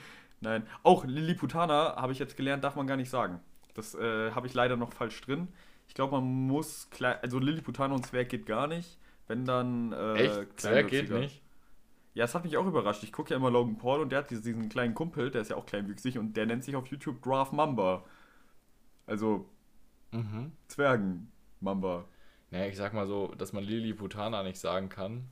nein. 0.45 0.67
Auch 0.83 1.03
Lilliputaner, 1.05 1.95
habe 1.97 2.13
ich 2.13 2.19
jetzt 2.19 2.37
gelernt, 2.37 2.63
darf 2.63 2.75
man 2.75 2.87
gar 2.87 2.97
nicht 2.97 3.09
sagen. 3.09 3.39
Das 3.73 3.93
äh, 3.95 4.31
habe 4.31 4.47
ich 4.47 4.53
leider 4.53 4.77
noch 4.77 4.93
falsch 4.93 5.19
drin. 5.21 5.49
Ich 5.87 5.93
glaube, 5.93 6.13
man 6.15 6.23
muss, 6.47 6.89
klei- 6.91 7.19
also 7.21 7.39
Lilliputaner 7.39 7.93
und 7.95 8.05
Zwerg 8.05 8.29
geht 8.29 8.45
gar 8.45 8.67
nicht. 8.67 8.97
Wenn 9.27 9.43
dann 9.45 9.91
äh, 9.91 10.13
Echt? 10.13 10.59
Zwerg 10.61 10.87
geht 10.87 11.09
nicht? 11.09 11.41
Ja, 12.13 12.23
es 12.23 12.33
hat 12.33 12.45
mich 12.45 12.55
auch 12.55 12.65
überrascht. 12.65 13.03
Ich 13.03 13.11
gucke 13.11 13.31
ja 13.31 13.35
immer 13.37 13.51
Logan 13.51 13.77
Paul 13.77 13.99
und 13.99 14.11
der 14.11 14.19
hat 14.19 14.29
diesen, 14.31 14.43
diesen 14.43 14.69
kleinen 14.69 14.93
Kumpel, 14.93 15.31
der 15.31 15.41
ist 15.41 15.49
ja 15.49 15.57
auch 15.57 15.65
kleinwüchsig 15.65 16.17
und 16.17 16.37
der 16.37 16.45
nennt 16.45 16.63
sich 16.63 16.75
auf 16.75 16.87
YouTube 16.87 17.21
Graf 17.21 17.51
Mamba. 17.51 18.05
Also 19.05 19.49
Mhm. 20.11 20.53
Zwergen 20.69 21.31
Mamba. 21.59 22.05
Naja, 22.51 22.67
ich 22.67 22.77
sag 22.77 22.93
mal 22.93 23.05
so, 23.07 23.33
dass 23.35 23.51
man 23.51 23.63
Lilliputaner 23.65 24.43
nicht 24.43 24.57
sagen 24.59 24.87
kann, 24.87 25.27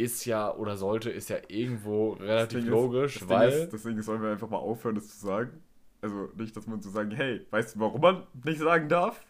ist 0.00 0.24
ja 0.24 0.54
oder 0.54 0.76
sollte, 0.76 1.10
ist 1.10 1.28
ja 1.28 1.36
irgendwo 1.48 2.12
relativ 2.12 2.60
ist- 2.60 2.66
logisch, 2.68 3.18
das 3.20 3.28
weil. 3.28 3.48
Ist, 3.50 3.72
deswegen 3.72 4.02
sollen 4.02 4.22
wir 4.22 4.30
einfach 4.30 4.48
mal 4.48 4.56
aufhören, 4.58 4.94
das 4.94 5.08
zu 5.08 5.26
sagen. 5.26 5.62
Also 6.00 6.30
nicht, 6.36 6.56
dass 6.56 6.66
man 6.66 6.80
so 6.80 6.88
sagen, 6.90 7.10
hey, 7.10 7.46
weißt 7.50 7.76
du, 7.76 7.80
warum 7.80 8.00
man 8.00 8.22
nicht 8.44 8.58
sagen 8.58 8.88
darf? 8.88 9.22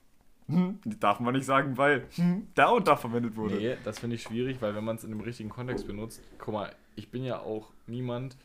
Hm, 0.47 0.79
darf 0.99 1.21
man 1.21 1.35
nicht 1.35 1.45
sagen, 1.45 1.77
weil 1.77 2.07
hm, 2.15 2.47
da 2.55 2.71
und 2.71 2.87
da 2.87 2.97
verwendet 2.97 3.37
wurde. 3.37 3.57
Nee, 3.57 3.77
das 3.85 3.99
finde 3.99 4.17
ich 4.17 4.23
schwierig, 4.23 4.61
weil 4.61 4.75
wenn 4.75 4.85
man 4.85 4.97
es 4.97 5.05
in 5.05 5.11
dem 5.11 5.21
richtigen 5.21 5.49
Kontext 5.49 5.87
benutzt, 5.87 6.21
guck 6.39 6.55
mal, 6.55 6.73
ich 6.97 7.11
bin 7.11 7.25
ja 7.25 7.41
auch 7.41 7.73
niemand, 7.87 8.37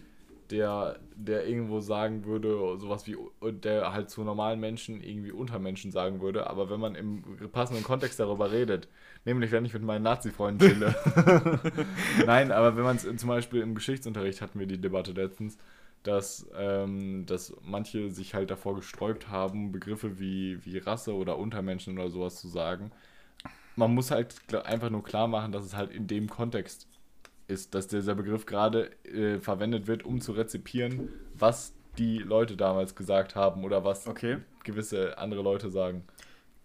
der, 0.52 1.00
der 1.16 1.48
irgendwo 1.48 1.80
sagen 1.80 2.26
würde, 2.26 2.78
sowas 2.78 3.08
wie, 3.08 3.18
der 3.64 3.94
halt 3.94 4.10
zu 4.10 4.24
normalen 4.24 4.60
Menschen 4.60 5.02
irgendwie 5.02 5.32
Untermenschen 5.32 5.92
sagen 5.92 6.22
würde, 6.22 6.48
aber 6.48 6.70
wenn 6.70 6.80
man 6.80 6.96
im 6.96 7.24
passenden 7.52 7.84
Kontext 7.84 8.20
darüber 8.20 8.52
redet, 8.52 8.88
nämlich 9.26 9.52
wenn 9.52 9.66
ich 9.66 9.74
mit 9.74 9.84
meinen 9.84 10.04
Nazi-Freunden 10.04 10.68
chille. 10.68 10.96
Nein, 12.26 12.52
aber 12.52 12.78
wenn 12.78 12.84
man 12.84 12.96
es 12.96 13.04
zum 13.18 13.30
Beispiel 13.30 13.62
im 13.62 13.76
Geschichtsunterricht 13.76 14.42
hatten 14.42 14.60
wir 14.60 14.68
die 14.68 14.80
Debatte 14.80 15.12
letztens, 15.12 15.58
dass, 16.04 16.48
ähm, 16.56 17.26
dass 17.26 17.54
manche 17.64 18.12
sich 18.12 18.36
halt 18.36 18.52
davor 18.52 18.76
gesträubt 18.76 19.30
haben, 19.30 19.72
Begriffe 19.72 20.20
wie, 20.20 20.64
wie 20.64 20.78
Rasse 20.78 21.14
oder 21.14 21.38
Untermenschen 21.38 21.98
oder 21.98 22.10
sowas 22.10 22.40
zu 22.40 22.48
sagen. 22.48 22.92
Man 23.76 23.94
muss 23.94 24.12
halt 24.12 24.36
einfach 24.66 24.90
nur 24.90 25.04
klar 25.04 25.28
machen, 25.28 25.52
dass 25.52 25.66
es 25.66 25.76
halt 25.76 25.92
in 25.92 26.08
dem 26.08 26.30
Kontext 26.30 26.88
ist, 27.48 27.76
dass 27.76 27.88
dieser 27.88 28.16
Begriff 28.16 28.46
gerade 28.46 28.92
äh, 29.06 29.40
verwendet 29.40 29.88
wird, 29.88 30.04
um 30.04 30.22
zu 30.22 30.32
rezipieren, 30.32 31.10
was 31.34 31.74
die 31.98 32.20
Leute 32.20 32.56
damals 32.56 32.96
gesagt 32.96 33.36
haben 33.36 33.64
oder 33.64 33.84
was 33.84 34.08
Okay, 34.08 34.38
gewisse 34.64 35.18
andere 35.18 35.42
Leute 35.42 35.70
sagen. 35.70 36.04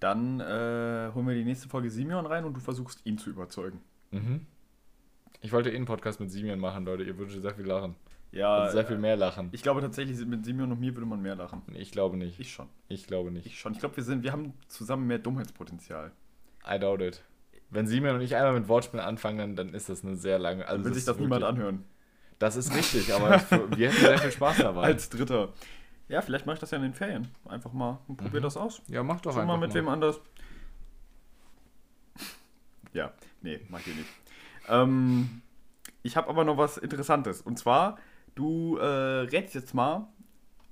Dann 0.00 0.40
äh, 0.40 1.10
holen 1.14 1.28
wir 1.28 1.34
die 1.34 1.44
nächste 1.44 1.68
Folge 1.68 1.90
Simeon 1.90 2.26
rein 2.26 2.44
und 2.44 2.54
du 2.54 2.60
versuchst 2.60 3.04
ihn 3.04 3.18
zu 3.18 3.30
überzeugen. 3.30 3.80
Mhm. 4.10 4.46
Ich 5.42 5.52
wollte 5.52 5.70
eh 5.70 5.76
einen 5.76 5.84
Podcast 5.86 6.20
mit 6.20 6.30
Simeon 6.30 6.58
machen, 6.58 6.84
Leute. 6.84 7.02
Ihr 7.04 7.16
würdet 7.16 7.40
sehr 7.40 7.54
viel 7.54 7.66
lachen. 7.66 7.94
Ja, 8.32 8.58
Also 8.58 8.76
sehr 8.76 8.86
viel 8.86 8.98
mehr 8.98 9.16
lachen. 9.16 9.48
ich 9.52 9.62
glaube 9.62 9.80
tatsächlich, 9.80 10.24
mit 10.24 10.44
Simeon 10.44 10.70
und 10.70 10.80
mir 10.80 10.94
würde 10.94 11.06
man 11.06 11.20
mehr 11.20 11.34
lachen. 11.34 11.62
Ich 11.74 11.90
glaube 11.90 12.16
nicht. 12.16 12.38
Ich 12.38 12.52
schon. 12.52 12.68
Ich 12.88 13.06
glaube 13.06 13.30
nicht. 13.30 13.46
Ich 13.46 13.58
schon. 13.58 13.72
Ich 13.72 13.80
glaube, 13.80 13.96
wir 13.96 14.04
sind, 14.04 14.22
wir 14.22 14.32
haben 14.32 14.54
zusammen 14.68 15.06
mehr 15.06 15.18
Dummheitspotenzial. 15.18 16.12
I 16.68 16.78
doubt 16.78 17.00
it. 17.02 17.22
Wenn 17.70 17.86
Simeon 17.86 18.16
und 18.16 18.20
ich 18.22 18.36
einmal 18.36 18.52
mit 18.54 18.68
Wortspielen 18.68 19.04
anfangen, 19.04 19.38
dann, 19.38 19.56
dann 19.56 19.74
ist 19.74 19.88
das 19.88 20.04
eine 20.04 20.16
sehr 20.16 20.38
lange. 20.38 20.66
Also 20.66 20.76
Dann 20.82 20.84
will 20.84 20.94
sich 20.94 21.04
das 21.04 21.18
niemand 21.18 21.44
anhören. 21.44 21.84
Das 22.38 22.56
ist 22.56 22.74
richtig, 22.74 23.12
aber 23.12 23.40
wir 23.76 23.90
hätten 23.90 24.00
sehr 24.00 24.18
viel 24.18 24.32
Spaß 24.32 24.58
dabei. 24.58 24.82
Als 24.84 25.10
Dritter. 25.10 25.52
Ja, 26.10 26.20
vielleicht 26.22 26.44
mache 26.44 26.54
ich 26.54 26.60
das 26.60 26.72
ja 26.72 26.76
in 26.76 26.82
den 26.82 26.92
Ferien. 26.94 27.28
Einfach 27.48 27.72
mal 27.72 28.00
und 28.08 28.16
probier 28.16 28.40
Mhm. 28.40 28.44
das 28.44 28.56
aus. 28.56 28.82
ja, 28.88 29.02
mach 29.02 29.20
doch 29.20 29.32
Schon 29.32 29.46
mal 29.46 29.54
einfach 29.54 29.66
mit 29.68 29.74
wem 29.74 29.88
anders. 29.88 30.20
Ja, 32.92 33.12
nee, 33.40 33.60
mach 33.68 33.78
ich 33.86 33.94
nicht. 33.94 34.08
Ähm, 34.68 35.42
ich 36.02 36.16
habe 36.16 36.28
aber 36.28 36.44
noch 36.44 36.56
was 36.56 36.76
Interessantes. 36.76 37.40
Und 37.40 37.56
zwar, 37.56 37.98
du 38.34 38.78
äh, 38.78 38.84
rätst 38.84 39.54
jetzt 39.54 39.74
mal 39.74 40.08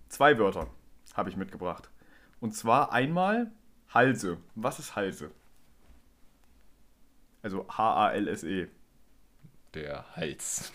zwei 0.09 0.37
Wörter, 0.37 0.67
habe 1.15 1.31
ich 1.31 1.37
mitgebracht. 1.37 1.89
Und 2.41 2.57
zwar 2.57 2.93
einmal 2.93 3.53
Halse. 3.95 4.39
Was 4.57 4.81
ist 4.81 4.97
Halse? 4.97 5.31
Also 7.43 7.67
H-A-L-S-E. 7.69 8.67
Der 9.75 10.05
Hals. 10.17 10.73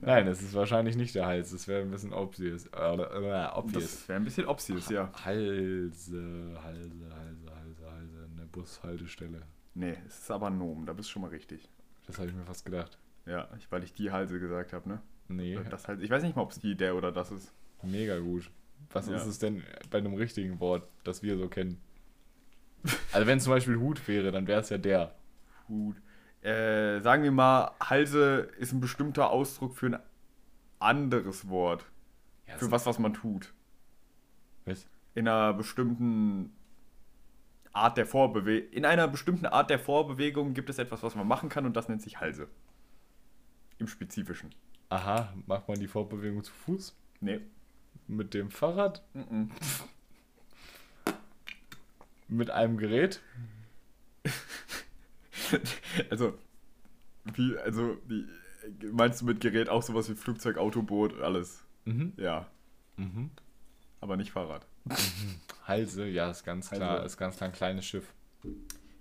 Nein, 0.00 0.26
es 0.26 0.42
ist 0.42 0.54
wahrscheinlich 0.54 0.96
nicht 0.96 1.14
der 1.14 1.26
Hals. 1.26 1.52
Es 1.52 1.68
wäre 1.68 1.82
ein 1.82 1.90
bisschen 1.90 2.12
obvious. 2.12 2.66
Äh, 2.66 2.94
äh, 2.94 3.48
obvious. 3.54 3.82
Das 3.84 4.08
wäre 4.08 4.16
ein 4.20 4.24
bisschen 4.24 4.46
obvious, 4.46 4.88
ja. 4.88 5.10
Halse, 5.24 6.58
Halse, 6.62 7.10
Halse, 7.14 7.54
Halse, 7.54 7.90
Halse. 7.90 8.28
Eine 8.36 8.46
Bushaltestelle. 8.46 9.42
Nee, 9.74 9.96
es 10.06 10.18
ist 10.20 10.30
aber 10.30 10.48
ein 10.48 10.58
Nomen, 10.58 10.86
da 10.86 10.92
bist 10.92 11.08
du 11.08 11.12
schon 11.12 11.22
mal 11.22 11.28
richtig. 11.28 11.68
Das 12.06 12.18
habe 12.18 12.28
ich 12.28 12.34
mir 12.34 12.44
fast 12.44 12.64
gedacht. 12.64 12.98
Ja, 13.26 13.48
weil 13.70 13.84
ich 13.84 13.94
die 13.94 14.10
Halse 14.10 14.38
gesagt 14.40 14.72
habe, 14.72 14.88
ne? 14.88 15.00
Nee, 15.28 15.58
Das 15.70 15.88
halt, 15.88 16.02
ich 16.02 16.10
weiß 16.10 16.22
nicht 16.22 16.36
mal, 16.36 16.42
ob 16.42 16.50
es 16.50 16.58
die, 16.58 16.74
der 16.76 16.96
oder 16.96 17.12
das 17.12 17.30
ist. 17.30 17.52
mega 17.82 18.18
gut. 18.18 18.50
Was 18.90 19.08
Ja. 19.08 19.16
ist 19.16 19.26
es 19.26 19.38
denn 19.38 19.62
bei 19.90 19.98
einem 19.98 20.14
richtigen 20.14 20.58
Wort, 20.60 20.86
das 21.04 21.22
wir 21.22 21.38
so 21.38 21.48
kennen? 21.48 21.80
Also 23.12 23.26
wenn 23.26 23.38
es 23.38 23.44
zum 23.44 23.52
Beispiel 23.52 23.76
Hut 23.76 24.06
wäre, 24.08 24.32
dann 24.32 24.46
wäre 24.48 24.60
es 24.60 24.68
ja 24.70 24.76
der. 24.78 25.14
Gut. 25.68 25.96
Äh, 26.42 27.00
sagen 27.00 27.22
wir 27.22 27.30
mal, 27.30 27.72
Halse 27.80 28.50
ist 28.58 28.72
ein 28.72 28.80
bestimmter 28.80 29.30
Ausdruck 29.30 29.76
für 29.76 29.86
ein 29.86 29.98
anderes 30.80 31.48
Wort. 31.48 31.86
Ja, 32.48 32.58
Für 32.58 32.70
was, 32.72 32.84
was 32.84 32.98
man 32.98 33.14
tut. 33.14 33.52
Was? 34.64 34.86
In 35.14 35.28
einer 35.28 35.54
bestimmten 35.54 36.52
Art 37.72 37.96
der 37.96 38.06
Vorbewegung. 38.06 38.72
In 38.72 38.84
einer 38.84 39.06
bestimmten 39.06 39.46
Art 39.46 39.70
der 39.70 39.78
Vorbewegung 39.78 40.52
gibt 40.52 40.68
es 40.68 40.78
etwas, 40.78 41.02
was 41.04 41.14
man 41.14 41.28
machen 41.28 41.48
kann 41.48 41.64
und 41.64 41.76
das 41.76 41.88
nennt 41.88 42.02
sich 42.02 42.20
Halse. 42.20 42.48
Im 43.78 43.86
Spezifischen. 43.86 44.54
Aha, 44.88 45.32
macht 45.46 45.68
man 45.68 45.78
die 45.78 45.88
Fortbewegung 45.88 46.42
zu 46.42 46.52
Fuß? 46.52 46.96
Nee. 47.20 47.40
Mit 48.08 48.34
dem 48.34 48.50
Fahrrad? 48.50 49.02
Mhm. 49.14 49.50
Mit 52.26 52.50
einem 52.50 52.78
Gerät? 52.78 53.22
Also, 56.10 56.34
wie, 57.34 57.56
also, 57.58 57.96
die, 58.08 58.26
Meinst 58.92 59.20
du 59.20 59.24
mit 59.24 59.40
Gerät 59.40 59.68
auch 59.68 59.82
sowas 59.82 60.08
wie 60.08 60.14
Flugzeug, 60.14 60.56
Auto, 60.56 60.82
Boot, 60.82 61.20
alles? 61.20 61.64
Mhm. 61.84 62.12
Ja. 62.16 62.46
Mhm. 62.96 63.30
Aber 64.00 64.16
nicht 64.16 64.30
Fahrrad. 64.30 64.66
Halse, 65.66 66.06
ja, 66.06 66.30
ist 66.30 66.44
ganz 66.44 66.70
klar, 66.70 66.90
Halse. 66.90 67.06
ist 67.06 67.16
ganz 67.16 67.36
klar 67.36 67.50
ein 67.50 67.54
kleines 67.54 67.84
Schiff. 67.84 68.12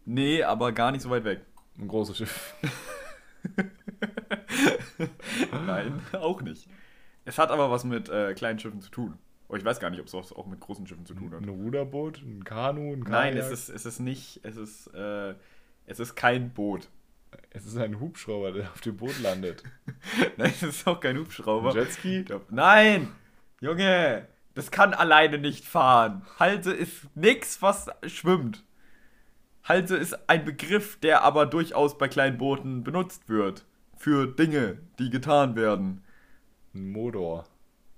Nee, 0.05 0.43
aber 0.43 0.71
gar 0.71 0.91
nicht 0.91 1.01
so 1.01 1.09
weit 1.09 1.23
weg. 1.23 1.41
Ein 1.77 1.87
großes 1.87 2.17
Schiff. 2.17 2.55
Nein, 5.65 6.01
auch 6.13 6.41
nicht. 6.41 6.67
Es 7.25 7.37
hat 7.37 7.49
aber 7.49 7.71
was 7.71 7.83
mit 7.83 8.09
äh, 8.09 8.33
kleinen 8.33 8.59
Schiffen 8.59 8.81
zu 8.81 8.89
tun. 8.89 9.17
Oh, 9.47 9.55
ich 9.55 9.65
weiß 9.65 9.79
gar 9.79 9.89
nicht, 9.89 9.99
ob 9.99 10.07
es 10.07 10.15
auch, 10.15 10.31
auch 10.31 10.45
mit 10.45 10.59
großen 10.59 10.87
Schiffen 10.87 11.05
zu 11.05 11.13
tun 11.13 11.33
hat. 11.33 11.41
Ein 11.41 11.49
Ruderboot, 11.49 12.21
ein 12.21 12.43
Kanu, 12.43 12.93
ein 12.93 13.03
Kajak. 13.03 13.33
Nein, 13.33 13.37
es 13.37 13.51
ist, 13.51 13.69
es 13.69 13.85
ist 13.85 13.99
nicht, 13.99 14.39
es 14.43 14.55
ist, 14.55 14.87
äh, 14.93 15.35
es 15.85 15.99
ist 15.99 16.15
kein 16.15 16.51
Boot. 16.53 16.89
es 17.49 17.65
ist 17.65 17.77
ein 17.77 17.99
Hubschrauber, 17.99 18.51
der 18.51 18.71
auf 18.71 18.81
dem 18.81 18.97
Boot 18.97 19.19
landet. 19.19 19.63
Nein, 20.37 20.53
es 20.55 20.63
ist 20.63 20.87
auch 20.87 20.99
kein 20.99 21.17
Hubschrauber. 21.17 21.71
Ein 21.71 21.75
Jetski? 21.75 22.25
Nein! 22.49 23.09
Junge! 23.59 24.27
Das 24.53 24.69
kann 24.69 24.93
alleine 24.93 25.37
nicht 25.37 25.65
fahren. 25.65 26.23
Halse 26.37 26.73
ist 26.73 27.15
nix, 27.15 27.61
was 27.61 27.89
schwimmt. 28.05 28.65
Halse 29.63 29.95
ist 29.95 30.29
ein 30.29 30.43
Begriff, 30.43 30.99
der 30.99 31.23
aber 31.23 31.45
durchaus 31.45 31.97
bei 31.97 32.07
kleinen 32.07 32.37
Booten 32.37 32.83
benutzt 32.83 33.29
wird. 33.29 33.65
Für 33.95 34.27
Dinge, 34.27 34.79
die 34.99 35.09
getan 35.09 35.55
werden. 35.55 36.03
Ein 36.73 36.91
Motor. 36.91 37.45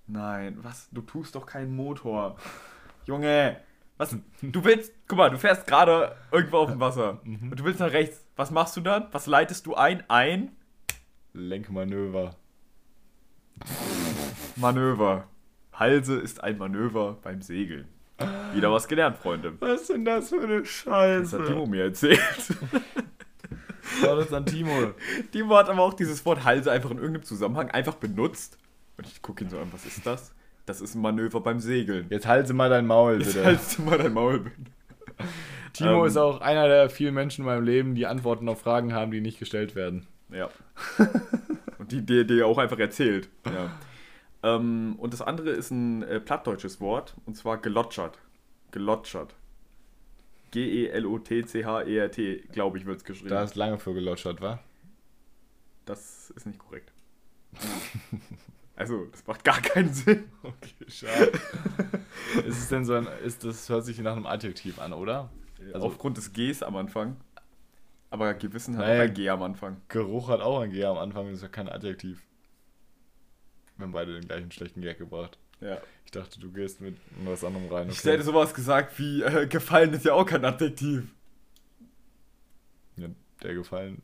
Nein, 0.06 0.58
was? 0.62 0.90
Du 0.92 1.02
tust 1.02 1.36
doch 1.36 1.46
keinen 1.46 1.76
Motor. 1.76 2.38
Junge! 3.06 3.58
Was? 4.12 4.18
Du 4.42 4.64
willst. 4.64 4.92
Guck 5.08 5.18
mal, 5.18 5.30
du 5.30 5.38
fährst 5.38 5.66
gerade 5.68 6.16
irgendwo 6.32 6.58
auf 6.58 6.70
dem 6.70 6.80
Wasser. 6.80 7.22
Und 7.26 7.56
du 7.60 7.64
willst 7.64 7.80
nach 7.80 7.92
rechts. 7.92 8.26
Was 8.36 8.52
machst 8.52 8.76
du 8.78 8.82
dann? 8.82 9.08
Was 9.12 9.28
leitest 9.28 9.66
du 9.66 9.76
ein? 9.76 10.04
Ein 10.10 10.52
Lenkmanöver. 11.34 12.36
Manöver. 14.56 15.28
Halse 15.74 16.16
ist 16.20 16.44
ein 16.44 16.58
Manöver 16.58 17.18
beim 17.24 17.42
Segeln. 17.42 17.88
Wieder 18.54 18.72
was 18.72 18.88
gelernt, 18.88 19.18
Freunde. 19.18 19.54
Was 19.60 19.82
ist 19.82 19.90
denn 19.90 20.06
das 20.06 20.30
für 20.30 20.42
eine 20.42 20.60
Das 20.60 20.70
Scheiße? 20.70 21.40
hat 21.40 21.48
Timo 21.48 21.66
mir 21.66 21.84
erzählt. 21.86 22.20
War 24.02 24.16
das 24.16 24.32
an 24.32 24.46
Timo? 24.46 24.94
Timo 25.32 25.56
hat 25.58 25.70
aber 25.70 25.82
auch 25.82 25.94
dieses 25.94 26.24
Wort 26.26 26.44
Halse 26.44 26.72
einfach 26.72 26.92
in 26.92 26.98
irgendeinem 26.98 27.24
Zusammenhang 27.24 27.70
einfach 27.72 27.96
benutzt. 27.96 28.58
Und 28.98 29.08
ich 29.08 29.22
gucke 29.22 29.44
ihn 29.44 29.50
so 29.50 29.58
an, 29.60 29.68
was 29.72 29.86
ist 29.86 30.06
das? 30.06 30.34
Das 30.66 30.80
ist 30.82 30.96
ein 30.96 31.02
Manöver 31.02 31.42
beim 31.42 31.60
Segeln. 31.60 32.08
Jetzt 32.10 32.26
halte 32.28 32.54
mal 32.54 32.70
dein 32.70 32.88
Maul, 32.88 33.20
Jetzt 33.20 33.34
bitte. 33.34 33.46
haltst 33.46 33.78
du 33.78 33.82
mal 33.84 33.98
dein 33.98 34.14
Maul. 34.14 34.52
Timo 35.74 36.02
Ähm, 36.02 36.08
ist 36.08 36.18
auch 36.18 36.40
einer 36.40 36.68
der 36.68 36.90
vielen 36.90 37.14
Menschen 37.14 37.42
in 37.42 37.48
meinem 37.48 37.64
Leben, 37.64 37.96
die 37.96 38.06
Antworten 38.06 38.48
auf 38.48 38.62
Fragen 38.62 38.94
haben, 38.94 39.12
die 39.12 39.22
nicht 39.22 39.40
gestellt 39.40 39.76
werden. 39.76 40.08
Ja. 40.30 40.50
Und 41.80 41.92
die, 41.92 42.06
die, 42.06 42.26
die 42.26 42.44
auch 42.44 42.58
einfach 42.58 42.80
erzählt. 42.80 43.30
Ja. 43.46 43.72
Ähm, 44.44 44.96
und 44.98 45.14
das 45.14 45.22
andere 45.22 45.50
ist 45.52 45.72
ein 45.72 46.04
äh, 46.04 46.20
plattdeutsches 46.20 46.80
Wort, 46.82 47.16
und 47.26 47.36
zwar 47.36 47.58
gelotschert. 47.58 48.20
Gelotschert. 48.72 49.36
G-E-L-O-T-C-H-E-R-T, 50.52 52.44
glaube 52.52 52.78
ich, 52.78 52.86
wird 52.86 52.98
es 52.98 53.04
geschrieben. 53.04 53.30
Da 53.30 53.44
ist 53.44 53.56
lange 53.56 53.80
für 53.80 53.94
gelotschert, 53.94 54.42
wa? 54.42 54.60
Das 55.86 56.30
ist 56.32 56.46
nicht 56.46 56.60
korrekt. 56.60 56.92
Also, 58.76 59.06
das 59.06 59.26
macht 59.28 59.44
gar 59.44 59.62
keinen 59.62 59.94
Sinn. 59.94 60.26
Okay, 60.44 60.74
schade. 60.90 61.32
ist 62.46 62.58
es 62.58 62.68
denn 62.70 62.86
so 62.86 62.96
ein, 62.96 63.08
ist 63.24 63.44
das 63.46 63.70
hört 63.70 63.86
sich 63.86 63.98
nach 64.00 64.16
einem 64.16 64.26
Adjektiv 64.26 64.80
an, 64.80 64.94
oder? 64.94 65.30
Also- 65.74 65.86
Aufgrund 65.88 66.18
des 66.18 66.34
Gs 66.34 66.64
am 66.64 66.76
Anfang. 66.76 67.18
Aber 68.10 68.34
Gewissen 68.36 68.78
hat 68.78 68.86
Naja. 68.86 69.00
auch 69.02 69.08
ein 69.08 69.14
G 69.14 69.30
am 69.30 69.42
Anfang. 69.42 69.78
Geruch 69.88 70.30
hat 70.30 70.42
auch 70.42 70.60
ein 70.60 70.72
G 70.72 70.84
am 70.86 70.98
Anfang, 70.98 71.28
das 71.28 71.38
ist 71.38 71.42
ja 71.44 71.48
kein 71.48 71.68
Adjektiv. 71.70 72.22
Wir 73.78 73.86
haben 73.86 73.92
beide 73.92 74.14
den 74.14 74.28
gleichen 74.28 74.52
schlechten 74.52 74.82
Gag 74.82 74.98
gebracht. 75.00 75.40
Ja. 75.62 75.80
Ich 76.06 76.12
dachte, 76.12 76.40
du 76.40 76.52
gehst 76.52 76.80
mit 76.82 76.98
was 77.24 77.44
anderem 77.44 77.68
rein. 77.72 77.90
Ich 77.90 78.04
hätte 78.04 78.22
sowas 78.24 78.54
gesagt 78.54 79.00
wie, 79.00 79.24
äh, 79.24 79.48
gefallen 79.48 79.94
ist 79.94 80.06
ja 80.06 80.14
auch 80.14 80.26
kein 80.26 80.46
Adjektiv. 80.46 81.12
Ja, 82.98 83.08
der 83.42 83.54
gefallen. 83.56 84.02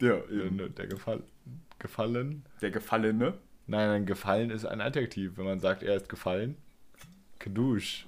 Ja, 0.00 0.16
Der, 0.18 0.30
eben. 0.30 0.74
der 0.74 0.86
gefallen. 0.88 1.22
Gefallen? 1.78 2.44
Der 2.60 2.70
Gefallene. 2.70 3.38
Nein, 3.66 3.90
ein 3.90 4.06
gefallen 4.06 4.50
ist 4.50 4.64
ein 4.64 4.80
Adjektiv. 4.80 5.36
Wenn 5.36 5.44
man 5.44 5.60
sagt, 5.60 5.82
er 5.82 5.96
ist 5.96 6.08
gefallen. 6.08 6.56
Kedusch. 7.38 8.06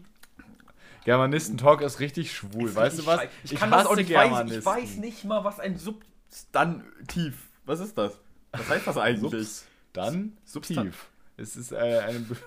Germanisten-Talk 1.04 1.82
ist 1.82 2.00
richtig 2.00 2.32
schwul. 2.32 2.74
weißt 2.74 2.98
du 2.98 3.06
was? 3.06 3.20
Ich, 3.44 3.54
kann 3.56 3.70
das 3.70 3.86
auch 3.86 3.96
nicht 3.96 4.12
weiß. 4.12 4.50
Ich 4.50 4.64
weiß 4.64 4.96
nicht 4.96 5.24
mal, 5.24 5.44
was 5.44 5.60
ein 5.60 5.76
Substantiv. 5.76 7.48
Was 7.66 7.80
ist 7.80 7.96
das? 7.98 8.18
Was 8.52 8.68
heißt 8.68 8.86
das 8.86 8.96
eigentlich? 8.96 9.48
Dann 9.92 10.36
Substan- 10.46 10.84
tief. 10.84 11.08
Es 11.36 11.56
ist 11.56 11.72
äh, 11.72 11.76
eine. 11.76 12.20
Be 12.20 12.36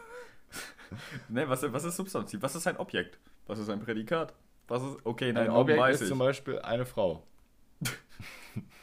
Ne, 1.27 1.47
was, 1.49 1.61
was 1.73 1.83
ist 1.83 1.97
Substantiv? 1.97 2.41
Was 2.41 2.55
ist 2.55 2.65
ein 2.65 2.77
Objekt? 2.77 3.19
Was 3.45 3.59
ist 3.59 3.69
ein 3.69 3.81
Prädikat? 3.81 4.33
Was 4.69 4.81
ist. 4.83 4.97
Okay, 5.03 5.33
nein, 5.33 5.45
ein 5.49 5.51
Objekt 5.51 5.79
weiß 5.79 5.95
ist 5.97 6.01
ich. 6.03 6.07
zum 6.07 6.19
Beispiel 6.19 6.59
eine 6.59 6.85
Frau. 6.85 7.23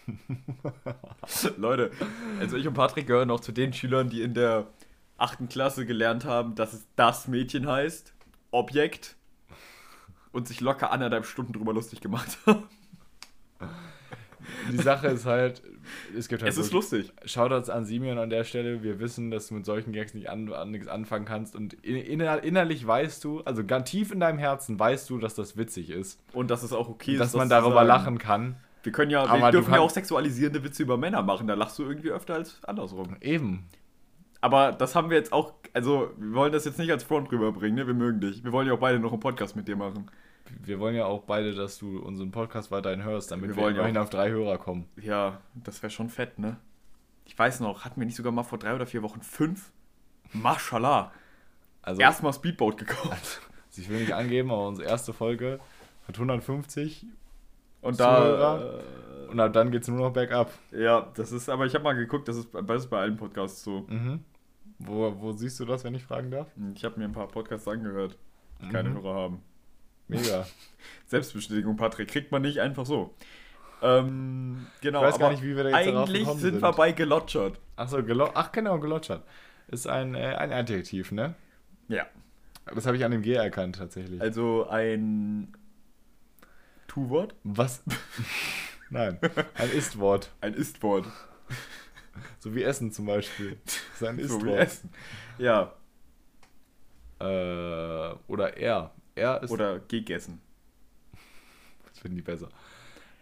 Leute, 1.56 1.90
also 2.40 2.56
ich 2.56 2.66
und 2.68 2.74
Patrick 2.74 3.06
gehören 3.06 3.30
auch 3.30 3.40
zu 3.40 3.52
den 3.52 3.72
Schülern, 3.72 4.10
die 4.10 4.22
in 4.22 4.34
der 4.34 4.66
achten 5.16 5.48
Klasse 5.48 5.86
gelernt 5.86 6.24
haben, 6.24 6.54
dass 6.54 6.72
es 6.72 6.86
das 6.96 7.28
Mädchen 7.28 7.66
heißt, 7.66 8.12
Objekt, 8.50 9.16
und 10.34 10.48
sich 10.48 10.60
locker 10.60 10.90
anderthalb 10.90 11.24
Stunden 11.26 11.52
drüber 11.52 11.72
lustig 11.72 12.00
gemacht 12.00 12.36
haben. 12.44 12.64
Die 14.70 14.78
Sache 14.78 15.06
ist 15.08 15.26
halt, 15.26 15.62
es 16.16 16.28
gibt 16.28 16.42
halt 16.42 16.52
Es 16.52 16.58
ist 16.58 16.72
lustig. 16.72 17.12
Shoutouts 17.24 17.70
an 17.70 17.84
Simeon 17.84 18.18
an 18.18 18.30
der 18.30 18.44
Stelle. 18.44 18.82
Wir 18.82 18.98
wissen, 18.98 19.30
dass 19.30 19.48
du 19.48 19.54
mit 19.54 19.64
solchen 19.64 19.92
Gags 19.92 20.12
nicht 20.12 20.28
an, 20.28 20.52
an, 20.52 20.70
nichts 20.70 20.88
anfangen 20.88 21.24
kannst. 21.24 21.54
Und 21.54 21.74
in, 21.74 21.96
inner, 21.96 22.42
innerlich 22.42 22.86
weißt 22.86 23.22
du, 23.24 23.40
also 23.42 23.64
ganz 23.64 23.90
tief 23.90 24.10
in 24.10 24.20
deinem 24.20 24.38
Herzen 24.38 24.78
weißt 24.78 25.08
du, 25.08 25.18
dass 25.18 25.34
das 25.34 25.56
witzig 25.56 25.90
ist. 25.90 26.20
Und 26.32 26.50
dass 26.50 26.62
es 26.62 26.72
auch 26.72 26.88
okay 26.88 27.12
ist, 27.12 27.20
dass 27.20 27.32
das 27.32 27.38
man 27.38 27.48
darüber 27.48 27.84
lachen 27.84 28.18
kann. 28.18 28.56
Wir 28.84 28.92
können 28.92 29.10
ja, 29.10 29.24
Aber 29.24 29.40
wir 29.46 29.50
dürfen 29.50 29.74
ja 29.74 29.80
auch 29.80 29.90
sexualisierende 29.90 30.62
Witze 30.62 30.82
über 30.82 30.96
Männer 30.96 31.22
machen, 31.22 31.46
da 31.46 31.54
lachst 31.54 31.78
du 31.78 31.82
irgendwie 31.84 32.10
öfter 32.10 32.34
als 32.34 32.62
andersrum. 32.64 33.16
Eben. 33.20 33.66
Aber 34.40 34.72
das 34.72 34.94
haben 34.94 35.08
wir 35.08 35.16
jetzt 35.16 35.32
auch, 35.32 35.54
also 35.72 36.10
wir 36.18 36.34
wollen 36.34 36.52
das 36.52 36.66
jetzt 36.66 36.78
nicht 36.78 36.90
als 36.92 37.02
Front 37.02 37.32
rüberbringen, 37.32 37.76
ne? 37.76 37.86
Wir 37.86 37.94
mögen 37.94 38.20
dich. 38.20 38.44
Wir 38.44 38.52
wollen 38.52 38.68
ja 38.68 38.74
auch 38.74 38.78
beide 38.78 38.98
noch 39.00 39.10
einen 39.12 39.20
Podcast 39.20 39.56
mit 39.56 39.66
dir 39.66 39.76
machen. 39.76 40.10
Wir 40.62 40.78
wollen 40.78 40.94
ja 40.94 41.06
auch 41.06 41.22
beide, 41.22 41.54
dass 41.54 41.78
du 41.78 41.98
unseren 41.98 42.30
Podcast 42.30 42.70
weiterhin 42.70 43.02
hörst, 43.02 43.30
damit 43.30 43.48
Wir 43.48 43.56
wir, 43.56 43.62
wollen 43.62 43.74
ja 43.74 43.80
immerhin 43.80 43.96
auch- 43.96 44.02
auf 44.02 44.10
drei 44.10 44.28
Hörer 44.30 44.58
kommen. 44.58 44.86
Ja, 45.00 45.40
das 45.54 45.82
wäre 45.82 45.90
schon 45.90 46.10
fett, 46.10 46.38
ne? 46.38 46.58
Ich 47.24 47.38
weiß 47.38 47.60
noch, 47.60 47.86
hatten 47.86 47.98
wir 47.98 48.04
nicht 48.04 48.16
sogar 48.16 48.32
mal 48.32 48.42
vor 48.42 48.58
drei 48.58 48.74
oder 48.74 48.86
vier 48.86 49.02
Wochen 49.02 49.22
fünf? 49.22 49.72
Mashallah. 50.34 51.10
Also, 51.80 52.02
Erstmal 52.02 52.34
Speedboat 52.34 52.76
gekauft. 52.76 53.40
ich 53.76 53.88
will 53.88 54.00
nicht 54.00 54.12
angeben, 54.12 54.50
aber 54.50 54.68
unsere 54.68 54.86
erste 54.88 55.14
Folge 55.14 55.58
hat 56.06 56.16
150 56.16 57.06
Und 57.84 57.96
Zuhörer? 57.96 58.82
da. 59.26 59.30
und 59.30 59.40
ab 59.40 59.52
dann 59.52 59.70
geht 59.70 59.82
es 59.82 59.88
nur 59.88 59.98
noch 59.98 60.12
bergab. 60.12 60.50
Äh, 60.72 60.84
ja, 60.84 61.10
das 61.14 61.32
ist, 61.32 61.48
aber 61.48 61.66
ich 61.66 61.74
habe 61.74 61.84
mal 61.84 61.94
geguckt, 61.94 62.28
das 62.28 62.36
ist, 62.36 62.50
bei- 62.52 62.62
das 62.62 62.84
ist 62.84 62.90
bei 62.90 62.98
allen 63.00 63.16
Podcasts 63.16 63.62
so. 63.64 63.84
Mhm. 63.88 64.20
Wo, 64.78 65.14
wo 65.20 65.32
siehst 65.32 65.58
du 65.60 65.64
das, 65.64 65.84
wenn 65.84 65.94
ich 65.94 66.02
fragen 66.04 66.30
darf? 66.30 66.48
Ich 66.74 66.84
habe 66.84 66.98
mir 66.98 67.04
ein 67.04 67.12
paar 67.12 67.28
Podcasts 67.28 67.66
angehört, 67.68 68.16
die 68.60 68.68
keine 68.68 68.90
Mhm. 68.90 68.94
Hörer 69.02 69.14
haben. 69.14 69.42
Mega. 70.08 70.46
Selbstbestätigung, 71.06 71.76
Patrick, 71.76 72.08
kriegt 72.08 72.32
man 72.32 72.42
nicht 72.42 72.60
einfach 72.60 72.84
so. 72.86 73.14
Ähm, 73.82 74.66
genau, 74.80 75.00
Ich 75.00 75.08
weiß 75.12 75.18
gar 75.18 75.30
nicht, 75.30 75.42
wie 75.42 75.56
wir 75.56 75.64
da 75.64 75.70
jetzt 75.78 75.88
eigentlich 75.88 76.26
sind 76.26 76.38
sind. 76.40 76.62
wir 76.62 76.72
bei 76.72 76.92
gelotschert. 76.92 77.60
Achso, 77.76 78.02
gelo 78.02 78.30
ach 78.34 78.50
genau, 78.52 78.78
gelotschert. 78.78 79.22
Ist 79.68 79.86
ein, 79.88 80.14
äh, 80.14 80.34
ein 80.36 80.52
Adjektiv, 80.52 81.12
ne? 81.12 81.34
Ja. 81.88 82.06
Das 82.74 82.86
habe 82.86 82.96
ich 82.96 83.04
an 83.04 83.10
dem 83.10 83.20
G 83.22 83.34
erkannt, 83.34 83.76
tatsächlich. 83.76 84.20
Also 84.22 84.66
ein 84.68 85.52
Tu-Wort? 86.94 87.34
Was? 87.42 87.82
Nein, 88.90 89.18
ein 89.54 89.70
Ist-Wort. 89.70 90.30
Ein 90.40 90.54
Ist-Wort. 90.54 91.06
So 92.38 92.54
wie 92.54 92.62
Essen 92.62 92.92
zum 92.92 93.06
Beispiel. 93.06 93.58
Das 93.64 93.74
ist 93.94 94.02
ein 94.04 94.16
So 94.28 94.40
wie 94.40 94.50
Ist-Wort. 94.50 94.58
Essen. 94.60 94.90
Ja, 95.38 95.74
äh, 97.20 98.14
oder 98.26 98.56
er. 98.56 98.92
Er 99.14 99.42
ist. 99.42 99.50
oder 99.50 99.80
gegessen. 99.80 100.40
Das 101.88 101.98
finden 102.00 102.16
die 102.16 102.22
besser. 102.22 102.48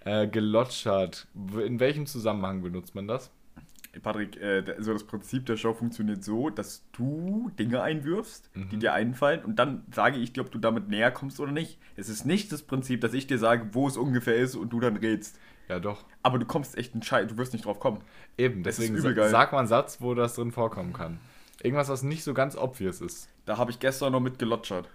Äh, 0.04 0.26
gelotschert. 0.26 1.26
In 1.34 1.78
welchem 1.80 2.06
Zusammenhang 2.06 2.62
benutzt 2.62 2.94
man 2.94 3.06
das? 3.06 3.30
Patrick, 4.00 4.36
äh, 4.40 4.64
also 4.76 4.92
das 4.94 5.04
Prinzip 5.04 5.44
der 5.46 5.56
Show 5.58 5.74
funktioniert 5.74 6.24
so, 6.24 6.48
dass 6.50 6.82
du 6.92 7.50
Dinge 7.58 7.82
einwirfst, 7.82 8.50
die 8.54 8.76
Mhm. 8.76 8.80
dir 8.80 8.92
einfallen 8.94 9.44
und 9.44 9.56
dann 9.56 9.84
sage 9.92 10.16
ich 10.18 10.32
dir, 10.32 10.40
ob 10.40 10.50
du 10.50 10.58
damit 10.58 10.88
näher 10.88 11.10
kommst 11.10 11.38
oder 11.40 11.52
nicht. 11.52 11.78
Es 11.96 12.08
ist 12.08 12.24
nicht 12.24 12.50
das 12.52 12.62
Prinzip, 12.62 13.02
dass 13.02 13.12
ich 13.12 13.26
dir 13.26 13.38
sage, 13.38 13.68
wo 13.72 13.86
es 13.86 13.96
ungefähr 13.98 14.36
ist 14.36 14.54
und 14.56 14.70
du 14.72 14.80
dann 14.80 14.96
rätst. 14.96 15.38
Ja, 15.68 15.78
doch. 15.78 16.04
Aber 16.22 16.38
du 16.38 16.46
kommst 16.46 16.76
echt 16.78 16.94
ein 16.94 17.02
Scheiß, 17.02 17.28
du 17.28 17.36
wirst 17.36 17.52
nicht 17.52 17.66
drauf 17.66 17.80
kommen. 17.80 18.00
Eben, 18.38 18.62
deswegen 18.62 18.98
sa- 19.00 19.28
sag 19.28 19.52
mal 19.52 19.58
einen 19.60 19.68
Satz, 19.68 20.00
wo 20.00 20.14
das 20.14 20.34
drin 20.34 20.52
vorkommen 20.52 20.92
kann. 20.92 21.18
Irgendwas, 21.62 21.88
was 21.88 22.02
nicht 22.02 22.24
so 22.24 22.34
ganz 22.34 22.56
obvious 22.56 23.00
ist. 23.00 23.28
Da 23.44 23.58
habe 23.58 23.70
ich 23.70 23.78
gestern 23.78 24.12
noch 24.12 24.20
mit 24.20 24.38
gelotschert. 24.38 24.88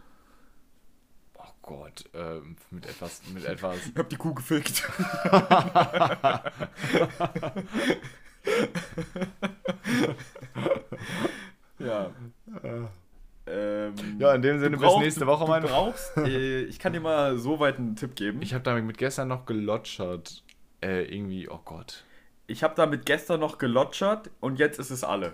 Oh 1.38 1.44
Gott, 1.62 2.04
ähm, 2.14 2.58
mit 2.72 2.86
etwas, 2.86 3.22
mit 3.34 3.46
etwas. 3.46 3.78
Ich 3.94 3.98
habe 3.98 4.10
die 4.10 4.18
Kuh 4.18 4.34
gefickt. 4.34 4.84
Ja. 11.80 12.12
Ähm, 13.46 13.94
Ja, 14.20 14.34
in 14.34 14.42
dem 14.42 14.60
Sinne, 14.60 14.72
du 14.72 14.78
bis 14.82 14.88
brauchst- 14.88 15.00
nächste 15.04 15.28
Woche, 15.28 15.48
meine 15.48 15.68
brauchst, 15.68 16.18
äh, 16.18 16.64
Ich 16.64 16.80
kann 16.80 16.94
dir 16.94 17.00
mal 17.00 17.38
so 17.38 17.60
weit 17.60 17.78
einen 17.78 17.96
Tipp 17.96 18.16
geben. 18.16 18.42
Ich 18.42 18.54
habe 18.54 18.64
damit 18.64 18.84
mit 18.86 18.98
gestern 18.98 19.28
noch 19.28 19.46
gelotschert. 19.46 20.44
Äh, 20.82 21.04
irgendwie, 21.14 21.48
oh 21.50 21.60
Gott. 21.64 22.04
Ich 22.48 22.64
habe 22.64 22.74
damit 22.76 23.06
gestern 23.06 23.40
noch 23.40 23.58
gelotschert 23.58 24.30
und 24.40 24.60
jetzt 24.60 24.80
ist 24.80 24.90
es 24.90 25.04
alle. 25.04 25.34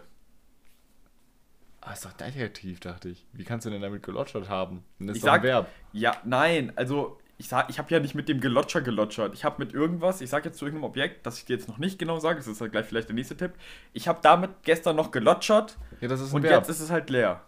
Ah, 1.81 1.93
ist 1.93 2.05
doch 2.05 2.11
Adjektiv, 2.19 2.79
dachte 2.79 3.09
ich. 3.09 3.25
Wie 3.33 3.43
kannst 3.43 3.65
du 3.65 3.69
denn 3.69 3.81
damit 3.81 4.03
gelotschert 4.03 4.47
haben? 4.47 4.83
Das 4.99 5.09
ist 5.09 5.15
Ich 5.17 5.21
doch 5.23 5.29
ein 5.33 5.37
sag- 5.37 5.43
Verb. 5.43 5.67
Ja, 5.91 6.15
nein, 6.23 6.71
also 6.77 7.19
ich 7.43 7.49
sag, 7.49 7.69
ich 7.69 7.77
habe 7.77 7.91
ja 7.93 7.99
nicht 7.99 8.15
mit 8.15 8.29
dem 8.29 8.39
Gelotscher 8.39 8.81
gelotschert. 8.81 9.33
Ich 9.33 9.43
habe 9.43 9.61
mit 9.63 9.73
irgendwas, 9.73 10.21
ich 10.21 10.29
sage 10.29 10.45
jetzt 10.47 10.57
zu 10.57 10.65
irgendeinem 10.65 10.85
Objekt, 10.89 11.25
das 11.25 11.37
ich 11.39 11.45
dir 11.45 11.57
jetzt 11.57 11.67
noch 11.67 11.77
nicht 11.77 11.99
genau 11.99 12.17
sage, 12.19 12.37
das 12.37 12.47
ist 12.47 12.61
halt 12.61 12.71
gleich 12.71 12.85
vielleicht 12.85 13.09
der 13.09 13.15
nächste 13.15 13.35
Tipp. 13.35 13.51
Ich 13.91 14.07
habe 14.07 14.19
damit 14.23 14.51
gestern 14.63 14.95
noch 14.95 15.11
gelotschert 15.11 15.77
Ja, 15.99 16.07
das 16.07 16.21
ist 16.21 16.33
und 16.33 16.43
Verb. 16.43 16.53
jetzt 16.63 16.69
ist 16.69 16.79
es 16.79 16.89
halt 16.89 17.09
leer. 17.09 17.41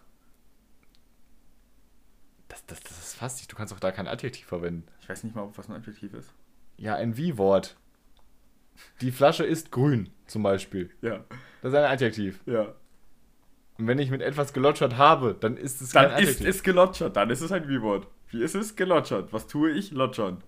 das, 2.48 2.64
das, 2.66 2.80
das 2.80 2.98
ist 2.98 3.14
fast 3.16 3.38
nicht. 3.38 3.50
Du 3.50 3.56
kannst 3.56 3.72
auch 3.72 3.80
da 3.80 3.90
kein 3.90 4.06
Adjektiv 4.06 4.46
verwenden. 4.46 4.86
Ich 5.00 5.08
weiß 5.08 5.24
nicht 5.24 5.34
mal, 5.34 5.42
ob 5.42 5.56
was 5.56 5.68
ein 5.68 5.74
Adjektiv 5.76 6.12
ist. 6.14 6.32
Ja, 6.76 6.94
ein 6.96 7.16
Wie-Wort. 7.16 7.76
Die 9.00 9.10
Flasche 9.12 9.44
ist 9.44 9.72
grün, 9.72 10.10
zum 10.26 10.42
Beispiel. 10.42 10.90
Ja, 11.00 11.24
Das 11.62 11.72
ist 11.72 11.78
ein 11.78 11.84
Adjektiv. 11.84 12.40
ja. 12.46 12.74
Und 13.78 13.86
wenn 13.88 13.98
ich 13.98 14.10
mit 14.10 14.22
etwas 14.22 14.54
gelotschert 14.54 14.96
habe, 14.96 15.34
dann 15.38 15.56
ist 15.58 15.80
es 15.82 15.90
Dann 15.90 16.10
kein 16.10 16.22
ist 16.22 16.28
Adjektiv. 16.28 16.46
es 16.48 16.62
gelotschert, 16.62 17.14
dann 17.16 17.28
ist 17.30 17.40
es 17.42 17.52
ein 17.52 17.68
Wie-Wort. 17.68 18.06
Wie 18.30 18.42
ist 18.42 18.54
es 18.54 18.76
gelotschert? 18.76 19.32
Was 19.32 19.46
tue 19.46 19.70
ich? 19.70 19.90
Lotschern. 19.92 20.42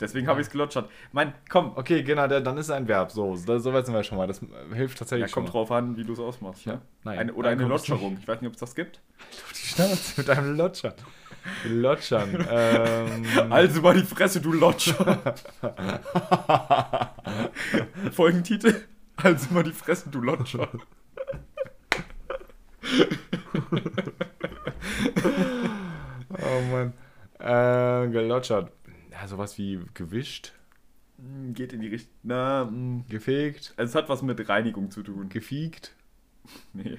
Deswegen 0.00 0.26
habe 0.26 0.40
ich 0.40 0.48
es 0.48 0.52
gelotschert. 0.52 0.90
Mein, 1.12 1.32
komm, 1.48 1.72
Okay, 1.76 2.02
genau, 2.02 2.26
da- 2.26 2.40
dann 2.40 2.56
ist 2.58 2.66
es 2.66 2.70
ein 2.72 2.88
Verb. 2.88 3.12
So, 3.12 3.36
so 3.36 3.72
weit 3.72 3.86
sind 3.86 3.94
wir 3.94 4.02
schon 4.02 4.18
mal. 4.18 4.26
Das 4.26 4.42
äh, 4.42 4.46
hilft 4.74 4.94
ja, 4.94 4.98
tatsächlich 5.00 5.30
schon. 5.30 5.44
kommt 5.44 5.54
drauf 5.54 5.70
an, 5.70 5.96
wie 5.96 6.02
du 6.04 6.12
es 6.14 6.18
ausmachst. 6.18 6.64
Ja, 6.66 6.74
Ne? 6.74 6.80
nein. 7.04 7.18
Eine, 7.20 7.34
oder 7.34 7.50
eine 7.50 7.64
Lotscherung. 7.64 8.18
Ich 8.20 8.26
weiß 8.26 8.40
nicht, 8.40 8.48
ob 8.48 8.54
es 8.54 8.60
das 8.60 8.74
gibt. 8.74 9.00
Die 9.52 9.56
Schnauze 9.68 10.14
mit 10.20 10.30
einem 10.30 10.56
Lotschern. 10.56 10.94
Lotschern. 11.68 12.46
ähm, 12.50 13.24
Also 13.52 13.82
mal 13.82 13.94
die 13.94 14.02
Fresse, 14.02 14.40
du 14.40 14.52
Lotscher. 14.52 15.34
Folgentitel. 18.12 18.74
Also 19.16 19.52
mal 19.54 19.62
die 19.62 19.70
Fresse, 19.72 20.08
du 20.10 20.20
Lotscher. 20.20 20.68
Mann. 26.74 26.92
Äh, 27.38 28.10
gelotschert. 28.10 28.72
Ja, 29.10 29.26
sowas 29.28 29.56
wie 29.58 29.80
gewischt, 29.94 30.52
Hm, 31.18 31.54
Geht 31.54 31.72
in 31.72 31.80
die 31.80 31.88
Richtung. 31.88 32.12
Na, 32.24 32.66
hm. 32.68 33.04
gefegt, 33.08 33.72
also 33.76 33.90
es 33.90 33.94
hat 33.94 34.08
was 34.08 34.22
mit 34.22 34.48
Reinigung 34.48 34.90
zu 34.90 35.02
tun. 35.02 35.28
gefiegt, 35.28 35.94
Nee. 36.72 36.98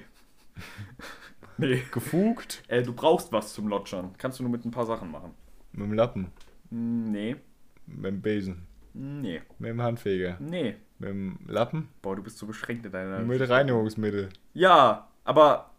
nee. 1.58 1.82
gefugt. 1.92 2.62
Äh, 2.68 2.82
du 2.82 2.92
brauchst 2.94 3.30
was 3.32 3.52
zum 3.54 3.68
Lotschern. 3.68 4.14
Kannst 4.18 4.38
du 4.38 4.42
nur 4.42 4.52
mit 4.52 4.64
ein 4.64 4.70
paar 4.70 4.86
Sachen 4.86 5.10
machen. 5.10 5.32
Mit 5.72 5.82
dem 5.86 5.92
Lappen, 5.92 6.26
Hm, 6.70 7.10
Nee. 7.12 7.36
mit 7.86 8.06
dem 8.06 8.22
Besen, 8.22 8.66
Nee. 8.94 9.42
mit 9.58 9.68
dem 9.70 9.82
Handfeger, 9.82 10.38
Nee. 10.40 10.76
mit 10.98 11.10
dem 11.10 11.38
Lappen, 11.46 11.88
Boah, 12.00 12.16
du 12.16 12.22
bist 12.22 12.38
so 12.38 12.46
beschränkt 12.46 12.86
in 12.86 12.92
deiner. 12.92 13.20
mit 13.20 13.46
Reinigungsmittel, 13.46 14.30
Ja, 14.54 15.08
aber 15.24 15.70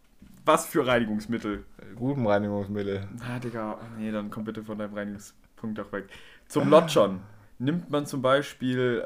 was 0.48 0.66
für 0.66 0.84
Reinigungsmittel? 0.84 1.64
gutem 1.94 2.26
Reinigungsmittel. 2.26 3.06
Ah, 3.20 3.38
Digga, 3.38 3.78
nee, 3.96 4.10
dann 4.10 4.30
komm 4.30 4.42
bitte 4.44 4.64
von 4.64 4.78
deinem 4.78 4.94
Reinigungspunkt 4.94 5.78
auch 5.78 5.92
weg. 5.92 6.08
Zum 6.48 6.68
Lotschern 6.68 7.20
nimmt 7.58 7.90
man 7.90 8.06
zum 8.06 8.22
Beispiel 8.22 9.02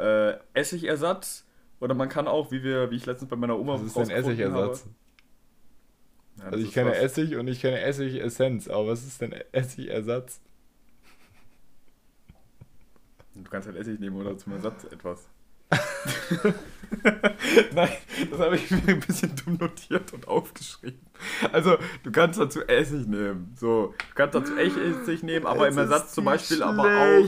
äh, 0.54 0.58
Essigersatz 0.58 1.44
oder 1.80 1.94
man 1.94 2.08
kann 2.08 2.26
auch, 2.28 2.50
wie 2.52 2.62
wir, 2.62 2.90
wie 2.90 2.96
ich 2.96 3.04
letztens 3.06 3.28
bei 3.28 3.36
meiner 3.36 3.58
Oma 3.58 3.74
Was 3.74 3.82
ist 3.82 3.96
denn 3.96 4.10
Essigersatz? 4.10 4.86
Ja, 6.38 6.44
Also 6.44 6.58
ich 6.64 6.72
kenne 6.72 6.90
was- 6.90 6.98
Essig 6.98 7.36
und 7.36 7.48
ich 7.48 7.60
kenne 7.60 7.80
Essigessenz, 7.80 8.68
aber 8.68 8.88
was 8.88 9.04
ist 9.04 9.20
denn 9.20 9.32
Essigersatz? 9.52 10.40
Du 13.34 13.42
kannst 13.50 13.66
halt 13.66 13.76
Essig 13.78 13.98
nehmen 13.98 14.16
oder 14.16 14.36
zum 14.36 14.52
Ersatz 14.52 14.84
etwas. 14.84 15.28
Nein, 17.74 17.88
das 18.30 18.38
habe 18.38 18.56
ich 18.56 18.70
mir 18.70 18.82
ein 18.88 19.00
bisschen 19.00 19.34
dumm 19.36 19.56
notiert 19.58 20.12
und 20.12 20.28
aufgeschrieben. 20.28 21.00
Also, 21.52 21.76
du 22.02 22.12
kannst 22.12 22.38
dazu 22.38 22.60
Essig 22.68 23.06
nehmen. 23.06 23.54
So, 23.58 23.94
du 23.96 24.14
kannst 24.14 24.34
dazu 24.34 24.56
echt 24.56 24.76
Essig 24.76 25.22
nehmen, 25.22 25.46
aber 25.46 25.68
im 25.68 25.78
Ersatz 25.78 26.12
zum 26.12 26.24
Beispiel 26.26 26.62
aber 26.62 26.82
auch. 26.82 27.22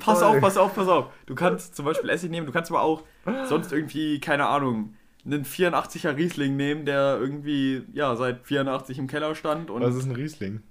Pass 0.00 0.22
auf, 0.22 0.40
pass 0.40 0.56
auf, 0.56 0.74
pass 0.74 0.88
auf. 0.88 1.06
Du 1.26 1.34
kannst 1.34 1.74
zum 1.76 1.86
Beispiel 1.86 2.10
Essig 2.10 2.30
nehmen, 2.30 2.46
du 2.46 2.52
kannst 2.52 2.70
aber 2.70 2.82
auch 2.82 3.04
sonst 3.48 3.72
irgendwie, 3.72 4.20
keine 4.20 4.46
Ahnung, 4.46 4.94
einen 5.24 5.44
84er 5.44 6.16
Riesling 6.16 6.56
nehmen, 6.56 6.84
der 6.86 7.18
irgendwie, 7.20 7.84
ja, 7.92 8.16
seit 8.16 8.46
84 8.46 8.98
im 8.98 9.06
Keller 9.06 9.34
stand. 9.34 9.70
Und 9.70 9.82
Was 9.82 9.94
ist 9.94 10.04
ein 10.06 10.12
Riesling? 10.12 10.62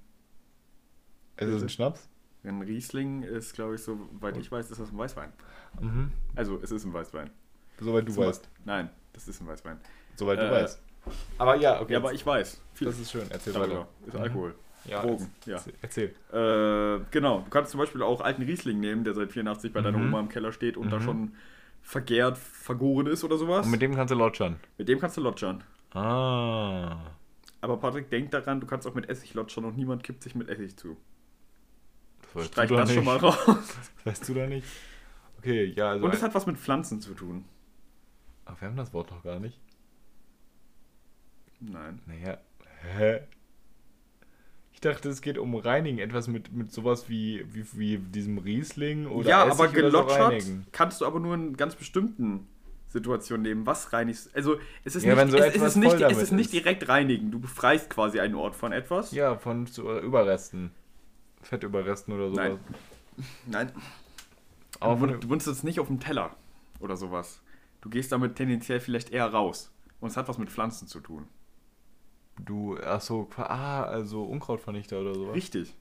Ist 1.38 1.52
das 1.54 1.62
ein? 1.63 1.69
Schnaps? 1.69 2.09
Ein 2.43 2.62
Riesling 2.62 3.23
ist, 3.23 3.54
glaube 3.54 3.75
ich, 3.75 3.82
soweit 3.84 4.38
ich 4.38 4.52
weiß, 4.52 4.71
ist 4.71 4.80
das 4.80 4.91
ein 4.91 4.97
Weißwein. 4.97 5.32
Mhm. 5.82 6.12
Also, 6.36 6.60
es 6.62 6.71
ist 6.71 6.86
ein 6.86 6.93
Weißwein. 6.93 7.30
Soweit 7.80 8.08
du 8.08 8.13
Zum- 8.13 8.23
weißt. 8.25 8.49
Nein, 8.65 8.89
das 9.13 9.28
ist 9.28 9.41
ein 9.41 9.47
Weißwein. 9.47 9.78
Soweit 10.15 10.39
du 10.39 10.43
Äh, 10.47 10.52
weißt. 10.52 10.82
Aber 11.38 11.56
ja, 11.56 11.82
okay. 11.82 11.93
Ja, 11.93 11.99
aber 11.99 12.13
ich 12.13 12.25
weiß. 12.25 12.62
Viel 12.73 12.88
das 12.88 12.99
ist 12.99 13.12
schön. 13.12 13.25
Erzähl 13.30 13.54
darüber. 13.54 13.80
weiter. 13.80 13.88
Ist 14.08 14.13
Mhm. 14.13 14.19
Alkohol. 14.21 14.56
Ja, 14.86 15.02
Drogen, 15.02 15.30
ja. 15.45 15.58
erzähl-. 15.82 16.13
Äh, 16.32 17.04
genau, 17.12 17.39
du 17.41 17.49
kannst 17.49 17.71
zum 17.71 17.80
Beispiel 17.80 18.02
auch 18.02 18.21
alten 18.21 18.41
Riesling 18.43 18.80
nehmen, 18.80 19.04
der 19.04 19.13
seit 19.13 19.32
84 19.32 19.73
bei 19.73 19.82
deiner 19.82 19.97
Mhm. 19.97 20.06
Oma 20.08 20.19
im 20.21 20.30
Keller 20.30 20.52
steht 20.54 20.78
und 20.78 20.89
da 20.89 20.99
Mhm. 20.99 21.04
schon 21.04 21.34
vergärt, 21.82 22.38
vergoren 22.38 23.08
ist 23.08 23.23
oder 23.23 23.38
sowas. 23.38 23.65
Und 23.65 23.71
mit 23.71 23.82
dem 23.82 23.93
kannst 23.95 24.12
du 24.12 24.15
lotschern. 24.15 24.58
Mit 24.78 24.88
dem 24.88 24.99
kannst 24.99 25.17
du 25.17 25.21
lotschern. 25.21 25.63
Ah. 25.93 26.97
Aber 27.62 27.78
Patrick, 27.78 28.10
denk 28.10 28.32
daran, 28.32 28.62
du 28.62 28.67
kannst 28.67 28.88
auch 28.88 28.93
mit 28.95 29.10
Essig 29.10 29.34
lotschern 29.34 29.65
und 29.65 29.75
niemand 29.78 30.04
kippt 30.04 30.23
sich 30.23 30.34
mit 30.36 30.47
Essig 30.47 30.78
zu. 30.78 30.95
Das 32.34 32.46
Streich 32.48 32.70
das 32.70 32.94
schon 32.94 33.06
mal 33.06 33.13
nicht. 33.13 33.24
raus. 33.24 33.38
Das 33.46 33.92
weißt 34.06 34.30
du 34.30 34.34
da 34.34 34.48
nicht? 34.48 34.65
Okay, 35.39 35.74
ja, 35.76 35.92
also. 35.92 36.06
Und 36.06 36.13
es 36.13 36.22
hat 36.22 36.36
was 36.36 36.46
mit 36.46 36.58
Pflanzen 36.58 37.02
zu 37.02 37.13
tun. 37.13 37.46
Ach, 38.46 38.60
wir 38.60 38.68
haben 38.68 38.78
das 38.78 38.94
Wort 38.94 39.12
noch 39.12 39.24
gar 39.24 39.39
nicht. 39.39 39.60
Nein. 41.60 42.02
Naja. 42.06 42.38
Hä? 42.98 43.22
Ich 44.74 44.82
dachte, 44.82 45.10
es 45.10 45.22
geht 45.22 45.38
um 45.38 45.56
Reinigen. 45.56 46.00
Etwas 46.00 46.28
mit, 46.28 46.54
mit 46.54 46.72
sowas 46.72 47.10
wie, 47.10 47.46
wie, 47.54 47.65
wie 47.74 47.98
diesem 47.98 48.38
Riesling 48.38 49.08
oder 49.08 49.30
ja, 49.30 49.46
Essig 49.46 49.60
aber 49.60 49.68
so 49.68 49.74
gelotschert 49.76 50.20
reinigen. 50.32 50.68
kannst 50.72 51.02
du 51.02 51.06
aber 51.06 51.20
nur 51.20 51.36
in 51.36 51.58
ganz 51.58 51.76
bestimmten 51.76 52.48
Situationen 52.88 53.44
nehmen. 53.44 53.65
Was 53.65 53.92
reinigst 53.92 54.34
Also, 54.36 54.58
es 54.86 54.96
ist 54.96 55.04
Ja, 55.04 55.15
nicht, 55.15 55.32
so 55.32 55.38
es, 55.38 55.56
es 55.56 55.62
ist 55.62 55.76
nicht, 55.76 56.00
es 56.02 56.18
ist 56.18 56.32
nicht 56.32 56.54
direkt 56.54 56.88
reinigen. 56.88 57.30
Du 57.30 57.39
befreist 57.39 57.89
quasi 57.89 58.20
einen 58.22 58.36
Ort 58.36 58.56
von 58.56 58.72
etwas. 58.72 59.12
Ja, 59.12 59.36
von 59.38 59.65
so 59.68 60.00
Überresten. 60.00 60.72
Fettüberresten 61.41 62.13
oder 62.13 62.30
sowas. 62.30 62.38
Nein. 62.38 62.60
Nein. 63.45 63.71
Aber 64.80 64.97
von, 64.97 65.10
du, 65.10 65.19
benutzt 65.19 65.47
es 65.47 65.63
nicht 65.63 65.80
auf 65.80 65.88
dem 65.88 65.99
Teller 65.99 66.32
oder 66.80 66.95
sowas. 66.95 67.41
Du 67.82 67.89
gehst 67.89 68.12
damit 68.12 68.36
tendenziell 68.36 68.80
vielleicht 68.80 69.12
eher 69.12 69.28
raus. 69.28 69.71
Und 69.99 70.10
es 70.10 70.17
hat 70.17 70.28
was 70.28 70.38
mit 70.38 70.49
Pflanzen 70.49 70.88
zu 70.88 70.99
tun. 70.99 71.28
du, 72.39 72.78
ach 72.86 73.02
so, 73.02 73.28
ah, 73.38 73.84
also 73.84 74.23
Unkrautvernichter 74.23 74.99
oder 75.02 75.13
sowas. 75.13 75.36
Richtig. 75.36 75.75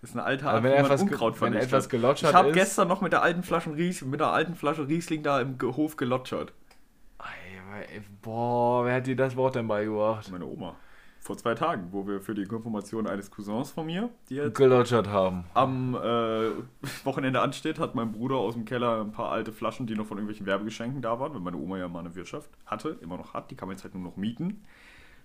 Das 0.00 0.10
ist 0.10 0.16
eine 0.16 0.24
alte 0.24 0.46
Aber 0.46 0.56
Art, 0.56 0.64
wenn 0.64 0.72
etwas 0.72 1.02
Unkraut 1.02 1.40
wenn 1.40 1.54
etwas 1.54 1.88
gelotschert 1.88 2.30
Ich 2.30 2.36
habe 2.36 2.50
gestern 2.50 2.88
noch 2.88 3.00
mit 3.02 3.12
der 3.12 3.22
alten 3.22 3.44
Flasche 3.44 3.72
Ries 3.76 4.02
mit 4.02 4.18
der 4.18 4.32
alten 4.32 4.56
Flasche 4.56 4.88
Riesling 4.88 5.22
da 5.22 5.40
im 5.40 5.56
Hof 5.62 5.96
gelotschert. 5.96 6.52
Boah, 8.20 8.84
wer 8.84 8.96
hat 8.96 9.06
dir 9.06 9.16
das 9.16 9.36
Wort 9.36 9.54
denn 9.54 9.68
beigebracht? 9.68 10.30
Meine 10.30 10.46
Oma. 10.46 10.76
Vor 11.22 11.36
zwei 11.36 11.54
Tagen, 11.54 11.88
wo 11.92 12.04
wir 12.08 12.20
für 12.20 12.34
die 12.34 12.44
Konfirmation 12.46 13.06
eines 13.06 13.30
Cousins 13.30 13.70
von 13.70 13.86
mir, 13.86 14.10
die 14.28 14.34
jetzt 14.34 14.56
Gelotschert 14.56 15.06
haben. 15.06 15.44
am 15.54 15.94
äh, 15.94 16.50
Wochenende 17.04 17.40
ansteht, 17.40 17.78
hat 17.78 17.94
mein 17.94 18.10
Bruder 18.10 18.36
aus 18.36 18.54
dem 18.54 18.64
Keller 18.64 19.00
ein 19.00 19.12
paar 19.12 19.30
alte 19.30 19.52
Flaschen, 19.52 19.86
die 19.86 19.94
noch 19.94 20.06
von 20.06 20.18
irgendwelchen 20.18 20.46
Werbegeschenken 20.46 21.00
da 21.00 21.20
waren, 21.20 21.32
weil 21.32 21.40
meine 21.40 21.58
Oma 21.58 21.78
ja 21.78 21.86
mal 21.86 22.00
eine 22.00 22.16
Wirtschaft 22.16 22.50
hatte, 22.66 22.98
immer 23.02 23.16
noch 23.16 23.34
hat, 23.34 23.52
die 23.52 23.54
kann 23.54 23.68
man 23.68 23.76
jetzt 23.76 23.84
halt 23.84 23.94
nur 23.94 24.02
noch 24.02 24.16
mieten. 24.16 24.64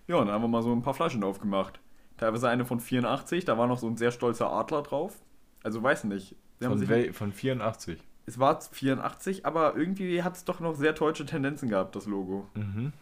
Ja, 0.08 0.18
und 0.18 0.28
dann 0.28 0.36
haben 0.36 0.44
wir 0.44 0.48
mal 0.48 0.62
so 0.62 0.72
ein 0.72 0.84
paar 0.84 0.94
Flaschen 0.94 1.24
aufgemacht. 1.24 1.80
Teilweise 2.18 2.48
eine 2.48 2.64
von 2.66 2.80
84, 2.80 3.46
da 3.46 3.58
war 3.58 3.66
noch 3.66 3.80
so 3.80 3.88
ein 3.88 3.98
sehr 3.98 4.12
stolzer 4.12 4.52
Adler 4.52 4.84
drauf. 4.84 5.16
Also 5.64 5.82
weiß 5.82 6.04
nicht. 6.04 6.36
Von, 6.62 6.88
wel, 6.88 7.12
von 7.12 7.32
84. 7.32 8.00
es 8.28 8.38
war 8.38 8.62
84, 8.62 9.48
aber 9.48 9.76
irgendwie 9.76 10.22
hat 10.22 10.36
es 10.36 10.46
doch 10.46 10.60
noch 10.60 10.76
sehr 10.76 10.94
deutsche 10.94 11.26
Tendenzen 11.26 11.70
gehabt, 11.70 11.96
das 11.96 12.06
Logo. 12.06 12.48
Mhm. 12.54 12.94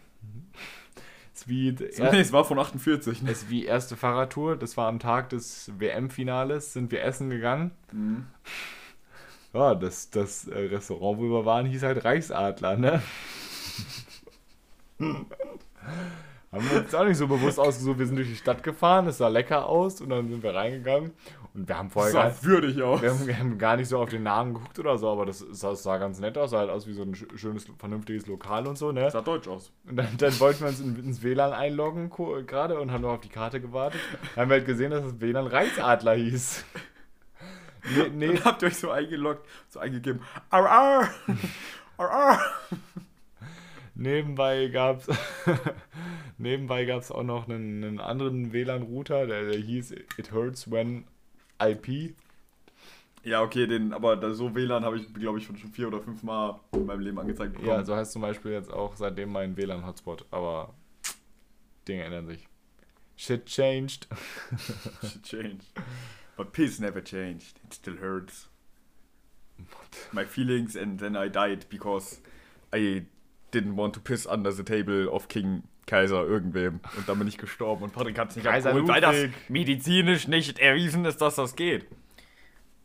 Ist 1.36 1.50
wie, 1.50 1.72
Nee, 1.72 2.20
es 2.22 2.32
war 2.32 2.46
von 2.46 2.58
48. 2.58 3.22
Ne? 3.22 3.32
ist 3.32 3.50
wie 3.50 3.66
erste 3.66 3.98
Fahrradtour. 3.98 4.56
Das 4.56 4.78
war 4.78 4.88
am 4.88 5.00
Tag 5.00 5.30
des 5.30 5.70
WM-Finales. 5.78 6.72
Sind 6.72 6.92
wir 6.92 7.04
essen 7.04 7.30
gegangen. 7.30 7.72
Mhm. 7.92 8.26
Ja, 9.54 9.76
das, 9.76 10.10
das 10.10 10.48
äh, 10.48 10.58
Restaurant, 10.58 11.20
wo 11.20 11.24
wir 11.24 11.46
waren, 11.46 11.66
hieß 11.66 11.84
halt 11.84 12.06
Reichsadler, 12.06 12.78
ne? 12.78 13.02
Haben 16.52 16.72
wir 16.72 16.80
uns 16.80 16.96
auch 16.96 17.04
nicht 17.04 17.18
so 17.18 17.28
bewusst 17.28 17.60
ausgesucht. 17.60 18.00
Wir 18.00 18.06
sind 18.06 18.16
durch 18.16 18.30
die 18.30 18.36
Stadt 18.36 18.64
gefahren, 18.64 19.08
es 19.08 19.18
sah 19.18 19.28
lecker 19.28 19.68
aus 19.68 20.00
und 20.00 20.10
dann 20.10 20.30
sind 20.30 20.42
wir 20.42 20.56
reingegangen. 20.56 21.12
Und 21.56 21.70
wir 21.70 21.78
haben 21.78 21.90
vorher 21.90 22.12
gar, 22.12 22.32
sah 22.32 22.44
würdig 22.44 22.82
aus. 22.84 23.02
wir 23.02 23.12
haben, 23.12 23.28
wir 23.28 23.40
haben 23.40 23.58
gar 23.58 23.78
nicht 23.78 23.88
so 23.88 23.98
auf 24.00 24.10
den 24.10 24.24
Namen 24.24 24.54
geguckt 24.56 24.78
oder 24.78 24.98
so, 24.98 25.10
aber 25.10 25.26
das 25.26 25.40
sah, 25.40 25.70
das 25.70 25.84
sah 25.84 25.98
ganz 25.98 26.20
nett 26.20 26.38
aus. 26.38 26.50
Sah 26.52 26.60
halt 26.60 26.70
aus 26.70 26.86
wie 26.86 26.92
so 26.94 27.04
ein 27.04 27.16
sch- 27.16 27.38
schönes, 27.38 27.66
vernünftiges 27.78 28.28
Lokal 28.28 28.68
und 28.68 28.78
so, 28.78 28.92
ne? 28.92 29.10
Sah 29.10 29.22
deutsch 29.22 29.48
aus. 29.48 29.72
Und 29.88 29.96
dann, 29.96 30.18
dann 30.18 30.38
wollten 30.42 30.60
wir 30.62 30.68
uns 30.68 30.82
in, 30.82 30.98
ins 30.98 31.24
WLAN 31.24 31.54
einloggen 31.54 32.10
gerade 32.46 32.78
und 32.80 32.92
haben 32.92 33.04
noch 33.04 33.14
auf 33.14 33.22
die 33.22 33.30
Karte 33.30 33.62
gewartet. 33.62 34.02
Dann 34.36 34.44
haben 34.44 34.50
wir 34.50 34.58
halt 34.58 34.66
gesehen, 34.66 34.92
dass 34.92 35.04
das 35.04 35.22
WLAN 35.22 35.48
Reichsadler 35.48 36.14
hieß. 36.16 36.66
Nee, 37.96 38.10
nee, 38.14 38.34
Dann 38.34 38.44
habt 38.46 38.62
ihr 38.64 38.68
euch 38.68 38.78
so 38.78 38.92
eingeloggt, 38.92 39.46
so 39.70 39.80
eingegeben. 39.80 40.20
Ar, 40.50 40.68
ar, 40.70 41.10
ar, 41.98 42.10
ar. 42.10 42.42
Nebenbei 43.94 44.68
gab 44.68 45.00
es 45.08 45.08
nebenbei 46.38 46.84
gab's 46.86 47.12
auch 47.12 47.24
noch 47.24 47.48
einen, 47.48 47.84
einen 47.84 48.00
anderen 48.00 48.52
WLAN-Router, 48.52 49.26
der, 49.28 49.44
der 49.52 49.58
hieß 49.60 49.92
It 50.18 50.32
Hurts 50.34 50.70
When 50.70 51.06
IP. 51.60 52.16
Ja, 53.24 53.42
okay, 53.42 53.66
den, 53.66 53.92
aber 53.92 54.16
da, 54.16 54.34
so 54.34 54.54
WLAN 54.54 54.86
habe 54.86 54.98
ich, 54.98 55.12
glaube 55.14 55.40
ich, 55.40 55.46
schon 55.46 55.56
vier 55.58 55.88
oder 55.88 56.00
fünf 56.00 56.22
Mal 56.22 56.60
in 56.74 56.86
meinem 56.86 57.00
Leben 57.00 57.18
angezeigt 57.20 57.54
bekommen. 57.54 57.70
Ja, 57.70 57.84
so 57.84 57.96
heißt 57.96 58.12
zum 58.12 58.22
Beispiel 58.22 58.52
jetzt 58.52 58.72
auch 58.72 58.96
seitdem 58.96 59.32
mein 59.32 59.58
WLAN-Hotspot, 59.58 60.26
aber 60.30 60.76
Dinge 61.88 62.04
ändern 62.04 62.28
sich. 62.28 62.48
Shit 63.16 63.46
changed. 63.46 64.08
Shit 65.02 65.24
changed. 65.24 65.66
But 66.38 66.52
peace 66.52 66.80
never 66.80 67.02
changed. 67.02 67.60
It 67.64 67.74
still 67.74 67.98
hurts. 67.98 68.50
My 70.12 70.26
feelings 70.26 70.76
and 70.76 71.00
then 71.00 71.16
I 71.16 71.30
died 71.30 71.66
because 71.70 72.20
I 72.74 73.06
didn't 73.52 73.78
want 73.78 73.94
to 73.94 74.02
piss 74.02 74.28
under 74.28 74.52
the 74.52 74.64
table 74.64 75.08
of 75.10 75.30
King 75.30 75.64
Kaiser 75.86 76.24
irgendwem. 76.24 76.80
Und 76.98 77.08
dann 77.08 77.20
bin 77.20 77.28
ich 77.28 77.38
gestorben 77.38 77.84
und 77.84 77.94
Patrick 77.94 78.18
hat 78.18 78.30
es 78.30 78.36
nicht 78.36 78.46
Kaiser 78.46 78.70
abgeholt, 78.70 78.90
weil 78.90 79.02
das 79.02 79.16
medizinisch 79.50 80.28
nicht 80.28 80.60
erwiesen 80.60 81.06
ist, 81.06 81.22
dass 81.22 81.36
das 81.36 81.56
geht. 81.56 81.86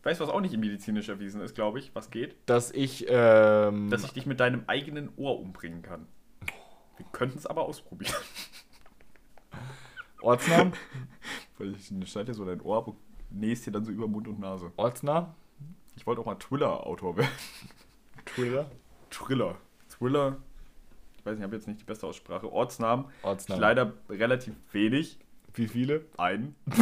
Weißt 0.03 0.21
du, 0.21 0.25
was 0.25 0.33
auch 0.33 0.41
nicht 0.41 0.57
medizinisch 0.57 1.09
erwiesen 1.09 1.43
ist, 1.43 1.55
glaube 1.55 1.79
ich, 1.79 1.95
was 1.95 2.11
geht? 2.11 2.37
Dass 2.47 2.71
ich, 2.71 3.07
ähm, 3.09 3.91
Dass 3.91 4.05
ich 4.05 4.13
dich 4.13 4.27
mit 4.27 4.41
deinem 4.41 4.65
eigenen 4.67 5.11
Ohr 5.17 5.39
umbringen 5.39 5.83
kann. 5.83 6.07
Wir 6.97 7.07
könnten 7.13 7.39
es 7.39 7.47
aber 7.47 7.63
ausprobieren. 7.63 8.15
Ortsnamen? 10.23 10.73
Weil 11.59 11.75
ich 11.75 11.87
schneide 12.11 12.27
dir 12.27 12.35
so 12.35 12.45
dein 12.45 12.61
Ohr, 12.63 12.79
aber 12.79 12.97
nähst 13.31 13.67
dir 13.67 13.73
dann 13.73 13.85
so 13.85 13.93
über 13.93 14.09
Mund 14.09 14.29
und 14.29 14.41
Nase. 14.41 14.73
Ortsnamen? 14.77 15.35
Ich 15.97 16.07
wollte 16.07 16.23
auch 16.23 16.27
mal 16.27 16.37
Thriller-Autor 16.37 17.19
werden. 17.19 17.31
Thriller? 18.25 18.71
Thriller. 19.11 19.57
Thriller. 19.89 20.39
Ich 21.31 21.35
weiß 21.35 21.39
nicht, 21.39 21.39
ich 21.39 21.45
habe 21.45 21.57
jetzt 21.57 21.69
nicht 21.69 21.81
die 21.81 21.85
beste 21.85 22.07
Aussprache. 22.07 22.53
Ortsnamen. 22.53 23.07
Ich 23.21 23.25
Ortsnamen. 23.25 23.61
leider 23.61 23.93
relativ 24.09 24.55
wenig. 24.73 25.19
Wie 25.55 25.69
viele? 25.69 26.05
Einen. 26.17 26.57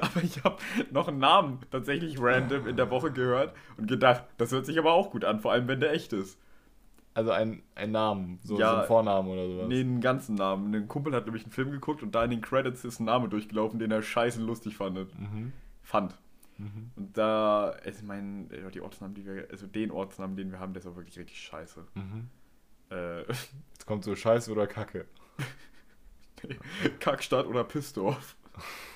aber 0.00 0.22
ich 0.22 0.44
habe 0.44 0.56
noch 0.92 1.08
einen 1.08 1.18
Namen 1.18 1.58
tatsächlich 1.70 2.20
random 2.20 2.66
in 2.68 2.76
der 2.76 2.90
Woche 2.90 3.10
gehört 3.10 3.54
und 3.76 3.88
gedacht, 3.88 4.24
das 4.36 4.52
hört 4.52 4.66
sich 4.66 4.78
aber 4.78 4.92
auch 4.92 5.10
gut 5.10 5.24
an, 5.24 5.40
vor 5.40 5.52
allem 5.52 5.66
wenn 5.68 5.80
der 5.80 5.92
echt 5.92 6.12
ist. 6.12 6.38
Also 7.14 7.30
ein, 7.30 7.62
ein 7.76 7.92
Namen, 7.92 8.40
so, 8.42 8.58
Ja, 8.58 8.70
so 8.70 8.76
ein 8.78 8.86
Vornamen 8.86 9.28
oder 9.28 9.48
sowas. 9.48 9.68
Nee, 9.68 9.80
einen 9.80 10.00
ganzen 10.00 10.34
Namen. 10.34 10.74
Ein 10.74 10.88
Kumpel 10.88 11.14
hat 11.14 11.26
nämlich 11.26 11.44
einen 11.44 11.52
Film 11.52 11.70
geguckt 11.70 12.02
und 12.02 12.14
da 12.14 12.24
in 12.24 12.30
den 12.30 12.40
Credits 12.40 12.84
ist 12.84 13.00
ein 13.00 13.04
Name 13.04 13.28
durchgelaufen, 13.28 13.78
den 13.78 13.90
er 13.90 14.02
scheiße 14.02 14.40
lustig 14.40 14.76
fandet. 14.76 15.16
Mhm. 15.18 15.52
Fand. 15.82 16.16
Und 16.58 17.16
da, 17.16 17.74
ich 17.84 18.02
meine, 18.02 18.46
die 18.72 18.80
Ortsnamen, 18.80 19.14
die 19.14 19.26
wir, 19.26 19.48
also 19.50 19.66
den 19.66 19.90
Ortsnamen, 19.90 20.36
den 20.36 20.52
wir 20.52 20.60
haben, 20.60 20.72
der 20.72 20.82
ist 20.82 20.86
auch 20.86 20.96
wirklich 20.96 21.18
richtig 21.18 21.40
scheiße. 21.40 21.84
Mhm. 21.94 22.28
Äh, 22.90 23.20
Jetzt 23.28 23.86
kommt 23.86 24.04
so 24.04 24.14
Scheiße 24.14 24.50
oder 24.52 24.66
Kacke. 24.66 25.06
Kackstadt 27.00 27.46
oder 27.46 27.64
Pissdorf. 27.64 28.36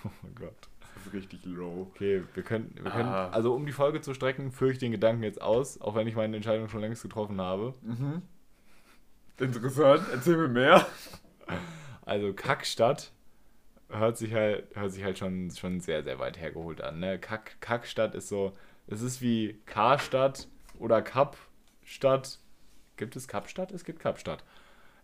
Oh 0.05 0.11
mein 0.23 0.35
Gott. 0.37 0.55
Das 0.95 1.07
ist 1.07 1.13
richtig 1.13 1.45
low. 1.45 1.89
Okay, 1.91 2.23
wir 2.35 2.43
können, 2.45 2.71
wir 2.81 2.91
können 2.93 3.09
Ah. 3.09 3.29
also 3.31 3.53
um 3.55 3.67
die 3.67 3.73
Folge 3.73 4.01
zu 4.01 4.15
strecken, 4.15 4.53
führe 4.53 4.71
ich 4.71 4.79
den 4.79 4.93
Gedanken 4.93 5.25
jetzt 5.25 5.43
aus, 5.43 5.81
auch 5.81 5.97
wenn 5.97 6.07
ich 6.07 6.15
meine 6.15 6.37
Entscheidung 6.37 6.69
schon 6.69 6.81
längst 6.81 7.03
getroffen 7.03 7.41
habe. 7.41 7.75
Mhm. 7.83 8.23
Interessant, 9.39 10.05
erzähl 10.13 10.37
mir 10.37 10.49
mehr. 10.49 10.87
Also 12.05 12.33
Kackstadt 12.33 13.13
hört 13.91 14.17
sich 14.17 14.33
halt, 14.33 14.75
hört 14.75 14.93
sich 14.93 15.03
halt 15.05 15.19
schon, 15.19 15.51
schon 15.51 15.81
sehr, 15.81 16.03
sehr 16.05 16.19
weit 16.19 16.39
hergeholt 16.39 16.81
an. 16.81 17.01
Ne? 17.01 17.19
Kack, 17.19 17.61
Kackstadt 17.61 18.15
ist 18.15 18.29
so, 18.29 18.57
es 18.87 19.03
ist 19.03 19.21
wie 19.21 19.61
Karstadt 19.67 20.49
oder 20.79 21.03
Kapstadt. 21.03 22.39
Gibt 22.99 23.17
es 23.17 23.27
Kapstadt? 23.27 23.73
Es 23.73 23.85
gibt 23.85 24.01
Kapstadt. 24.01 24.45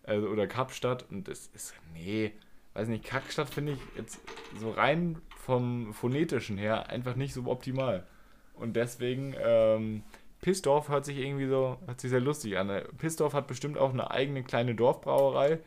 Also, 0.03 0.27
oder 0.27 0.45
Kapstadt 0.45 1.05
und 1.09 1.27
es 1.27 1.47
ist, 1.47 1.73
nee, 1.93 2.31
weiß 2.75 2.87
nicht, 2.89 3.03
Kackstadt 3.03 3.49
finde 3.49 3.71
ich 3.71 3.79
jetzt 3.97 4.19
so 4.59 4.69
rein 4.69 5.19
vom 5.35 5.93
Phonetischen 5.93 6.57
her 6.59 6.89
einfach 6.89 7.15
nicht 7.15 7.33
so 7.33 7.47
optimal. 7.47 8.05
Und 8.53 8.75
deswegen, 8.75 9.35
ähm, 9.39 10.03
Pissdorf 10.41 10.89
hört 10.89 11.05
sich 11.05 11.17
irgendwie 11.17 11.47
so, 11.47 11.79
hört 11.87 11.99
sich 11.99 12.11
sehr 12.11 12.19
lustig 12.19 12.57
an. 12.57 12.69
Pissdorf 12.97 13.33
hat 13.33 13.47
bestimmt 13.47 13.77
auch 13.77 13.91
eine 13.91 14.11
eigene 14.11 14.43
kleine 14.43 14.75
Dorfbrauerei. 14.75 15.59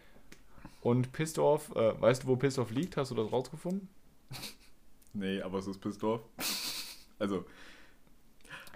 Und 0.80 1.12
Pissdorf, 1.12 1.74
äh, 1.74 2.00
weißt 2.00 2.22
du, 2.22 2.28
wo 2.28 2.36
Pissdorf 2.36 2.70
liegt? 2.70 2.96
Hast 2.96 3.10
du 3.10 3.16
das 3.16 3.32
rausgefunden? 3.32 3.88
Nee, 5.14 5.40
aber 5.40 5.58
es 5.58 5.66
ist 5.66 5.80
Pissdorf. 5.80 6.20
Also, 7.18 7.44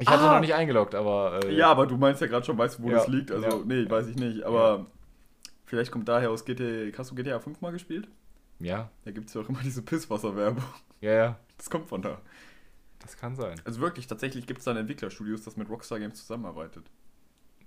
Ich 0.03 0.09
hatte 0.09 0.22
Ah! 0.24 0.34
noch 0.34 0.40
nicht 0.40 0.55
eingeloggt, 0.55 0.94
aber. 0.94 1.40
Äh, 1.44 1.55
ja, 1.55 1.70
aber 1.70 1.86
du 1.86 1.96
meinst 1.96 2.20
ja 2.20 2.26
gerade 2.26 2.44
schon, 2.44 2.59
weißt 2.59 2.78
du, 2.78 2.82
wo 2.84 2.90
Ja, 2.90 2.98
das 2.98 3.09
liegt. 3.09 3.30
Also, 3.30 3.46
ja. 3.48 3.64
nee, 3.64 3.88
weiß 3.88 4.07
ich 4.09 4.16
nicht. 4.16 4.42
Aber 4.44 4.86
vielleicht 5.64 5.90
kommt 5.92 6.09
daher 6.09 6.30
aus 6.30 6.44
GTA. 6.44 6.96
Hast 6.96 7.11
du 7.11 7.14
GTA 7.14 7.38
5 7.40 7.61
mal 7.61 7.72
gespielt? 7.72 8.09
Ja, 8.59 8.90
Da 9.05 9.11
gibt 9.11 9.28
es 9.28 9.34
ja 9.34 9.40
auch 9.40 9.48
immer 9.48 9.61
diese 9.64 9.82
Pisswasserwerbung. 9.82 10.62
ja, 11.00 11.12
ja. 11.12 11.38
Das 11.57 11.68
kommt 11.70 11.88
von 11.88 12.03
da. 12.03 12.20
Das 13.00 13.16
kann 13.16 13.34
sein. 13.34 13.61
Also 13.64 13.80
wirklich, 13.80 14.07
tatsächlich 14.07 14.46
gibt 14.46 14.59
es 14.61 14.64
dann 14.64 14.76
Entwicklerstudios, 14.76 15.42
das 15.42 15.57
mit 15.57 15.68
Rockstar 15.68 15.98
Games 15.98 16.18
zusammenarbeitet. 16.18 16.84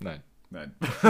Nein. 0.00 0.22
Nein, 0.48 0.74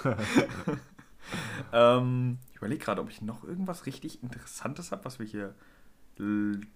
ähm, 1.72 2.38
ich 2.52 2.56
überlege 2.58 2.84
gerade, 2.84 3.00
ob 3.00 3.10
ich 3.10 3.20
noch 3.20 3.44
irgendwas 3.44 3.86
richtig 3.86 4.22
Interessantes 4.22 4.92
habe, 4.92 5.04
was 5.04 5.18
wir 5.18 5.26
hier 5.26 5.54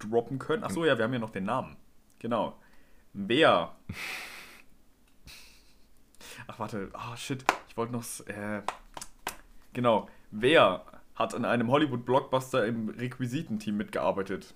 droppen 0.00 0.38
können. 0.40 0.64
Achso, 0.64 0.84
ja, 0.84 0.98
wir 0.98 1.04
haben 1.04 1.12
ja 1.12 1.20
noch 1.20 1.30
den 1.30 1.44
Namen. 1.44 1.76
Genau. 2.18 2.58
Wer? 3.20 3.74
Ach, 6.46 6.58
warte. 6.60 6.88
Ah, 6.92 7.16
shit. 7.16 7.44
Ich 7.68 7.76
wollte 7.76 7.92
noch. 7.92 8.04
Äh, 8.28 8.62
genau. 9.72 10.08
Wer 10.30 10.84
hat 11.16 11.34
an 11.34 11.44
einem 11.44 11.68
Hollywood-Blockbuster 11.68 12.64
im 12.64 12.90
Requisitenteam 12.90 13.76
mitgearbeitet? 13.76 14.54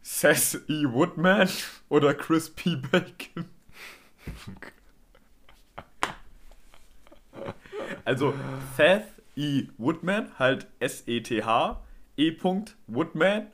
Seth 0.00 0.62
E. 0.68 0.86
Woodman 0.86 1.50
oder 1.90 2.14
Chris 2.14 2.48
P. 2.48 2.76
Bacon? 2.76 3.44
Also 8.06 8.32
Seth 8.74 9.04
E. 9.36 9.66
Woodman, 9.76 10.30
halt 10.38 10.66
S-E-T-H, 10.80 11.82
E. 12.16 12.36
Woodman. 12.86 13.48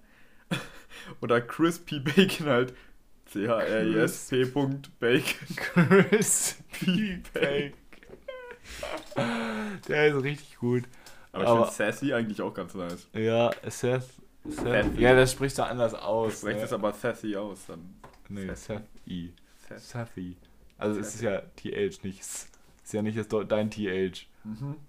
Oder 1.20 1.40
Chris 1.40 1.78
P. 1.78 1.98
Bacon, 1.98 2.46
halt 2.46 2.74
C-H-R-I-S-P. 3.30 4.44
Bacon. 4.98 5.24
Chris 5.56 6.56
P. 6.72 7.20
Bacon. 7.32 7.72
Der 9.88 10.06
ist 10.08 10.22
richtig 10.22 10.56
gut. 10.58 10.84
Aber 11.32 11.42
ich 11.44 11.48
Aber- 11.48 11.66
finde 11.70 11.92
Sassy 11.92 12.12
eigentlich 12.12 12.42
auch 12.42 12.52
ganz 12.54 12.74
nice. 12.74 13.08
Ja, 13.14 13.50
Seth. 13.68 14.04
Seth. 14.48 14.98
Ja, 14.98 15.14
das 15.14 15.32
sprichst 15.32 15.58
du 15.58 15.64
anders 15.64 15.94
aus. 15.94 16.38
Sprecht 16.38 16.58
ne? 16.58 16.64
es 16.64 16.72
aber 16.72 16.92
Sassy 16.92 17.36
aus, 17.36 17.66
dann. 17.66 17.94
Nee, 18.28 18.52
Seth. 18.54 18.82
E. 19.06 19.28
Seth. 19.68 19.80
Sethy. 19.80 20.36
Also 20.78 20.98
es 21.00 21.14
ist 21.14 21.20
ja 21.22 21.40
TH, 21.56 22.02
nicht 22.04 22.20
S. 22.20 22.48
Ist 22.82 22.92
ja 22.94 23.02
nicht 23.02 23.18
das 23.18 23.28
dein 23.48 23.70
TH. 23.70 24.26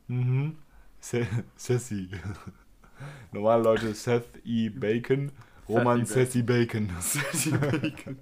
Mhm. 0.08 0.56
Se- 1.00 1.28
Sassy. 1.56 2.10
Normale 3.32 3.64
Leute 3.64 3.94
Seth 3.94 4.26
E. 4.46 4.70
Bacon. 4.70 5.32
Roman 5.68 6.06
Sassy 6.06 6.26
Sassy 6.26 6.44
Bacon. 6.44 6.90
Sassy 7.00 7.52
Bacon. 7.52 8.18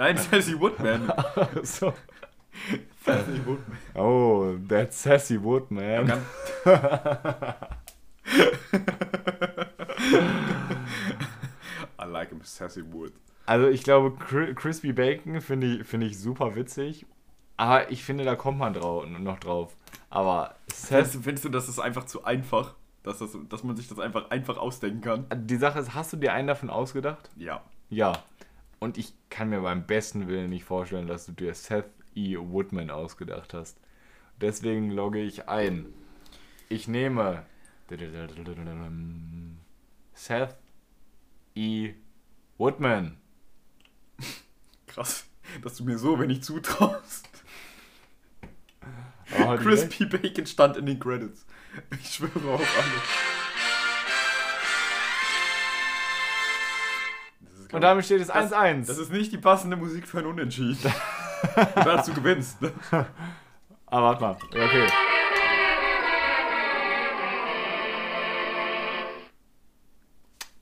Nein, 0.00 0.16
Sassy 0.16 0.58
Woodman. 0.58 1.12
so. 1.62 1.92
Sassy 3.04 3.38
Woodman. 3.44 3.78
Oh, 3.94 4.54
that's 4.66 5.02
Sassy 5.02 5.36
Wood, 5.42 5.70
man. 5.70 6.06
Ganz- 6.06 6.24
I 11.98 12.04
like 12.06 12.30
him, 12.30 12.40
Sassy 12.42 12.82
Wood. 12.92 13.12
Also 13.46 13.68
ich 13.68 13.82
glaube, 13.82 14.16
Cri- 14.24 14.54
Crispy 14.54 14.92
Bacon 14.92 15.40
finde 15.40 15.66
ich, 15.66 15.86
finde 15.86 16.06
ich 16.06 16.18
super 16.18 16.54
witzig. 16.54 17.06
Aber 17.56 17.90
ich 17.90 18.04
finde, 18.04 18.24
da 18.24 18.36
kommt 18.36 18.58
man 18.58 18.72
drau 18.72 19.04
noch 19.04 19.38
drauf. 19.38 19.76
Aber 20.08 20.54
Findest 20.72 21.14
du, 21.16 21.20
findest 21.20 21.44
du, 21.44 21.48
das 21.50 21.68
ist 21.68 21.78
einfach 21.78 22.04
zu 22.06 22.24
einfach? 22.24 22.74
Dass, 23.02 23.18
das, 23.18 23.36
dass 23.48 23.64
man 23.64 23.76
sich 23.76 23.88
das 23.88 23.98
einfach 23.98 24.30
einfach 24.30 24.56
ausdenken 24.56 25.00
kann? 25.02 25.26
die 25.34 25.56
Sache 25.56 25.78
ist, 25.78 25.94
hast 25.94 26.12
du 26.12 26.16
dir 26.16 26.32
einen 26.32 26.48
davon 26.48 26.70
ausgedacht? 26.70 27.30
Ja. 27.36 27.62
Ja. 27.90 28.12
Und 28.80 28.96
ich 28.96 29.12
kann 29.28 29.50
mir 29.50 29.60
beim 29.60 29.86
besten 29.86 30.26
Willen 30.26 30.48
nicht 30.48 30.64
vorstellen, 30.64 31.06
dass 31.06 31.26
du 31.26 31.32
dir 31.32 31.54
Seth 31.54 31.84
E. 32.14 32.36
Woodman 32.38 32.90
ausgedacht 32.90 33.52
hast. 33.54 33.78
Deswegen 34.40 34.90
logge 34.90 35.20
ich 35.20 35.48
ein. 35.48 35.92
Ich 36.70 36.88
nehme 36.88 37.44
Seth 40.14 40.56
E. 41.54 41.92
Woodman. 42.56 43.18
Krass, 44.86 45.26
dass 45.62 45.76
du 45.76 45.84
mir 45.84 45.98
so 45.98 46.18
wenig 46.18 46.42
zutraust. 46.42 47.28
Nicht. 49.30 49.60
Crispy 49.60 50.06
Bacon 50.06 50.46
stand 50.46 50.76
in 50.78 50.86
den 50.86 50.98
Credits. 50.98 51.46
Ich 52.00 52.14
schwöre 52.14 52.54
auf 52.54 52.78
alles. 52.78 53.39
Das 57.70 57.72
ist, 57.72 57.74
Und 57.74 57.80
damit 57.82 58.04
steht 58.04 58.20
es 58.20 58.26
das, 58.28 58.52
1-1. 58.52 58.86
das 58.88 58.98
ist 58.98 59.12
nicht 59.12 59.30
die 59.32 59.38
passende 59.38 59.76
Musik 59.76 60.06
für 60.08 60.18
ein 60.18 60.26
Unentschieden. 60.26 60.76
Und 61.76 61.86
dazu 61.86 62.12
gewinnst. 62.12 62.60
Ne? 62.60 62.72
Ah, 63.86 64.02
warte 64.02 64.20
mal. 64.22 64.36
Ja, 64.54 64.64
okay. 64.64 64.86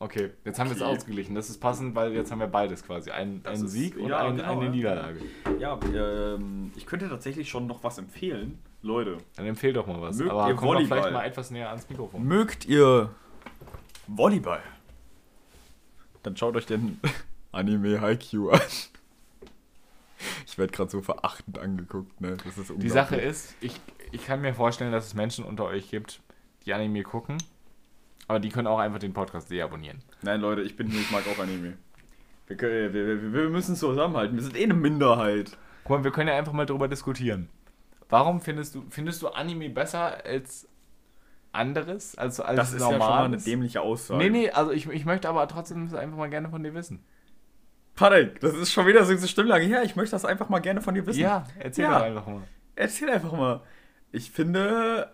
Okay, 0.01 0.31
jetzt 0.45 0.61
haben 0.61 0.71
wir 0.71 0.77
es 0.77 0.83
Okay. 0.83 0.91
ausgeglichen. 0.97 1.35
Das 1.35 1.51
ist 1.51 1.59
passend, 1.59 1.95
weil 1.97 2.13
jetzt 2.13 2.31
haben 2.31 2.39
wir 2.39 2.47
beides 2.47 2.85
quasi. 2.85 3.11
Ein, 3.11 3.43
Das 3.43 3.55
einen 3.55 3.65
ist- 3.67 3.73
Sieg 3.73 3.97
und 3.97 4.09
ja, 4.09 4.19
ein, 4.19 4.37
genau, 4.37 4.53
eine 4.53 4.65
ja. 4.67 4.71
Niederlage. 4.71 5.21
Ja, 5.59 5.79
ähm, 5.93 6.71
ich 6.77 6.87
könnte 6.87 7.09
tatsächlich 7.09 7.49
schon 7.49 7.67
noch 7.67 7.83
was 7.83 7.99
empfehlen. 7.99 8.59
Leute, 8.83 9.19
Dann 9.37 9.47
empfehl 9.47 9.73
doch 9.73 9.89
mal 9.89 10.01
was. 10.01 10.17
Mögt 10.19 10.31
Aber 10.31 10.47
ihr 10.49 10.55
komm 10.55 10.69
doch 10.69 10.75
Volleyball? 10.75 10.99
vielleicht 11.01 11.13
mal 11.15 11.25
etwas 11.25 11.51
näher 11.51 11.69
ans 11.71 11.89
Mikrofon. 11.89 12.23
mögt 12.25 12.67
ihr 12.67 13.11
Volleyball? 14.07 14.61
Dann 16.23 16.37
schaut 16.37 16.57
euch 16.57 16.67
den 16.67 17.01
Anime 17.53 18.01
Haikyuu 18.01 18.51
an. 18.51 18.61
Ich 20.47 20.59
werde 20.59 20.73
gerade 20.73 20.91
so 20.91 21.01
verachtend 21.01 21.59
angeguckt, 21.59 22.21
ne? 22.21 22.37
Das 22.45 22.59
ist 22.59 22.73
Die 22.77 22.89
Sache 22.89 23.17
ist, 23.17 23.55
ich, 23.61 23.81
ich 24.11 24.27
kann 24.27 24.41
mir 24.41 24.55
vorstellen, 24.55 24.91
dass 24.91 25.07
es 25.07 25.15
Menschen 25.15 25.45
unter 25.45 25.65
euch 25.65 25.91
gibt, 25.91 26.21
die 26.67 26.75
Anime 26.75 27.03
gucken. 27.03 27.39
Aber 28.27 28.41
die 28.41 28.51
können 28.51 28.67
auch 28.67 28.79
einfach 28.79 28.99
den 28.99 29.15
Podcast 29.15 29.51
deabonnieren. 29.51 30.03
Nein, 30.23 30.41
Leute, 30.41 30.63
ich 30.63 30.77
bin 30.77 30.89
hier, 30.91 31.01
ich 31.01 31.11
mag 31.11 31.23
auch 31.27 31.39
Anime. 31.39 31.79
Wir, 32.47 32.57
können, 32.57 32.93
wir, 32.93 33.07
wir, 33.07 33.33
wir 33.33 33.49
müssen 33.49 33.77
zusammenhalten. 33.77 34.37
Wir 34.37 34.43
sind 34.43 34.57
eh 34.57 34.65
eine 34.65 34.75
Minderheit. 34.75 35.57
Guck 35.85 35.99
mal, 35.99 36.05
wir 36.05 36.11
können 36.11 36.29
ja 36.29 36.37
einfach 36.37 36.53
mal 36.53 36.67
drüber 36.67 36.89
diskutieren. 36.89 37.49
Warum 38.11 38.41
findest 38.41 38.75
du, 38.75 38.85
findest 38.91 39.23
du 39.23 39.29
Anime 39.29 39.71
besser 39.71 40.25
als 40.25 40.69
anderes? 41.53 42.17
Also 42.17 42.43
als 42.43 42.57
Das 42.57 42.73
ist 42.73 42.81
ja 42.81 42.91
schon 42.91 42.99
mal 42.99 43.07
eine 43.07 43.15
normales? 43.23 43.45
dämliche 43.45 43.81
Aussage. 43.81 44.23
Nee, 44.23 44.31
nee, 44.31 44.51
also 44.51 44.71
ich, 44.71 44.89
ich 44.89 45.05
möchte 45.05 45.29
aber 45.29 45.47
trotzdem 45.49 45.95
einfach 45.95 46.17
mal 46.17 46.29
gerne 46.31 46.49
von 46.49 46.63
dir 46.63 46.75
wissen. 46.75 47.05
Patrick, 47.95 48.39
das 48.41 48.55
ist 48.55 48.73
schon 48.73 48.87
wieder 48.87 49.05
so 49.05 49.13
eine 49.13 49.27
Stimmlage. 49.27 49.65
Ja, 49.65 49.83
ich 49.83 49.97
möchte 49.97 50.13
das 50.13 50.25
einfach 50.25 50.49
mal 50.49 50.61
gerne 50.61 50.81
von 50.81 50.95
dir 50.95 51.05
wissen. 51.07 51.21
Ja, 51.21 51.45
erzähl 51.59 51.85
Ja. 51.85 51.99
doch 51.99 52.05
einfach 52.07 52.27
mal. 52.27 52.43
Erzähl 52.77 53.11
einfach 53.11 53.33
mal. 53.33 53.63
Ich 54.13 54.31
finde, 54.31 55.13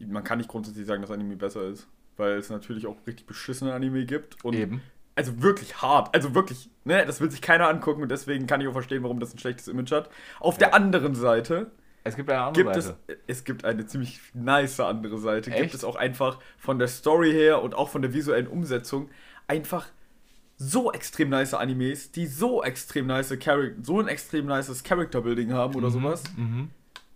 man 0.00 0.24
kann 0.24 0.38
nicht 0.38 0.48
grundsätzlich 0.48 0.86
sagen, 0.86 1.02
dass 1.02 1.10
Anime 1.10 1.36
besser 1.36 1.62
ist. 1.68 1.88
Weil 2.16 2.32
es 2.38 2.48
natürlich 2.50 2.86
auch 2.86 2.96
richtig 3.06 3.26
beschissene 3.26 3.74
Anime 3.74 4.04
gibt. 4.06 4.44
Und 4.44 4.54
Eben. 4.54 4.82
Also 5.16 5.42
wirklich 5.42 5.80
hart. 5.82 6.12
Also 6.14 6.34
wirklich, 6.34 6.70
ne, 6.84 7.04
das 7.06 7.20
will 7.20 7.30
sich 7.30 7.40
keiner 7.42 7.68
angucken 7.68 8.02
und 8.02 8.08
deswegen 8.08 8.46
kann 8.48 8.60
ich 8.60 8.66
auch 8.68 8.72
verstehen, 8.72 9.02
warum 9.04 9.20
das 9.20 9.32
ein 9.34 9.38
schlechtes 9.38 9.68
Image 9.68 9.92
hat. 9.92 10.10
Auf 10.40 10.58
der 10.58 10.74
anderen 10.74 11.14
Seite 11.14 11.70
Es 12.04 12.16
gibt 12.16 12.30
eine 12.30 12.42
andere 12.42 12.64
gibt 12.64 12.82
Seite. 12.82 12.98
es, 13.06 13.16
es 13.26 13.44
gibt 13.44 13.64
eine 13.64 13.86
ziemlich 13.86 14.20
nice 14.34 14.78
andere 14.80 15.18
Seite. 15.18 15.50
Gibt 15.50 15.62
Echt? 15.62 15.74
es 15.74 15.84
auch 15.84 15.96
einfach 15.96 16.38
von 16.58 16.78
der 16.78 16.88
Story 16.88 17.32
her 17.32 17.62
und 17.62 17.74
auch 17.74 17.88
von 17.88 18.02
der 18.02 18.12
visuellen 18.12 18.46
Umsetzung 18.46 19.08
einfach 19.46 19.88
so 20.56 20.92
extrem 20.92 21.30
nice 21.30 21.54
Animes, 21.54 22.12
die 22.12 22.26
so 22.26 22.62
extrem 22.62 23.06
nice 23.06 23.36
Charac 23.40 23.72
so 23.82 23.98
ein 24.00 24.08
extrem 24.08 24.46
nices 24.46 24.84
Character 24.84 25.22
Building 25.22 25.52
haben 25.52 25.74
oder 25.74 25.90
sowas. 25.90 26.22
Mhm. 26.36 26.70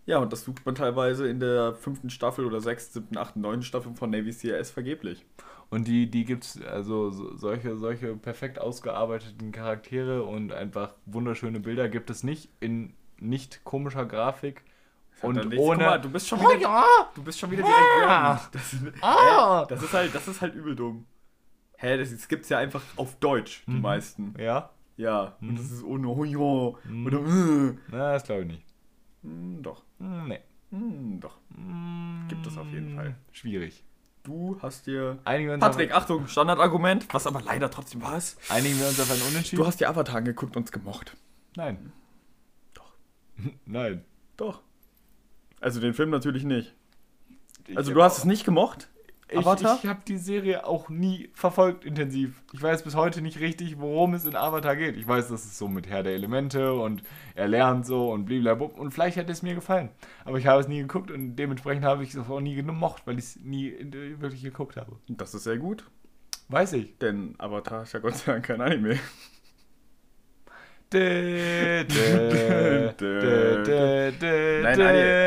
Ja, 0.07 0.18
und 0.18 0.32
das 0.32 0.45
sucht 0.45 0.64
man 0.64 0.74
teilweise 0.74 1.28
in 1.28 1.39
der 1.39 1.74
fünften 1.74 2.09
Staffel 2.09 2.47
oder 2.47 2.62
sechsten, 2.62 2.95
siebten, 2.95 3.18
achten, 3.18 3.43
neunten 3.43 3.62
Staffel 3.62 3.95
von 3.95 4.09
Navy 4.09 4.32
CRS 4.32 4.70
vergeblich. 4.70 5.26
Und 5.68 5.86
die, 5.86 6.11
die 6.11 6.24
gibt 6.24 6.45
es, 6.45 6.62
also 6.62 7.11
so, 7.11 7.36
solche, 7.36 7.76
solche 7.76 8.16
perfekt 8.16 8.59
ausgearbeiteten 8.59 9.53
Charaktere 9.53 10.22
und 10.24 10.51
einfach 10.51 10.95
wunderschöne 11.05 11.61
Bilder 11.61 11.91
gibt 11.91 12.09
es 12.09 12.24
nicht 12.24 12.49
in 12.59 12.95
nicht 13.20 13.64
komischer 13.64 14.07
Grafik. 14.07 14.62
Und 15.22 15.36
ohne. 15.56 15.56
Guck 15.56 15.86
mal, 15.90 16.00
du 16.00 16.10
bist 16.10 16.28
schon 16.28 16.38
oh 16.40 16.48
wieder, 16.50 16.58
ja! 16.60 16.84
du 17.14 17.22
bist 17.22 17.38
schon 17.38 17.50
wieder 17.50 17.62
direkt 17.62 17.80
wütend. 17.80 18.54
Das, 18.54 18.72
ist- 18.72 19.02
Ah! 19.02 19.60
Hä? 19.62 19.66
das 19.68 19.82
ist 19.82 19.92
halt, 19.92 20.14
das 20.14 20.28
ist 20.28 20.40
halt 20.40 20.54
übel 20.54 20.76
dumm. 20.76 21.06
Hä, 21.76 21.96
das, 21.96 22.10
das 22.10 22.28
gibt's 22.28 22.48
ja 22.48 22.58
einfach 22.58 22.82
auf 22.96 23.16
Deutsch, 23.16 23.62
die 23.66 23.72
Mhm. 23.72 23.80
meisten. 23.82 24.34
Ja? 24.38 24.70
Ja, 24.96 25.36
Mhm. 25.40 25.48
und 25.50 25.58
das 25.58 25.70
ist 25.70 25.82
ohne 25.84 26.08
oh 26.08 26.24
ja, 26.24 26.78
Mhm. 26.90 27.06
oder 27.06 27.18
äh. 27.18 27.74
Na, 27.88 28.12
das 28.14 28.24
glaube 28.24 28.42
ich 28.42 28.48
nicht. 28.48 28.64
Hm, 29.22 29.62
doch, 29.62 29.82
Hm, 29.98 30.28
Nee. 30.28 30.40
hm, 30.70 31.20
doch. 31.20 31.38
Gibt 32.28 32.46
es 32.46 32.56
auf 32.58 32.66
jeden 32.68 32.94
Fall. 32.96 33.16
Schwierig. 33.32 33.84
Du 34.24 34.58
hast 34.60 34.86
dir... 34.86 35.18
Einigen 35.24 35.48
wir 35.48 35.54
uns, 35.54 35.62
Patrick, 35.64 35.94
Achtung, 35.94 36.26
Standardargument, 36.26 37.06
was 37.14 37.26
aber 37.26 37.40
leider 37.42 37.70
trotzdem 37.70 38.02
war 38.02 38.16
es. 38.16 38.36
auf, 38.38 38.50
einigen 38.50 38.78
wir 38.78 38.86
uns 38.88 39.00
auf 39.00 39.10
ein 39.10 39.20
Unentschieden? 39.28 39.62
Du 39.62 39.66
hast 39.66 39.80
dir 39.80 39.88
Avatar 39.88 40.20
geguckt 40.22 40.56
und 40.56 40.64
es 40.64 40.72
gemocht. 40.72 41.16
Nein. 41.56 41.92
Doch. 42.74 42.92
Nein. 43.64 44.04
Doch. 44.36 44.60
Also 45.61 45.80
den 45.80 45.94
Film 45.94 46.11
natürlich 46.11 46.44
nicht. 46.44 46.74
Also 47.74 47.90
Ich- 47.90 47.94
du 47.96 48.02
hast 48.02 48.18
es 48.18 48.24
nicht 48.24 48.44
gemocht? 48.44 48.88
Ich, 49.30 49.36
Avatar? 49.36 49.78
ich 49.82 49.86
habe 49.86 50.00
die 50.09 50.16
Serie 50.16 50.66
auch 50.66 50.88
nie 50.88 51.28
verfolgt 51.34 51.84
intensiv. 51.84 52.42
Ich 52.54 52.62
weiß 52.62 52.82
bis 52.82 52.94
heute 52.94 53.20
nicht 53.20 53.40
richtig, 53.40 53.78
worum 53.78 54.14
es 54.14 54.24
in 54.24 54.34
Avatar 54.34 54.74
geht. 54.74 54.96
Ich 54.96 55.06
weiß, 55.06 55.28
dass 55.28 55.44
es 55.44 55.59
so 55.59 55.68
mit 55.68 55.86
Herr 55.86 56.02
der 56.02 56.14
Elemente 56.14 56.72
und 56.72 57.02
er 57.34 57.46
lernt 57.46 57.84
so 57.84 58.11
und 58.11 58.24
blablabla. 58.24 58.68
Und 58.68 58.92
vielleicht 58.92 59.18
hätte 59.18 59.30
es 59.30 59.42
mir 59.42 59.54
gefallen. 59.54 59.90
Aber 60.24 60.38
ich 60.38 60.46
habe 60.46 60.62
es 60.62 60.68
nie 60.68 60.78
geguckt 60.78 61.11
und 61.11 61.36
dementsprechend 61.36 61.84
habe 61.84 62.04
ich 62.04 62.14
es 62.14 62.18
auch 62.30 62.40
nie 62.40 62.54
gemocht, 62.54 63.02
weil 63.04 63.18
ich 63.18 63.24
es 63.26 63.36
nie 63.40 63.74
wirklich 64.18 64.42
geguckt 64.42 64.76
habe. 64.78 64.96
Das 65.09 65.34
ist 65.34 65.44
sehr 65.44 65.59
gut, 65.59 65.84
Weiß 66.48 66.72
ich. 66.72 66.96
denn 66.96 67.34
Avatar 67.36 67.82
ist 67.82 67.92
ja 67.92 68.00
Gott 68.00 68.14
sei 68.16 68.32
Dank 68.32 68.46
kein 68.46 68.62
Anime. 68.62 68.98
Nein, 70.91 71.36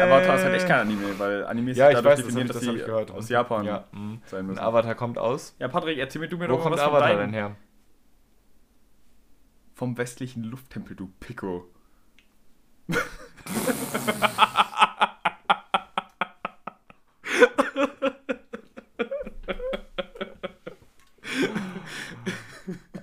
Avatar 0.03 0.35
ist 0.35 0.43
halt 0.43 0.55
echt 0.55 0.67
kein 0.67 0.79
Anime, 0.81 1.19
weil 1.19 1.45
Animes 1.45 1.77
Ja, 1.77 1.87
sind 1.87 1.95
dadurch 1.97 2.11
weiß, 2.13 2.17
das 2.19 2.25
definiert, 2.27 2.49
dass 2.49 2.57
das 2.57 2.67
hab 2.67 2.73
sie 2.75 2.79
gehört. 2.81 3.11
aus 3.11 3.29
Japan 3.29 3.65
Ja, 3.65 3.85
sein 4.25 4.45
müssen. 4.47 4.59
Avatar 4.59 4.95
kommt 4.95 5.17
aus. 5.19 5.55
Ja, 5.59 5.67
Patrick, 5.67 5.97
erzähl 5.99 6.21
mir 6.21 6.27
du 6.29 6.37
mir 6.37 6.49
Wo 6.49 6.53
doch 6.55 6.63
kommt 6.63 6.75
was 6.75 6.81
von 6.81 6.89
Avatar 6.95 7.09
deinem- 7.09 7.19
denn 7.19 7.33
her? 7.33 7.55
Vom 9.75 9.97
westlichen 9.97 10.43
Lufttempel, 10.43 10.95
du 10.95 11.11
Pico. 11.19 11.67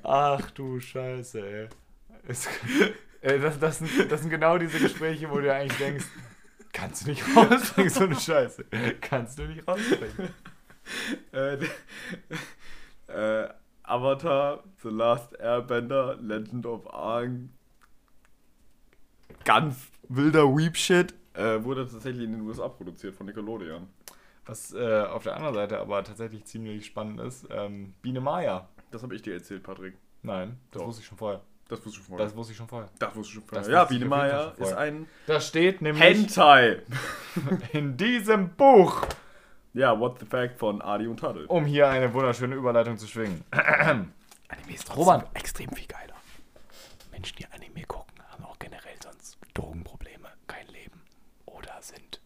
Ach 0.03 0.51
du 0.53 0.81
Scheiße, 0.81 1.41
ey. 1.41 1.69
Es, 2.29 2.47
ey 3.23 3.41
das, 3.41 3.59
das, 3.59 3.79
sind, 3.79 4.13
das 4.13 4.21
sind 4.21 4.31
genau 4.31 4.59
diese 4.59 4.79
Gespräche, 4.79 5.31
wo 5.31 5.39
du 5.39 5.53
eigentlich 5.53 5.79
denkst, 5.79 6.05
kannst 6.73 7.05
du 7.07 7.11
nicht 7.11 7.25
rausbringen, 7.37 7.91
so 7.91 8.05
eine 8.05 8.15
Scheiße. 8.15 8.67
Kannst 9.01 9.39
du 9.39 9.45
nicht 9.45 9.67
rausbringen. 9.67 10.31
Äh, 11.33 11.59
äh, 13.09 13.49
Avatar, 13.83 14.65
The 14.83 14.89
Last 14.89 15.39
Airbender, 15.39 16.17
Legend 16.19 16.65
of 16.65 16.87
Aang. 16.95 17.51
Ganz 19.45 19.89
wilder 20.09 20.45
Weep-Shit. 20.45 21.13
Äh, 21.35 21.63
wurde 21.63 21.87
tatsächlich 21.87 22.25
in 22.25 22.33
den 22.33 22.41
USA 22.41 22.69
produziert 22.69 23.15
von 23.15 23.27
Nickelodeon. 23.27 23.87
Was 24.47 24.73
äh, 24.73 25.03
auf 25.03 25.25
der 25.25 25.37
anderen 25.37 25.57
Seite 25.57 25.79
aber 25.79 26.03
tatsächlich 26.05 26.47
ziemlich 26.47 26.87
spannend 26.87 27.21
ist, 27.21 27.47
ähm, 27.51 27.93
Biene 28.01 28.23
Maya. 28.23 28.67
Das 28.91 29.03
habe 29.03 29.15
ich 29.15 29.21
dir 29.21 29.35
erzählt, 29.35 29.63
Patrick. 29.65 29.99
Nein, 30.23 30.59
das 30.71 30.81
Doch. 30.81 30.89
wusste 30.89 31.03
ich 31.03 31.07
schon 31.07 31.19
vorher. 31.19 31.43
Das 31.69 31.79
wusstest 31.85 31.97
du 31.97 32.01
schon 32.01 32.05
vorher. 32.07 32.27
Das 32.27 32.37
wusste 32.37 32.53
ich 32.53 32.57
schon 32.57 32.69
vorher. 32.69 32.89
Das 32.99 33.15
wusstest 33.15 33.37
du 33.37 33.41
schon 33.41 33.49
vorher. 33.49 33.63
Das 33.63 33.71
Ja, 33.73 33.81
wusste 33.83 33.95
ich 33.95 34.01
Biene 34.01 34.55
ist 34.59 34.73
ein 34.73 35.07
Da 35.27 35.41
steht 35.41 35.83
nämlich 35.83 36.03
Hentai. 36.03 36.83
in 37.73 37.97
diesem 37.97 38.51
Buch, 38.57 39.07
Ja, 39.75 39.99
What 40.01 40.19
the 40.21 40.27
Fact 40.27 40.59
von 40.59 40.81
Adi 40.83 41.07
und 41.07 41.21
Tadel. 41.21 41.45
um 41.47 41.67
hier 41.67 41.89
eine 41.89 42.13
wunderschöne 42.15 42.55
Überleitung 42.57 42.97
zu 42.97 43.07
schwingen. 43.07 43.45
Anime 43.51 44.75
ist 44.75 44.97
Robert. 44.97 45.29
extrem 45.35 45.71
viel 45.73 45.87
geiler. 45.87 46.15
Menschen, 47.13 47.37
die 47.39 47.47
Anime 47.47 47.85
gucken, 47.87 48.15
haben 48.31 48.45
auch 48.45 48.59
generell 48.59 48.97
sonst 49.03 49.37
Drogenprobleme, 49.55 50.29
kein 50.47 50.67
Leben 50.69 51.01
oder 51.45 51.77
sind. 51.83 52.21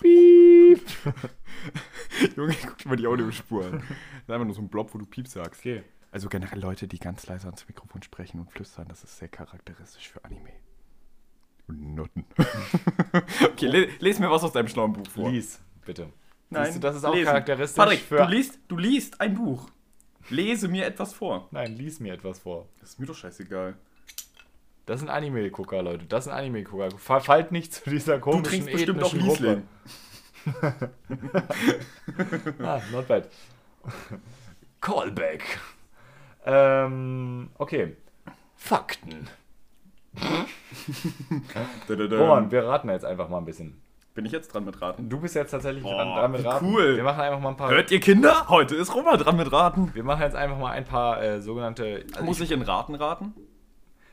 Junge, 2.36 2.54
guck 2.62 2.78
dir 2.78 2.88
mal 2.88 2.96
die 2.96 3.06
Audiospur 3.06 3.66
an. 3.66 3.72
Das 3.72 3.82
ist 4.22 4.30
einfach 4.30 4.44
nur 4.46 4.54
so 4.54 4.62
ein 4.62 4.68
Blob, 4.68 4.92
wo 4.94 4.98
du 4.98 5.06
Piep 5.06 5.28
sagst. 5.28 5.60
Okay. 5.60 5.82
Also 6.12 6.28
generell 6.28 6.60
Leute, 6.60 6.86
die 6.86 6.98
ganz 6.98 7.26
leise 7.26 7.46
ans 7.46 7.66
Mikrofon 7.66 8.02
sprechen 8.02 8.38
und 8.38 8.52
flüstern, 8.52 8.86
das 8.88 9.02
ist 9.02 9.18
sehr 9.18 9.28
charakteristisch 9.28 10.10
für 10.10 10.22
Anime. 10.24 10.50
Und 11.68 11.94
Nutten. 11.94 12.26
okay, 13.44 13.66
le 13.66 13.88
les 13.98 14.18
mir 14.18 14.30
was 14.30 14.44
aus 14.44 14.52
deinem 14.52 14.68
schlauen 14.68 14.92
Buch 14.92 15.06
vor. 15.08 15.30
Lies, 15.30 15.58
bitte. 15.86 16.12
Nein, 16.50 16.66
Siehst 16.66 16.76
du, 16.76 16.80
das 16.80 16.96
ist 16.96 17.04
auch 17.04 17.14
lesen. 17.14 17.26
charakteristisch 17.26 17.76
Patrick, 17.82 18.00
für... 18.00 18.16
du 18.18 18.24
liest, 18.28 18.58
du 18.68 18.76
liest 18.76 19.20
ein 19.20 19.34
Buch. 19.34 19.70
Lese 20.28 20.68
mir 20.68 20.84
etwas 20.86 21.14
vor. 21.14 21.48
Nein, 21.50 21.74
lies 21.76 21.98
mir 21.98 22.12
etwas 22.12 22.40
vor. 22.40 22.68
Das 22.80 22.90
ist 22.90 23.00
mir 23.00 23.06
doch 23.06 23.14
scheißegal. 23.16 23.74
Das 24.84 25.00
sind 25.00 25.08
Anime-Gucker, 25.08 25.82
Leute. 25.82 26.04
Das 26.04 26.24
sind 26.24 26.32
Anime-Gucker. 26.34 26.90
Fall- 26.98 27.20
Fallt 27.22 27.52
nicht 27.52 27.72
zu 27.72 27.88
dieser 27.88 28.16
Du 28.16 28.20
komischen 28.20 28.50
trinkst 28.66 28.72
bestimmt 28.72 29.02
auch. 29.02 29.14
Riesling. 29.14 29.62
Ah, 32.60 32.80
not 32.90 33.06
bad. 33.08 33.28
Callback. 34.80 35.58
Ähm, 36.44 37.50
okay. 37.58 37.96
Fakten. 38.56 39.28
Roman, 41.88 42.50
wir 42.50 42.64
raten 42.66 42.88
jetzt 42.90 43.04
einfach 43.04 43.28
mal 43.28 43.38
ein 43.38 43.44
bisschen. 43.44 43.80
Bin 44.14 44.26
ich 44.26 44.32
jetzt 44.32 44.48
dran 44.52 44.64
mit 44.66 44.80
Raten? 44.82 45.08
Du 45.08 45.20
bist 45.20 45.34
jetzt 45.34 45.52
tatsächlich 45.52 45.84
Oh, 45.84 45.88
dran, 45.90 46.08
dran 46.08 46.32
mit 46.32 46.44
Raten. 46.44 46.66
cool. 46.66 46.96
Wir 46.96 47.02
machen 47.02 47.20
einfach 47.20 47.40
mal 47.40 47.48
ein 47.50 47.56
paar. 47.56 47.70
Hört 47.70 47.90
ihr 47.90 48.00
Kinder? 48.00 48.46
Heute 48.48 48.76
ist 48.76 48.94
Roma 48.94 49.16
dran 49.16 49.36
mit 49.36 49.50
Raten. 49.50 49.94
Wir 49.94 50.04
machen 50.04 50.20
jetzt 50.20 50.36
einfach 50.36 50.58
mal 50.58 50.72
ein 50.72 50.84
paar 50.84 51.22
äh, 51.22 51.40
sogenannte. 51.40 52.04
Also 52.12 52.24
Muss 52.24 52.38
ich, 52.40 52.50
ich 52.50 52.52
in 52.52 52.62
Raten 52.62 52.94
raten? 52.94 53.34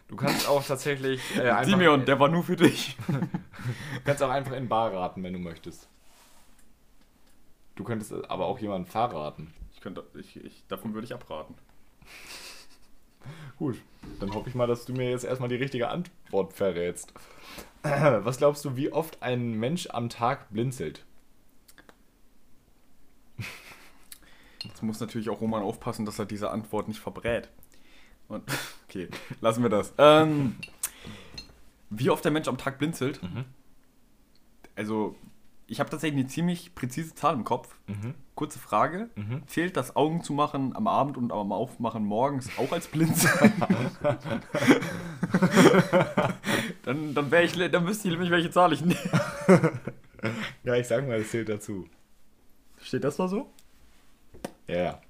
du 0.07 0.15
kannst 0.15 0.47
auch 0.47 0.63
tatsächlich 0.63 1.21
äh, 1.37 1.49
einfach, 1.49 1.65
Simeon, 1.65 2.05
der 2.05 2.19
war 2.19 2.29
nur 2.29 2.43
für 2.43 2.55
dich. 2.55 2.95
du 3.07 3.19
kannst 4.05 4.23
auch 4.23 4.29
einfach 4.29 4.53
in 4.53 4.69
Bar 4.69 4.93
raten, 4.93 5.21
wenn 5.21 5.33
du 5.33 5.39
möchtest. 5.39 5.89
Du 7.75 7.83
könntest 7.83 8.13
aber 8.29 8.45
auch 8.45 8.57
jemanden 8.59 8.87
verraten. 8.87 9.53
Ich 9.73 9.81
könnte, 9.81 10.03
ich, 10.17 10.43
ich, 10.43 10.65
davon 10.67 10.93
würde 10.93 11.05
ich 11.05 11.13
abraten. 11.13 11.55
Gut, 13.57 13.77
dann 14.19 14.33
hoffe 14.33 14.49
ich 14.49 14.55
mal, 14.55 14.67
dass 14.67 14.85
du 14.85 14.93
mir 14.93 15.09
jetzt 15.09 15.25
erstmal 15.25 15.49
die 15.49 15.55
richtige 15.55 15.89
Antwort 15.89 16.53
verrätst. 16.53 17.13
Was 17.83 18.37
glaubst 18.37 18.63
du, 18.65 18.75
wie 18.75 18.91
oft 18.91 19.21
ein 19.21 19.53
Mensch 19.53 19.87
am 19.91 20.09
Tag 20.09 20.49
blinzelt? 20.51 21.05
Jetzt 24.63 24.83
muss 24.83 24.99
natürlich 24.99 25.29
auch 25.29 25.41
Roman 25.41 25.63
aufpassen, 25.63 26.05
dass 26.05 26.19
er 26.19 26.25
diese 26.25 26.51
Antwort 26.51 26.87
nicht 26.87 26.99
verbrät. 26.99 27.49
Und, 28.27 28.43
okay, 28.87 29.09
lassen 29.41 29.63
wir 29.63 29.69
das. 29.69 29.93
Ähm, 29.97 30.55
wie 31.89 32.09
oft 32.09 32.23
der 32.23 32.31
Mensch 32.31 32.47
am 32.47 32.57
Tag 32.57 32.77
blinzelt? 32.77 33.21
Mhm. 33.23 33.45
Also, 34.75 35.15
ich 35.67 35.79
habe 35.79 35.89
tatsächlich 35.89 36.19
eine 36.19 36.29
ziemlich 36.29 36.75
präzise 36.75 37.15
Zahl 37.15 37.33
im 37.33 37.43
Kopf. 37.43 37.75
Mhm. 37.87 38.13
Kurze 38.39 38.57
Frage. 38.57 39.09
Mhm. 39.15 39.43
Zählt 39.47 39.75
das 39.75 39.97
Augen 39.97 40.23
zu 40.23 40.31
machen 40.31 40.73
am 40.73 40.87
Abend 40.87 41.17
und 41.17 41.33
am 41.33 41.51
Aufmachen 41.51 42.05
morgens 42.05 42.49
auch 42.57 42.71
als 42.71 42.87
Blinzeln? 42.87 43.51
dann, 46.85 47.13
dann, 47.13 47.33
ich, 47.43 47.51
dann 47.51 47.85
wüsste 47.85 48.07
ich 48.07 48.13
nämlich, 48.13 48.31
welche 48.31 48.49
Zahl 48.49 48.71
ich 48.71 48.79
nehme. 48.79 48.95
Ja, 50.63 50.75
ich 50.75 50.87
sag 50.87 51.05
mal, 51.05 51.19
das 51.19 51.31
zählt 51.31 51.49
dazu. 51.49 51.85
Steht 52.81 53.03
das 53.03 53.17
da 53.17 53.27
so? 53.27 53.49
Ja, 54.67 54.77
ja. 54.77 55.01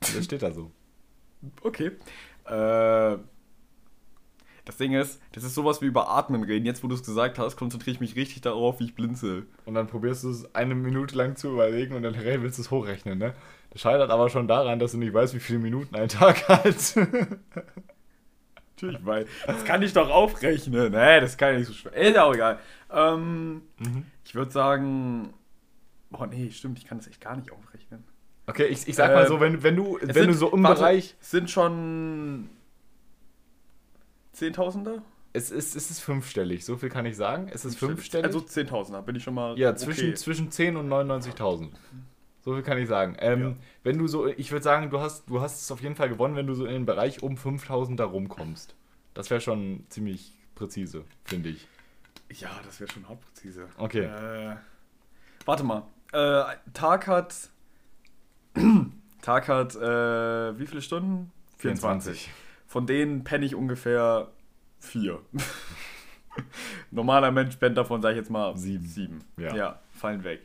Das 0.00 0.24
steht 0.24 0.42
da 0.42 0.50
so. 0.50 0.70
Okay. 1.62 1.90
Äh, 2.46 3.18
das 4.64 4.76
Ding 4.78 4.92
ist, 4.94 5.20
das 5.32 5.44
ist 5.44 5.54
sowas 5.54 5.82
wie 5.82 5.86
über 5.86 6.08
Atmen 6.08 6.42
reden. 6.42 6.64
Jetzt, 6.64 6.82
wo 6.82 6.88
du 6.88 6.94
es 6.94 7.02
gesagt 7.04 7.38
hast, 7.38 7.56
konzentriere 7.56 7.94
ich 7.94 8.00
mich 8.00 8.16
richtig 8.16 8.40
darauf, 8.42 8.80
wie 8.80 8.84
ich 8.84 8.94
blinzel. 8.94 9.46
Und 9.66 9.74
dann 9.74 9.86
probierst 9.86 10.24
du 10.24 10.30
es 10.30 10.54
eine 10.54 10.74
Minute 10.74 11.14
lang 11.16 11.36
zu 11.36 11.48
überlegen 11.52 11.94
und 11.94 12.02
dann 12.02 12.14
willst 12.16 12.58
du 12.58 12.62
es 12.62 12.70
hochrechnen, 12.70 13.18
ne? 13.18 13.34
Das 13.70 13.80
scheitert 13.82 14.10
aber 14.10 14.30
schon 14.30 14.46
daran, 14.48 14.78
dass 14.78 14.92
du 14.92 14.98
nicht 14.98 15.12
weißt, 15.12 15.34
wie 15.34 15.40
viele 15.40 15.58
Minuten 15.58 15.94
ein 15.96 16.08
Tag 16.08 16.48
hat. 16.48 16.96
Natürlich, 18.76 19.04
weil 19.06 19.26
das 19.46 19.64
kann 19.64 19.82
ich 19.82 19.92
doch 19.92 20.10
aufrechnen. 20.10 20.90
Nee, 20.92 21.20
das 21.20 21.36
kann 21.36 21.52
ja 21.52 21.58
nicht 21.58 21.66
so 21.68 21.72
schwer. 21.72 21.92
Ist 21.94 22.18
auch 22.18 22.34
egal. 22.34 22.58
Ähm, 22.92 23.62
Ich 24.24 24.34
würde 24.34 24.50
sagen. 24.50 25.32
Boah, 26.10 26.26
nee, 26.26 26.50
stimmt, 26.50 26.78
ich 26.78 26.84
kann 26.86 26.98
das 26.98 27.08
echt 27.08 27.20
gar 27.20 27.36
nicht 27.36 27.50
aufrechnen. 27.52 28.04
Okay, 28.46 28.66
ich, 28.66 28.86
ich 28.86 28.94
sag 28.94 29.12
mal 29.12 29.22
Ähm, 29.22 29.28
so, 29.28 29.40
wenn, 29.40 29.62
wenn 29.62 29.74
du, 29.76 29.98
wenn 30.00 30.12
sind- 30.12 30.26
du 30.28 30.34
so 30.34 30.52
im 30.52 30.62
warte, 30.62 30.80
Bereich. 30.80 31.14
Sind 31.20 31.50
schon. 31.50 32.48
Zehntausender? 34.34 35.02
Es 35.32 35.50
ist, 35.50 35.74
es 35.74 35.90
ist 35.90 36.00
fünfstellig, 36.00 36.64
so 36.64 36.76
viel 36.76 36.90
kann 36.90 37.06
ich 37.06 37.16
sagen. 37.16 37.48
Es 37.52 37.64
ist 37.64 37.76
fünfstellig. 37.76 38.26
Also 38.26 38.40
Zehntausender, 38.40 39.02
bin 39.02 39.16
ich 39.16 39.22
schon 39.24 39.34
mal. 39.34 39.58
ja, 39.58 39.74
zwischen, 39.74 40.08
okay. 40.08 40.14
zwischen 40.14 40.50
10 40.50 40.76
und 40.76 40.88
99.000. 40.88 41.70
So 42.42 42.54
viel 42.54 42.62
kann 42.62 42.78
ich 42.78 42.88
sagen. 42.88 43.16
Ähm, 43.18 43.40
Ja. 43.40 43.56
Wenn 43.82 43.98
du 43.98 44.06
so, 44.06 44.26
ich 44.28 44.52
würde 44.52 44.62
sagen, 44.62 44.90
du 44.90 45.00
hast, 45.00 45.28
du 45.28 45.40
hast 45.40 45.62
es 45.62 45.72
auf 45.72 45.80
jeden 45.80 45.96
Fall 45.96 46.08
gewonnen, 46.08 46.36
wenn 46.36 46.46
du 46.46 46.54
so 46.54 46.66
in 46.66 46.72
den 46.72 46.86
Bereich 46.86 47.22
um 47.22 47.36
5000 47.36 47.98
da 47.98 48.04
rumkommst. 48.04 48.76
Das 49.14 49.30
wäre 49.30 49.40
schon 49.40 49.86
ziemlich 49.88 50.32
präzise, 50.54 51.04
finde 51.24 51.48
ich. 51.48 51.66
Ja, 52.30 52.50
das 52.64 52.80
wäre 52.80 52.90
schon 52.92 53.08
hauptpräzise. 53.08 53.68
Okay. 53.78 54.04
Äh, 54.04 54.56
warte 55.46 55.64
mal. 55.64 55.82
Äh, 56.12 56.44
Tag 56.74 57.06
hat. 57.06 57.50
Tag 59.22 59.48
hat 59.48 59.74
äh, 59.74 60.58
wie 60.58 60.66
viele 60.66 60.82
Stunden? 60.82 61.32
24. 61.58 62.30
Von 62.74 62.88
denen 62.88 63.22
penne 63.22 63.46
ich 63.46 63.54
ungefähr 63.54 64.32
vier. 64.80 65.20
Normaler 66.90 67.30
Mensch 67.30 67.54
pennt 67.54 67.78
davon, 67.78 68.02
sag 68.02 68.10
ich 68.10 68.16
jetzt 68.16 68.30
mal, 68.32 68.56
Sieben. 68.56 68.84
Sieben. 68.84 69.24
Ja. 69.36 69.54
ja, 69.54 69.78
fallen 69.92 70.24
weg. 70.24 70.40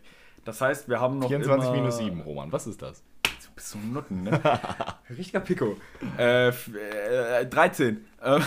Das 0.45 0.61
heißt, 0.61 0.87
wir 0.89 0.99
haben 1.01 1.17
noch 1.17 1.27
24 1.27 1.69
immer... 1.69 1.75
minus 1.75 1.97
7, 1.97 2.21
Roman, 2.21 2.51
was 2.51 2.67
ist 2.67 2.83
das? 2.83 3.03
Du 3.23 3.29
bist 3.55 3.69
so 3.69 3.79
ein 3.79 3.93
Nutten, 3.93 4.21
ne? 4.21 4.39
Richtiger 5.09 5.39
Pico. 5.39 5.77
Äh, 6.19 6.49
äh, 6.49 7.47
13. 7.47 8.05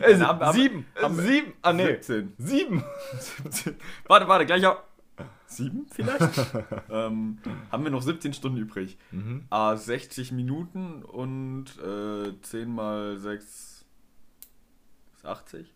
Äh, 0.00 0.12
Äh, 0.12 0.52
sieben, 0.52 0.86
sieben, 1.10 1.52
ah 1.60 1.72
nee, 1.72 1.86
17. 1.86 2.32
sieben. 2.38 2.84
17. 3.42 3.76
Warte, 4.06 4.26
warte, 4.26 4.46
gleich 4.46 4.64
auf. 4.64 4.78
Sieben 5.46 5.86
vielleicht? 5.90 6.20
ähm, 6.90 7.38
haben 7.70 7.84
wir 7.84 7.90
noch 7.90 8.02
17 8.02 8.32
Stunden 8.32 8.58
übrig. 8.58 8.98
Mhm. 9.12 9.44
Ah, 9.50 9.76
60 9.76 10.32
Minuten 10.32 11.02
und 11.02 11.66
äh, 11.78 12.40
10 12.42 12.68
mal 12.74 13.18
6 13.18 13.84
ist 15.16 15.24
80. 15.24 15.72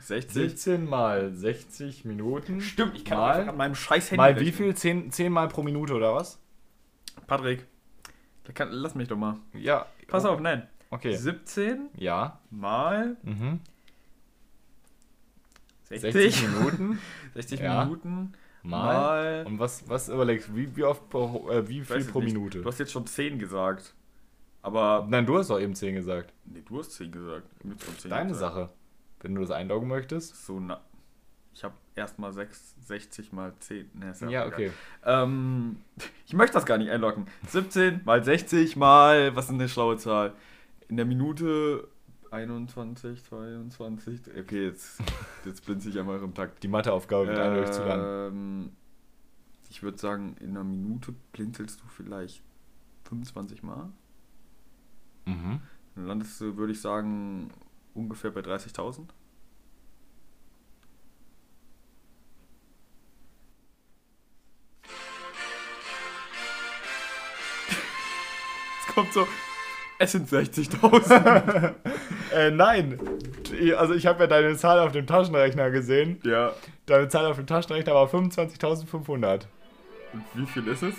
60. 0.00 0.32
17 0.32 0.88
mal 0.88 1.32
60 1.34 2.04
Minuten. 2.04 2.60
Stimmt, 2.60 2.96
ich 2.96 3.04
kann 3.04 3.18
mal, 3.18 3.48
an 3.48 3.56
meinem 3.56 3.74
scheiß 3.74 4.10
Handy 4.10 4.16
mal 4.16 4.40
wie 4.40 4.52
viel? 4.52 4.74
10, 4.74 5.12
10 5.12 5.32
mal 5.32 5.48
pro 5.48 5.62
Minute 5.62 5.94
oder 5.94 6.14
was? 6.14 6.38
Patrick, 7.26 7.66
kann, 8.54 8.70
lass 8.72 8.94
mich 8.94 9.08
doch 9.08 9.16
mal. 9.16 9.36
Ja. 9.52 9.86
Pass 10.06 10.24
auf, 10.24 10.40
nein. 10.40 10.66
Okay. 10.90 11.14
17 11.14 11.90
Ja. 11.96 12.40
mal 12.50 13.16
Mhm. 13.22 13.60
60, 15.88 16.12
60 16.12 16.48
Minuten 16.48 16.98
60 17.34 17.60
Ja. 17.60 17.84
Minuten 17.84 18.32
mal. 18.62 18.94
mal. 18.94 19.44
Und 19.46 19.58
was, 19.58 19.88
was 19.88 20.08
überlegst 20.08 20.48
du? 20.48 20.56
Wie, 20.56 20.76
wie 20.76 20.84
oft 20.84 21.08
pro, 21.08 21.48
äh, 21.50 21.68
wie 21.68 21.82
viel 21.82 22.04
pro 22.04 22.20
nicht. 22.20 22.32
Minute? 22.34 22.60
Du 22.62 22.68
hast 22.68 22.78
jetzt 22.78 22.92
schon 22.92 23.06
10 23.06 23.38
gesagt. 23.38 23.94
Aber. 24.62 25.06
Nein, 25.08 25.24
du 25.26 25.38
hast 25.38 25.50
doch 25.50 25.60
eben 25.60 25.74
10 25.74 25.94
gesagt. 25.94 26.32
Nee, 26.44 26.62
du 26.66 26.78
hast 26.78 26.92
10 26.92 27.10
gesagt. 27.12 27.46
Ich 27.58 27.64
hab 27.64 27.70
jetzt 27.72 27.84
schon 27.84 27.98
10 27.98 28.10
Deine 28.10 28.28
gesagt. 28.30 28.54
Sache. 28.54 28.70
Wenn 29.20 29.34
du 29.34 29.40
das 29.40 29.50
einloggen 29.50 29.88
möchtest. 29.88 30.44
So, 30.46 30.60
na. 30.60 30.80
Ich 31.54 31.64
habe 31.64 31.74
erstmal 31.96 32.32
60 32.32 33.32
mal 33.32 33.52
10. 33.58 33.90
Nee, 33.94 34.30
Ja, 34.30 34.44
auch 34.44 34.48
okay. 34.48 34.70
Ähm, 35.04 35.78
ich 36.24 36.34
möchte 36.34 36.54
das 36.54 36.66
gar 36.66 36.78
nicht 36.78 36.90
einloggen. 36.90 37.26
17 37.48 38.02
mal 38.04 38.22
60 38.22 38.76
mal. 38.76 39.34
Was 39.34 39.46
ist 39.46 39.50
eine 39.52 39.68
schlaue 39.68 39.96
Zahl? 39.96 40.34
In 40.88 40.96
der 40.96 41.04
Minute 41.06 41.88
21, 42.30 43.22
22. 43.24 44.20
Okay, 44.38 44.66
jetzt, 44.66 45.00
jetzt 45.44 45.64
blinze 45.64 45.88
ich 45.88 45.98
einmal 45.98 46.22
im 46.22 46.34
Takt. 46.34 46.62
Die 46.62 46.68
Matheaufgabe 46.68 47.28
wird 47.28 47.38
eindeutig 47.38 47.72
zu 47.72 47.84
lang. 47.84 48.00
Ähm, 48.02 48.72
ich 49.70 49.82
würde 49.82 49.98
sagen, 49.98 50.36
in 50.40 50.50
einer 50.50 50.64
Minute 50.64 51.14
blinzelst 51.32 51.80
du 51.80 51.86
vielleicht 51.88 52.42
25 53.04 53.62
Mal. 53.62 53.90
Mhm. 55.26 55.60
Dann 55.94 56.06
landest 56.06 56.40
du, 56.40 56.56
würde 56.56 56.72
ich 56.72 56.80
sagen, 56.80 57.50
ungefähr 57.94 58.30
bei 58.30 58.40
30.000. 58.40 59.08
Es 68.80 68.94
kommt 68.94 69.12
so, 69.12 69.28
es 70.00 70.12
sind 70.12 70.28
60.000. 70.28 71.74
Äh, 72.34 72.50
nein. 72.50 72.98
Also 73.76 73.94
ich 73.94 74.06
habe 74.06 74.20
ja 74.20 74.26
deine 74.26 74.56
Zahl 74.56 74.78
auf 74.80 74.92
dem 74.92 75.06
Taschenrechner 75.06 75.70
gesehen. 75.70 76.20
ja. 76.24 76.52
Deine 76.86 77.08
Zahl 77.08 77.26
auf 77.26 77.36
dem 77.36 77.46
Taschenrechner 77.46 77.94
war 77.94 78.06
25.500. 78.06 79.42
Und 80.12 80.24
wie 80.34 80.46
viel 80.46 80.66
ist 80.68 80.82
es? 80.82 80.94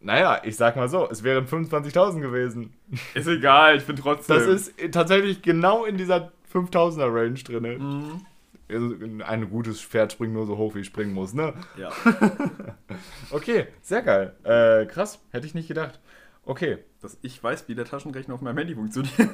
Naja, 0.00 0.40
ich 0.44 0.56
sag 0.56 0.76
mal 0.76 0.88
so, 0.88 1.08
es 1.10 1.24
wären 1.24 1.46
25.000 1.46 2.20
gewesen. 2.20 2.72
Ist 3.14 3.26
egal, 3.26 3.76
ich 3.76 3.84
bin 3.84 3.96
trotzdem. 3.96 4.36
Das 4.36 4.46
ist 4.46 4.72
tatsächlich 4.92 5.42
genau 5.42 5.84
in 5.84 5.96
dieser 5.96 6.30
5000er 6.52 7.12
Range 7.12 7.34
drin. 7.34 7.78
Mhm. 7.78 8.26
Also, 8.68 8.94
ein 9.24 9.50
gutes 9.50 9.80
Pferd 9.80 10.12
springt 10.12 10.32
nur 10.34 10.46
so 10.46 10.56
hoch, 10.56 10.74
wie 10.76 10.80
es 10.80 10.86
springen 10.86 11.12
muss, 11.12 11.34
ne? 11.34 11.54
Ja. 11.76 11.90
Okay, 13.30 13.66
sehr 13.82 14.02
geil. 14.02 14.34
Äh, 14.44 14.86
krass, 14.86 15.20
hätte 15.32 15.46
ich 15.46 15.54
nicht 15.54 15.68
gedacht. 15.68 15.98
Okay, 16.44 16.78
Dass 17.06 17.18
ich 17.22 17.40
weiß, 17.40 17.68
wie 17.68 17.76
der 17.76 17.84
Taschenrechner 17.84 18.34
auf 18.34 18.40
meinem 18.40 18.58
Handy 18.58 18.74
funktioniert. 18.74 19.14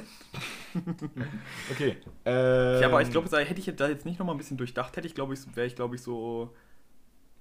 okay. 1.71 1.97
Ähm, 2.23 2.81
Ja, 2.81 2.87
aber 2.87 3.01
ich 3.01 3.09
glaube, 3.09 3.35
hätte 3.35 3.59
ich 3.59 3.75
da 3.75 3.87
jetzt 3.87 4.05
nicht 4.05 4.19
nochmal 4.19 4.35
ein 4.35 4.37
bisschen 4.37 4.57
durchdacht, 4.57 4.95
hätte 4.95 5.07
ich, 5.07 5.15
glaube 5.15 5.33
ich, 5.33 5.39
wäre 5.55 5.65
ich, 5.65 5.75
glaube 5.75 5.95
ich, 5.95 6.03
so. 6.03 6.53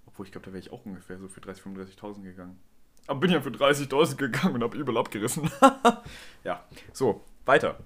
Obwohl, 0.07 0.25
ich 0.25 0.33
glaube, 0.33 0.47
da 0.47 0.53
wäre 0.55 0.61
ich 0.61 0.73
auch 0.73 0.87
ungefähr 0.87 1.19
so 1.19 1.29
für 1.29 1.41
30.000, 1.41 1.99
35.000 1.99 2.23
gegangen. 2.23 2.59
Aber 3.07 3.21
bin 3.21 3.31
ja 3.31 3.43
für 3.43 3.51
30.000 3.51 4.17
gegangen 4.17 4.55
und 4.55 4.63
habe 4.63 4.79
übel 4.79 4.97
abgerissen. 4.97 5.51
ja, 6.45 6.65
so, 6.95 7.23
weiter. 7.45 7.77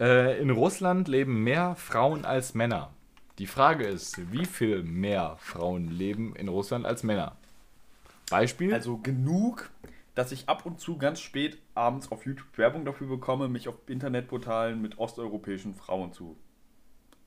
Äh, 0.00 0.40
in 0.40 0.48
Russland 0.48 1.08
leben 1.08 1.42
mehr 1.44 1.74
Frauen 1.76 2.24
als 2.24 2.54
Männer. 2.54 2.90
Die 3.38 3.46
Frage 3.46 3.84
ist, 3.84 4.32
wie 4.32 4.46
viel 4.46 4.82
mehr 4.82 5.36
Frauen 5.40 5.88
leben 5.88 6.34
in 6.36 6.48
Russland 6.48 6.86
als 6.86 7.02
Männer? 7.02 7.36
Beispiel? 8.30 8.72
Also 8.72 8.96
genug, 8.96 9.68
dass 10.14 10.32
ich 10.32 10.48
ab 10.48 10.64
und 10.64 10.80
zu 10.80 10.96
ganz 10.96 11.20
spät 11.20 11.58
abends 11.74 12.10
auf 12.12 12.24
YouTube 12.24 12.56
Werbung 12.56 12.84
dafür 12.84 13.08
bekomme, 13.08 13.48
mich 13.48 13.68
auf 13.68 13.74
Internetportalen 13.86 14.80
mit 14.80 14.98
osteuropäischen 14.98 15.74
Frauen 15.74 16.12
zu 16.12 16.36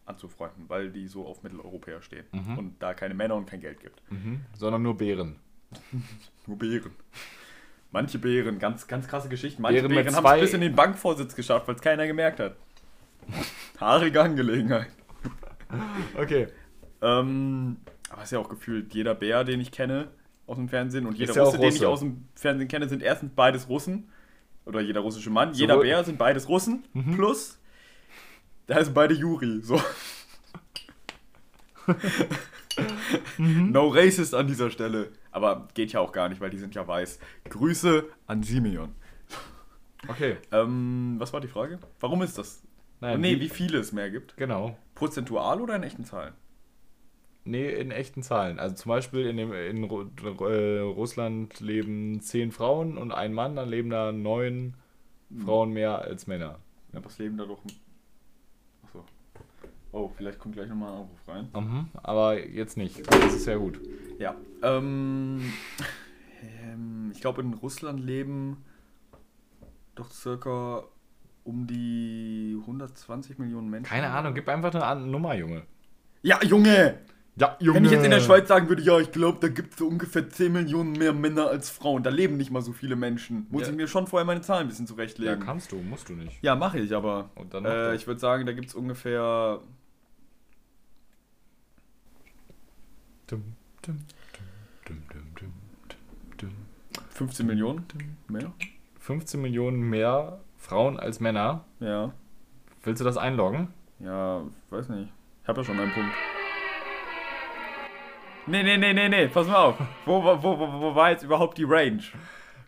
anzufreunden, 0.06 0.70
weil 0.70 0.90
die 0.90 1.08
so 1.08 1.26
auf 1.26 1.44
Mitteleuropäer 1.44 2.02
stehen 2.02 2.26
und 2.58 2.76
da 2.80 2.94
keine 2.94 3.14
Männer 3.14 3.36
und 3.36 3.46
kein 3.46 3.60
Geld 3.60 3.82
gibt. 3.82 4.02
mhm. 4.10 4.42
Sondern 4.54 4.82
nur 4.82 4.98
Bären. 4.98 5.36
Nur 6.48 6.58
Bären. 6.58 6.92
Manche 7.92 8.20
Bären, 8.20 8.58
ganz, 8.58 8.88
ganz 8.88 9.06
krasse 9.06 9.28
Geschichten. 9.28 9.62
Manche 9.62 9.82
Bären 9.82 9.96
Bären 9.96 10.16
haben 10.16 10.26
es 10.36 10.40
bis 10.40 10.54
in 10.54 10.62
den 10.62 10.74
Bankvorsitz 10.76 11.36
geschafft, 11.36 11.68
weil 11.68 11.76
es 11.76 11.82
keiner 11.82 12.08
gemerkt 12.08 12.40
hat. 12.40 12.56
Haarige 13.82 14.22
Angelegenheit. 14.22 14.88
Okay. 16.18 16.48
Ähm, 17.02 17.78
aber 18.10 18.22
es 18.22 18.28
ist 18.28 18.32
ja 18.32 18.40
auch 18.40 18.48
gefühlt, 18.48 18.94
jeder 18.94 19.14
Bär, 19.14 19.44
den 19.44 19.60
ich 19.60 19.72
kenne 19.74 20.08
aus 20.48 20.56
dem 20.58 20.68
Fernsehen 20.70 21.06
und 21.06 21.18
jeder 21.18 21.34
ja 21.36 21.43
Russe, 21.43 21.60
den 21.60 21.70
ich 21.74 21.86
aus 21.86 22.00
dem 22.00 22.26
Fernsehen 22.36 22.68
kenne, 22.68 22.89
sind 22.89 23.04
erstens 23.04 23.32
beides 23.36 23.70
Russen. 23.70 24.10
Oder 24.66 24.82
jeder 24.82 25.00
russische 25.02 25.30
Mann. 25.30 25.54
Jeder 25.54 25.76
Sowohl- 25.76 25.84
Bär 25.86 26.04
sind 26.04 26.18
beides 26.18 26.50
Russen. 26.50 26.84
Mhm. 26.93 27.16
Plus, 27.16 27.58
da 28.66 28.76
heißen 28.76 28.93
beide 28.93 29.14
Juri. 29.14 29.62
So. 29.62 29.80
Mhm. 33.38 33.72
No 33.72 33.88
racist 33.88 34.34
an 34.36 34.48
dieser 34.48 34.70
Stelle. 34.70 35.12
Aber 35.32 35.68
geht 35.74 35.91
ja 35.93 36.00
auch 36.00 36.12
gar 36.12 36.30
nicht, 36.30 36.41
weil 36.41 36.50
die 36.50 36.58
sind 36.58 36.76
ja 36.76 36.88
weiß. 36.88 37.20
Grüße 37.50 38.06
an 38.26 38.43
Simeon. 38.43 38.93
Okay. 40.08 40.38
Ähm, 40.52 41.16
was 41.18 41.34
war 41.34 41.41
die 41.41 41.48
Frage? 41.48 41.80
Warum 42.00 42.22
ist 42.22 42.38
das? 42.38 42.62
Nein, 43.00 43.20
nee, 43.22 43.36
wie- 43.36 43.41
wie 43.41 43.50
viele 43.50 43.80
es 43.80 43.91
mehr 43.91 44.10
gibt. 44.10 44.36
Genau. 44.38 44.78
Prozentual 44.95 45.62
oder 45.62 45.76
in 45.76 45.84
echten 45.84 46.06
Zahlen? 46.06 46.34
Nee, 47.48 47.70
in 47.70 47.91
echten 47.91 48.24
Zahlen. 48.24 48.60
Also 48.60 48.76
zum 48.76 48.89
Beispiel 48.89 49.26
in, 49.26 49.38
dem, 49.38 49.54
in 49.54 49.86
Ru 49.86 50.06
äh, 50.45 50.80
Russland 50.80 51.60
leben 51.62 52.20
zehn 52.22 52.52
Frauen 52.52 52.98
und 52.98 53.12
ein 53.12 53.34
Mann, 53.34 53.56
dann 53.56 53.70
leben 53.70 53.89
da 53.89 54.12
neun 54.12 54.76
Frauen 55.45 55.72
mehr 55.72 56.00
als 56.02 56.28
Männer. 56.28 56.60
Ja, 56.93 57.04
was 57.04 57.18
leben 57.20 57.38
da 57.38 57.45
doch. 57.45 57.62
Achso. 58.84 59.04
Oh, 59.91 60.10
vielleicht 60.10 60.39
kommt 60.39 60.56
gleich 60.56 60.68
nochmal 60.68 60.91
ein 60.91 60.95
Anruf 60.95 61.28
rein. 61.28 61.50
Mhm, 61.54 61.88
aber 62.04 62.45
jetzt 62.45 62.76
nicht. 62.76 63.08
Das 63.08 63.34
ist 63.34 63.45
sehr 63.45 63.60
gut. 63.60 63.80
Ja. 64.20 64.36
Ähm, 64.62 65.54
ähm, 66.64 67.12
ich 67.14 67.22
glaube, 67.22 67.41
in 67.41 67.54
Russland 67.54 68.00
leben 68.00 68.66
doch 69.95 70.12
circa 70.12 70.84
um 71.45 71.66
die 71.66 72.58
120 72.60 73.39
Millionen 73.39 73.70
Menschen. 73.70 73.89
Keine 73.89 74.10
Ahnung, 74.10 74.34
gib 74.34 74.50
einfach 74.50 74.76
eine 74.76 75.06
Nummer, 75.06 75.34
Junge. 75.34 75.64
Ja, 76.22 76.43
Junge! 76.43 77.00
Ja, 77.40 77.56
Junge. 77.60 77.78
Wenn 77.78 77.86
ich 77.86 77.92
jetzt 77.92 78.04
in 78.04 78.10
der 78.10 78.20
Schweiz 78.20 78.48
sagen 78.48 78.68
würde, 78.68 78.82
ja, 78.82 79.00
ich 79.00 79.12
glaube, 79.12 79.38
da 79.40 79.48
gibt 79.48 79.74
es 79.74 79.78
so 79.80 79.88
ungefähr 79.88 80.28
10 80.28 80.52
Millionen 80.52 80.94
mehr 80.94 81.14
Männer 81.14 81.48
als 81.48 81.70
Frauen. 81.70 82.02
Da 82.02 82.10
leben 82.10 82.36
nicht 82.38 82.50
mal 82.50 82.64
so 82.64 82.74
viele 82.74 82.96
Menschen. 82.96 83.46
Muss 83.52 83.64
Ja. 83.64 83.70
ich 83.70 83.76
mir 83.76 83.88
schon 83.88 84.08
vorher 84.08 84.26
meine 84.26 84.42
Zahlen 84.42 84.62
ein 84.64 84.68
bisschen 84.70 84.86
Ja, 84.86 84.90
zurechtlegen. 84.90 85.40
kannst 85.42 85.72
du, 85.72 85.76
musst 85.76 86.10
du 86.10 86.14
nicht. 86.14 86.42
Ja, 86.42 86.56
mache 86.56 86.80
ich, 86.80 86.96
aber. 86.96 87.30
Und 87.36 87.54
dann 87.54 87.64
Äh, 87.66 87.94
ich 87.96 88.08
würde 88.08 88.20
sagen, 88.20 88.48
da 88.48 88.54
gibt 88.54 88.68
es 88.70 88.74
ungefähr 88.76 89.60
Dum, 93.28 93.44
dum, 93.84 93.98
dum, 94.88 94.98
dum, 95.10 95.24
dum, 95.36 95.54
dum, 95.88 95.98
dum. 96.38 96.52
15 97.10 97.46
Millionen 97.46 97.86
mehr. 98.30 98.52
15 99.00 99.42
Millionen 99.42 99.82
mehr 99.82 100.40
Frauen 100.58 101.00
als 101.00 101.20
Männer. 101.20 101.66
Ja. 101.80 102.14
Willst 102.84 103.02
du 103.02 103.06
das 103.06 103.18
einloggen? 103.18 103.68
Ja, 104.00 104.44
weiß 104.70 104.90
nicht. 104.90 105.12
Ich 105.44 105.48
habe 105.48 105.60
ja 105.62 105.66
schon 105.66 105.80
einen 105.80 105.92
Punkt. 105.92 106.14
Nee, 108.48 108.64
nee, 108.64 108.78
nee, 108.78 108.93
nee, 108.93 109.10
nee, 109.10 109.28
pass 109.28 109.48
mal 109.48 109.56
auf. 109.56 109.78
Wo, 110.06 110.24
wo, 110.24 110.41
wo, 110.41 110.58
wo, 110.58 110.95
war 110.95 111.12
jetzt 111.12 111.24
überhaupt 111.24 111.58
die 111.58 111.66
Range? 111.66 112.02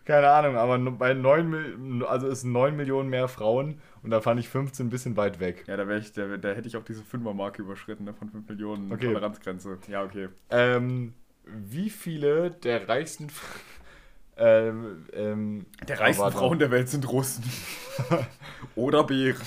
Keine 0.04 0.28
Ahnung, 0.28 0.56
aber 0.56 0.78
bei 0.78 1.14
9 1.14 1.48
Mil 1.48 2.04
also 2.04 2.28
es 2.28 2.42
sind 2.42 2.52
9 2.52 2.76
Millionen 2.76 3.08
mehr 3.08 3.28
Frauen 3.28 3.80
und 4.02 4.10
da 4.10 4.20
fand 4.20 4.40
ich 4.40 4.48
15 4.48 4.86
ein 4.86 4.90
bisschen 4.90 5.16
weit 5.16 5.40
weg. 5.40 5.64
Ja, 5.66 5.76
da, 5.76 5.88
ich, 5.96 6.12
da, 6.12 6.36
da 6.36 6.50
hätte 6.50 6.68
ich 6.68 6.76
auch 6.76 6.84
diese 6.84 7.02
5er-Marke 7.02 7.62
überschritten, 7.62 8.04
ne, 8.04 8.12
von 8.12 8.28
5 8.28 8.48
Millionen 8.48 8.92
Okay. 8.92 9.06
Toleranzgrenze. 9.06 9.78
Ja, 9.88 10.02
okay. 10.02 10.28
Ähm, 10.50 11.14
wie 11.44 11.88
viele 11.88 12.50
der 12.50 12.88
reichsten 12.88 13.28
ähm, 14.36 15.06
ähm, 15.12 15.66
Der 15.86 15.98
oh, 15.98 16.02
reichsten 16.02 16.24
warte. 16.24 16.36
Frauen 16.36 16.58
der 16.58 16.70
Welt 16.70 16.88
sind 16.88 17.10
Russen. 17.10 17.44
Oder 18.74 19.04
Bären. 19.04 19.40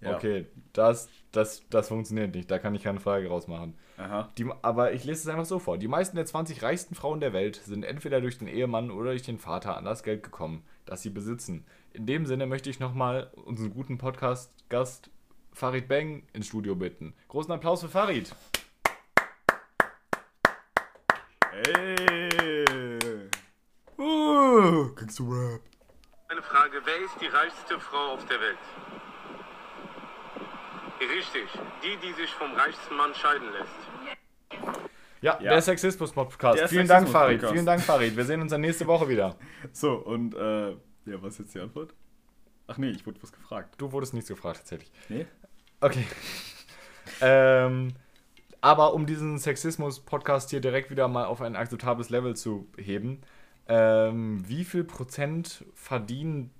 Ja. 0.00 0.14
Okay, 0.14 0.46
das, 0.72 1.08
das, 1.32 1.62
das 1.70 1.88
funktioniert 1.88 2.34
nicht. 2.34 2.50
Da 2.50 2.58
kann 2.58 2.74
ich 2.74 2.82
keine 2.82 3.00
Frage 3.00 3.28
rausmachen. 3.28 3.74
Aha. 3.98 4.28
Die, 4.36 4.46
aber 4.62 4.92
ich 4.92 5.04
lese 5.04 5.22
es 5.22 5.28
einfach 5.28 5.46
so 5.46 5.58
vor. 5.58 5.78
Die 5.78 5.88
meisten 5.88 6.16
der 6.16 6.26
20 6.26 6.62
reichsten 6.62 6.94
Frauen 6.94 7.20
der 7.20 7.32
Welt 7.32 7.56
sind 7.56 7.82
entweder 7.82 8.20
durch 8.20 8.38
den 8.38 8.48
Ehemann 8.48 8.90
oder 8.90 9.10
durch 9.10 9.22
den 9.22 9.38
Vater 9.38 9.76
an 9.76 9.84
das 9.84 10.02
Geld 10.02 10.22
gekommen, 10.22 10.64
das 10.84 11.02
sie 11.02 11.10
besitzen. 11.10 11.64
In 11.92 12.04
dem 12.04 12.26
Sinne 12.26 12.46
möchte 12.46 12.68
ich 12.68 12.78
nochmal 12.78 13.30
unseren 13.46 13.72
guten 13.72 13.96
Podcast-Gast 13.96 15.10
Farid 15.52 15.88
Bang 15.88 16.24
ins 16.34 16.48
Studio 16.48 16.74
bitten. 16.74 17.14
Großen 17.28 17.50
Applaus 17.50 17.80
für 17.80 17.88
Farid. 17.88 18.34
Hey. 21.50 21.96
Uh, 23.96 24.92
kriegst 24.94 25.18
du 25.18 25.32
Rap? 25.32 25.62
Eine 26.28 26.42
Frage, 26.42 26.82
wer 26.84 26.96
ist 26.98 27.18
die 27.22 27.28
reichste 27.28 27.80
Frau 27.80 28.12
auf 28.12 28.26
der 28.26 28.38
Welt? 28.38 28.58
Richtig, 31.00 31.48
die, 31.82 31.96
die 32.06 32.12
sich 32.12 32.30
vom 32.34 32.52
reichsten 32.52 32.94
Mann 32.96 33.14
scheiden 33.14 33.50
lässt. 33.52 33.85
Ja, 35.22 35.40
Ja. 35.40 35.50
der 35.52 35.62
Sexismus-Podcast. 35.62 36.64
Vielen 36.68 36.86
Dank, 36.86 37.08
Farid. 37.08 37.44
Vielen 37.44 37.66
Dank, 37.66 37.80
Farid. 37.82 38.16
Wir 38.16 38.24
sehen 38.24 38.40
uns 38.40 38.50
dann 38.52 38.60
nächste 38.60 38.86
Woche 38.86 39.08
wieder. 39.08 39.36
So, 39.72 39.94
und, 39.94 40.34
äh, 40.34 40.70
ja, 40.70 41.22
was 41.22 41.34
ist 41.34 41.38
jetzt 41.40 41.54
die 41.54 41.60
Antwort? 41.60 41.94
Ach 42.66 42.78
nee, 42.78 42.90
ich 42.90 43.06
wurde 43.06 43.22
was 43.22 43.32
gefragt. 43.32 43.74
Du 43.78 43.92
wurdest 43.92 44.12
nichts 44.14 44.28
gefragt, 44.28 44.58
tatsächlich. 44.58 44.90
Nee? 45.08 45.26
Okay. 45.80 46.04
ähm, 47.20 47.94
aber 48.60 48.92
um 48.94 49.06
diesen 49.06 49.38
Sexismus-Podcast 49.38 50.50
hier 50.50 50.60
direkt 50.60 50.90
wieder 50.90 51.08
mal 51.08 51.24
auf 51.26 51.40
ein 51.40 51.56
akzeptables 51.56 52.10
Level 52.10 52.34
zu 52.36 52.66
heben, 52.76 53.22
ähm, 53.68 54.46
wie 54.48 54.64
viel 54.64 54.84
Prozent 54.84 55.64
verdienen 55.74 56.50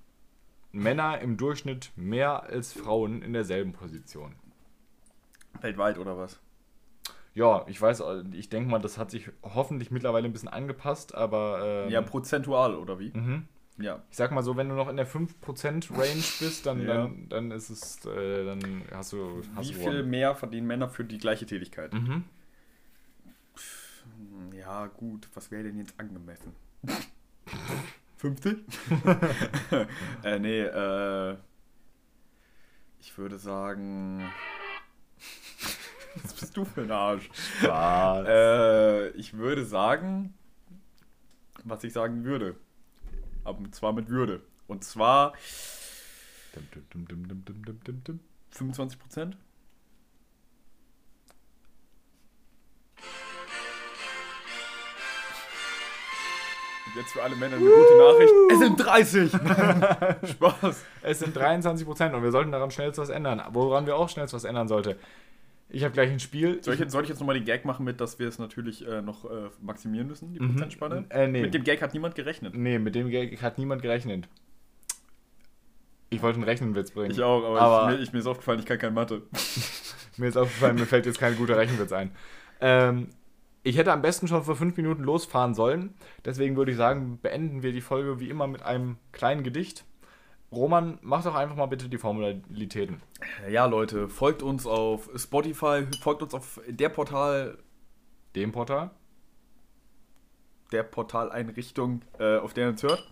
Männer 0.71 1.19
im 1.19 1.37
Durchschnitt 1.37 1.91
mehr 1.95 2.43
als 2.43 2.73
Frauen 2.73 3.21
in 3.21 3.33
derselben 3.33 3.73
Position? 3.73 4.35
Weltweit 5.61 5.97
oder 5.97 6.17
was? 6.17 6.39
Ja, 7.37 7.63
ich 7.67 7.79
weiß, 7.79 7.99
äh, 7.99 8.23
ich 8.33 8.49
denke 8.49 8.67
mal, 8.67 8.79
das 8.79 8.97
hat 8.97 9.11
sich 9.11 9.29
hoffentlich 9.43 9.91
mittlerweile 9.91 10.25
ein 10.25 10.33
bisschen 10.33 10.49
angepasst, 10.49 11.13
aber 11.13 11.83
ähm, 11.85 11.91
Ja, 11.91 12.01
prozentual 12.01 12.73
oder 12.75 12.97
wie? 12.97 13.11
mhm. 13.13 13.47
Ja. 13.77 14.01
ich 14.09 14.17
sag 14.17 14.31
mal 14.31 14.41
so, 14.41 14.57
wenn 14.57 14.69
du 14.69 14.73
noch 14.73 14.89
in 14.89 14.97
der 14.97 15.05
5% 15.05 15.91
Range 15.91 16.23
bist, 16.39 16.65
dann, 16.65 16.81
Ja. 16.81 16.95
dann, 16.95 17.29
dann 17.29 17.51
ist 17.51 17.69
es, 17.69 18.03
äh, 18.07 18.43
dann 18.43 18.81
hast 18.91 19.13
du, 19.13 19.43
hast 19.55 19.69
Wie 19.69 19.73
du 19.73 19.79
viel 19.79 20.01
mehr 20.01 20.33
verdienen 20.33 20.65
Männer 20.65 20.89
für 20.89 21.03
die 21.05 21.19
gleiche 21.19 21.45
Tätigkeit? 21.45 21.93
Mhm. 21.93 22.23
Hm, 23.53 24.53
Ja, 24.57 24.87
gut, 24.87 25.29
was 25.35 25.51
wäre 25.51 25.65
denn 25.65 25.77
jetzt 25.77 25.93
angemessen? 25.99 26.55
50? 28.17 28.57
äh, 30.23 30.39
nee, 30.39 30.61
äh. 30.61 31.37
Ich 32.99 33.15
würde 33.15 33.37
sagen. 33.37 34.23
Was 36.23 36.33
bist 36.33 36.57
du 36.57 36.65
für 36.65 36.81
ein 36.81 36.91
Arsch? 36.91 37.29
Was? 37.61 38.27
Äh, 38.27 39.09
ich 39.11 39.33
würde 39.33 39.65
sagen, 39.65 40.33
was 41.63 41.83
ich 41.83 41.93
sagen 41.93 42.23
würde. 42.23 42.55
Aber 43.43 43.59
zwar 43.71 43.93
mit 43.93 44.09
Würde. 44.09 44.41
Und 44.67 44.83
zwar 44.83 45.33
Dum, 46.57 46.83
dum, 46.89 47.07
dum, 47.07 47.27
dum, 47.27 47.45
dum, 47.45 47.65
dum, 47.65 47.79
dum, 47.83 48.03
dum. 48.03 48.19
25 48.49 48.99
Prozent. 48.99 49.37
Und 56.87 56.95
jetzt 56.95 57.11
für 57.11 57.21
alle 57.21 57.35
Männer 57.35 57.57
eine 57.57 57.65
gute 57.65 57.97
Nachricht. 57.99 58.33
Es 58.51 58.59
sind 58.59 58.77
30! 58.77 60.31
Spaß. 60.31 60.85
Es 61.03 61.19
sind 61.19 61.35
23 61.35 61.85
Prozent 61.85 62.15
und 62.15 62.23
wir 62.23 62.31
sollten 62.31 62.51
daran 62.51 62.71
schnellst 62.71 62.97
was 62.97 63.09
ändern. 63.09 63.43
Woran 63.51 63.85
wir 63.85 63.95
auch 63.95 64.09
schnellst 64.09 64.33
was 64.33 64.45
ändern 64.45 64.67
sollte. 64.67 64.97
Ich 65.69 65.83
habe 65.83 65.93
gleich 65.93 66.09
ein 66.09 66.19
Spiel. 66.19 66.63
Soll 66.63 66.75
ich, 66.75 66.79
jetzt, 66.79 66.91
soll 66.91 67.03
ich 67.03 67.09
jetzt 67.09 67.19
nochmal 67.19 67.35
den 67.35 67.45
Gag 67.45 67.65
machen 67.65 67.83
mit, 67.83 67.99
dass 67.99 68.19
wir 68.19 68.27
es 68.27 68.39
natürlich 68.39 68.87
äh, 68.87 69.01
noch 69.01 69.25
äh, 69.25 69.49
maximieren 69.61 70.07
müssen, 70.07 70.31
die 70.33 70.39
Prozentspanne? 70.39 71.05
Äh, 71.09 71.27
nee. 71.27 71.41
Mit 71.41 71.53
dem 71.53 71.63
Gag 71.63 71.81
hat 71.81 71.93
niemand 71.93 72.15
gerechnet. 72.15 72.55
nee, 72.55 72.79
mit 72.79 72.95
dem 72.95 73.09
Gag 73.09 73.41
hat 73.41 73.57
niemand 73.57 73.81
gerechnet. 73.81 74.29
Ich 76.09 76.21
wollte 76.21 76.37
einen 76.37 76.45
Rechenwitz 76.45 76.91
bringen. 76.91 77.11
Ich 77.11 77.21
auch, 77.21 77.43
aber, 77.43 77.61
aber 77.61 77.91
ich, 77.91 77.97
mir, 77.97 78.03
ich, 78.03 78.13
mir 78.13 78.19
ist 78.19 78.27
aufgefallen, 78.27 78.59
ich 78.59 78.65
kann 78.65 78.77
kein 78.77 78.93
Mathe. 78.93 79.23
mir 80.17 80.27
ist 80.27 80.37
aufgefallen, 80.37 80.75
mir 80.75 80.85
fällt 80.85 81.05
jetzt 81.05 81.19
kein 81.19 81.35
guter 81.35 81.57
Rechenwitz 81.57 81.91
ein. 81.91 82.11
Ähm, 82.61 83.09
ich 83.63 83.77
hätte 83.77 83.91
am 83.91 84.01
besten 84.01 84.29
schon 84.29 84.43
vor 84.43 84.55
fünf 84.55 84.77
Minuten 84.77 85.03
losfahren 85.03 85.53
sollen. 85.53 85.93
Deswegen 86.23 86.55
würde 86.55 86.71
ich 86.71 86.77
sagen, 86.77 87.19
beenden 87.21 87.61
wir 87.61 87.73
die 87.73 87.81
Folge 87.81 88.21
wie 88.21 88.29
immer 88.29 88.47
mit 88.47 88.63
einem 88.63 88.95
kleinen 89.11 89.43
Gedicht. 89.43 89.83
Roman, 90.51 90.97
mach 91.01 91.23
doch 91.23 91.35
einfach 91.35 91.55
mal 91.55 91.65
bitte 91.65 91.89
die 91.89 91.97
Formalitäten. 91.97 93.01
Ja, 93.49 93.65
Leute, 93.65 94.07
folgt 94.07 94.41
uns 94.41 94.65
auf 94.65 95.09
Spotify, 95.15 95.85
folgt 96.01 96.21
uns 96.21 96.33
auf 96.33 96.61
der 96.67 96.89
Portal, 96.89 97.57
Dem 98.35 98.51
Portal? 98.51 98.91
der 100.71 100.83
Portaleinrichtung, 100.83 102.01
äh, 102.19 102.37
auf 102.37 102.53
der 102.53 102.65
ihr 102.65 102.69
uns 102.71 102.83
hört. 102.83 103.07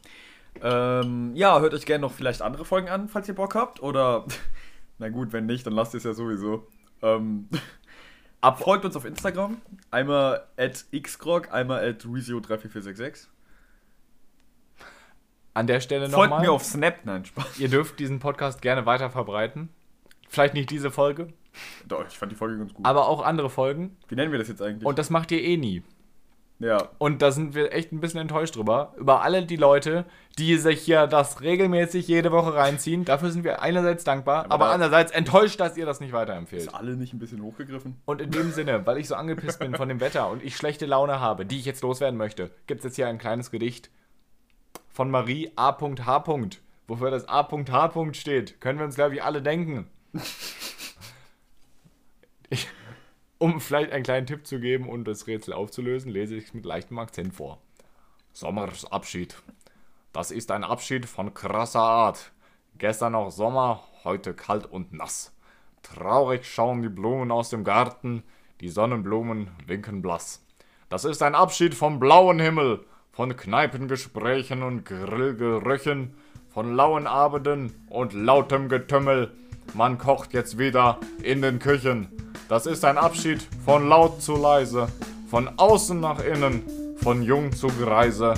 Ähm, 0.61 1.31
ja, 1.35 1.59
hört 1.59 1.73
euch 1.73 1.85
gerne 1.85 2.01
noch 2.01 2.13
vielleicht 2.13 2.41
andere 2.41 2.65
Folgen 2.65 2.89
an, 2.89 3.07
falls 3.07 3.27
ihr 3.27 3.35
Bock 3.35 3.55
habt. 3.55 3.81
Oder, 3.81 4.25
na 4.99 5.09
gut, 5.09 5.33
wenn 5.33 5.45
nicht, 5.45 5.65
dann 5.65 5.73
lasst 5.73 5.93
ihr 5.93 5.97
es 5.97 6.03
ja 6.03 6.13
sowieso. 6.13 6.67
Ähm, 7.01 7.49
ab, 8.41 8.59
folgt 8.59 8.85
uns 8.85 8.95
auf 8.95 9.05
Instagram. 9.05 9.61
Einmal 9.91 10.45
at 10.57 10.85
xgrog, 10.91 11.51
einmal 11.53 11.87
at 11.87 12.05
Rizio34466. 12.05 13.27
An 15.55 15.65
der 15.67 15.79
Stelle 15.79 16.07
Folgt 16.09 16.29
nochmal. 16.31 16.45
mir 16.45 16.51
auf 16.51 16.63
Snap, 16.63 16.97
nein, 17.05 17.25
Spaß. 17.25 17.59
Ihr 17.59 17.69
dürft 17.69 17.97
diesen 17.99 18.19
Podcast 18.19 18.61
gerne 18.61 18.85
weiter 18.85 19.09
verbreiten. 19.09 19.69
Vielleicht 20.27 20.53
nicht 20.53 20.69
diese 20.69 20.91
Folge, 20.91 21.29
Doch, 21.87 22.05
ich 22.07 22.17
fand 22.17 22.31
die 22.31 22.35
Folge 22.35 22.57
ganz 22.57 22.73
gut. 22.73 22.85
aber 22.85 23.07
auch 23.07 23.23
andere 23.23 23.49
Folgen. 23.49 23.95
Wie 24.09 24.15
nennen 24.15 24.31
wir 24.31 24.39
das 24.39 24.49
jetzt 24.49 24.61
eigentlich? 24.61 24.85
Und 24.85 24.99
das 24.99 25.09
macht 25.09 25.31
ihr 25.31 25.41
eh 25.41 25.55
nie. 25.55 25.81
ja, 26.59 26.89
Und 26.97 27.21
da 27.21 27.31
sind 27.31 27.55
wir 27.55 27.71
echt 27.73 27.93
ein 27.93 28.01
bisschen 28.01 28.19
enttäuscht 28.19 28.57
drüber. 28.57 28.93
Über 28.97 29.21
alle 29.21 29.45
die 29.45 29.55
Leute, 29.55 30.03
die 30.37 30.57
sich 30.57 30.81
hier 30.81 31.07
das 31.07 31.39
regelmäßig 31.41 32.05
jede 32.07 32.31
Woche 32.33 32.53
reinziehen. 32.55 33.05
Dafür 33.05 33.29
sind 33.31 33.45
wir 33.45 33.61
einerseits 33.61 34.03
dankbar, 34.03 34.47
aber, 34.49 34.65
da- 34.65 34.71
andererseits 34.73 35.13
enttäuscht, 35.13 35.59
dass 35.61 35.77
ihr 35.77 35.85
das 35.85 36.01
nicht 36.01 36.11
weiterempfehlt. 36.11 36.63
ist 36.63 36.73
alle 36.75 36.97
nicht 36.97 37.13
ein 37.13 37.19
bisschen 37.19 37.41
hochgegriffen? 37.41 37.95
Und 38.03 38.19
in 38.21 38.31
dem 38.31 38.51
Sinne, 38.51 38.85
weil 38.85 38.97
ich 38.97 39.07
so 39.07 39.15
angepisst 39.15 39.59
bin 39.59 39.73
von 39.75 39.87
dem 39.87 40.01
Wetter 40.01 40.29
und 40.29 40.43
ich 40.43 40.57
schlechte 40.57 40.85
Laune 40.85 41.21
habe, 41.21 41.45
die 41.45 41.59
ich 41.59 41.65
jetzt 41.65 41.81
loswerden 41.83 42.17
möchte, 42.17 42.51
gibt 42.67 42.79
es 42.79 42.85
jetzt 42.85 42.95
hier 42.97 43.07
ein 43.07 43.19
kleines 43.19 43.51
Gedicht 43.51 43.89
von 44.95 45.11
Marie 45.11 45.51
A.H. 45.57 46.23
Wofür 46.87 47.11
das 47.11 47.27
A.H. 47.27 48.13
steht, 48.13 48.61
können 48.61 48.79
wir 48.79 48.85
uns, 48.85 48.95
glaube 48.95 49.15
ich, 49.15 49.23
alle 49.23 49.41
denken. 49.41 49.89
Ich, 52.49 52.69
um 53.37 53.59
vielleicht 53.59 53.91
einen 53.91 54.05
kleinen 54.05 54.25
Tipp 54.25 54.47
zu 54.47 54.61
geben 54.61 54.87
und 54.87 55.03
das 55.03 55.27
Rätsel 55.27 55.53
aufzulösen, 55.53 56.11
lese 56.11 56.35
ich 56.35 56.45
es 56.45 56.53
mit 56.53 56.63
leichtem 56.63 56.97
Akzent 56.97 57.33
vor. 57.33 57.59
Sommersabschied. 58.31 59.35
Das 60.13 60.31
ist 60.31 60.49
ein 60.49 60.63
Abschied 60.63 61.05
von 61.05 61.33
krasser 61.33 61.81
Art. 61.81 62.31
Gestern 62.77 63.11
noch 63.13 63.31
Sommer, 63.31 63.83
heute 64.05 64.33
kalt 64.33 64.65
und 64.65 64.93
nass. 64.93 65.35
Traurig 65.83 66.45
schauen 66.45 66.81
die 66.81 66.89
Blumen 66.89 67.31
aus 67.31 67.49
dem 67.49 67.65
Garten, 67.65 68.23
die 68.61 68.69
Sonnenblumen 68.69 69.51
winken 69.65 70.01
blass. 70.01 70.45
Das 70.87 71.03
ist 71.03 71.21
ein 71.21 71.35
Abschied 71.35 71.75
vom 71.75 71.99
blauen 71.99 72.39
Himmel, 72.39 72.85
von 73.15 73.37
Kneipengesprächen 73.37 74.61
und 74.61 74.83
Grillgerüchen, 74.83 76.11
von 76.53 76.75
lauen 76.75 77.07
Abenden 77.07 77.71
und 77.89 78.13
lautem 78.13 78.67
Getümmel. 78.67 79.31
Man 79.73 79.97
kocht 79.97 80.33
jetzt 80.33 80.57
wieder 80.57 80.99
in 81.23 81.41
den 81.41 81.59
Küchen. 81.59 82.09
Das 82.49 82.65
ist 82.65 82.83
ein 82.83 82.97
Abschied 82.97 83.41
von 83.63 83.87
laut 83.87 84.21
zu 84.21 84.35
leise, 84.35 84.89
von 85.29 85.49
außen 85.57 85.99
nach 85.99 86.19
innen, 86.23 86.63
von 86.97 87.23
jung 87.23 87.53
zu 87.53 87.67
greise, 87.67 88.33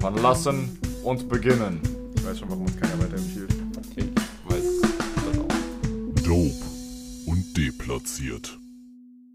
von 0.00 0.16
lassen 0.16 0.78
und 1.02 1.28
beginnen. 1.28 1.80
Ich 2.14 2.24
weiß 2.24 2.38
schon, 2.38 2.50
warum 2.50 2.62
uns 2.62 2.76
keiner 2.80 2.98
weiterempfiehlt. 3.00 3.52
Ich 3.96 4.04
weiß 4.48 4.80
das 5.16 5.38
auch. 5.38 6.22
Dope 6.24 6.64
und 7.26 7.56
deplatziert. 7.56 8.59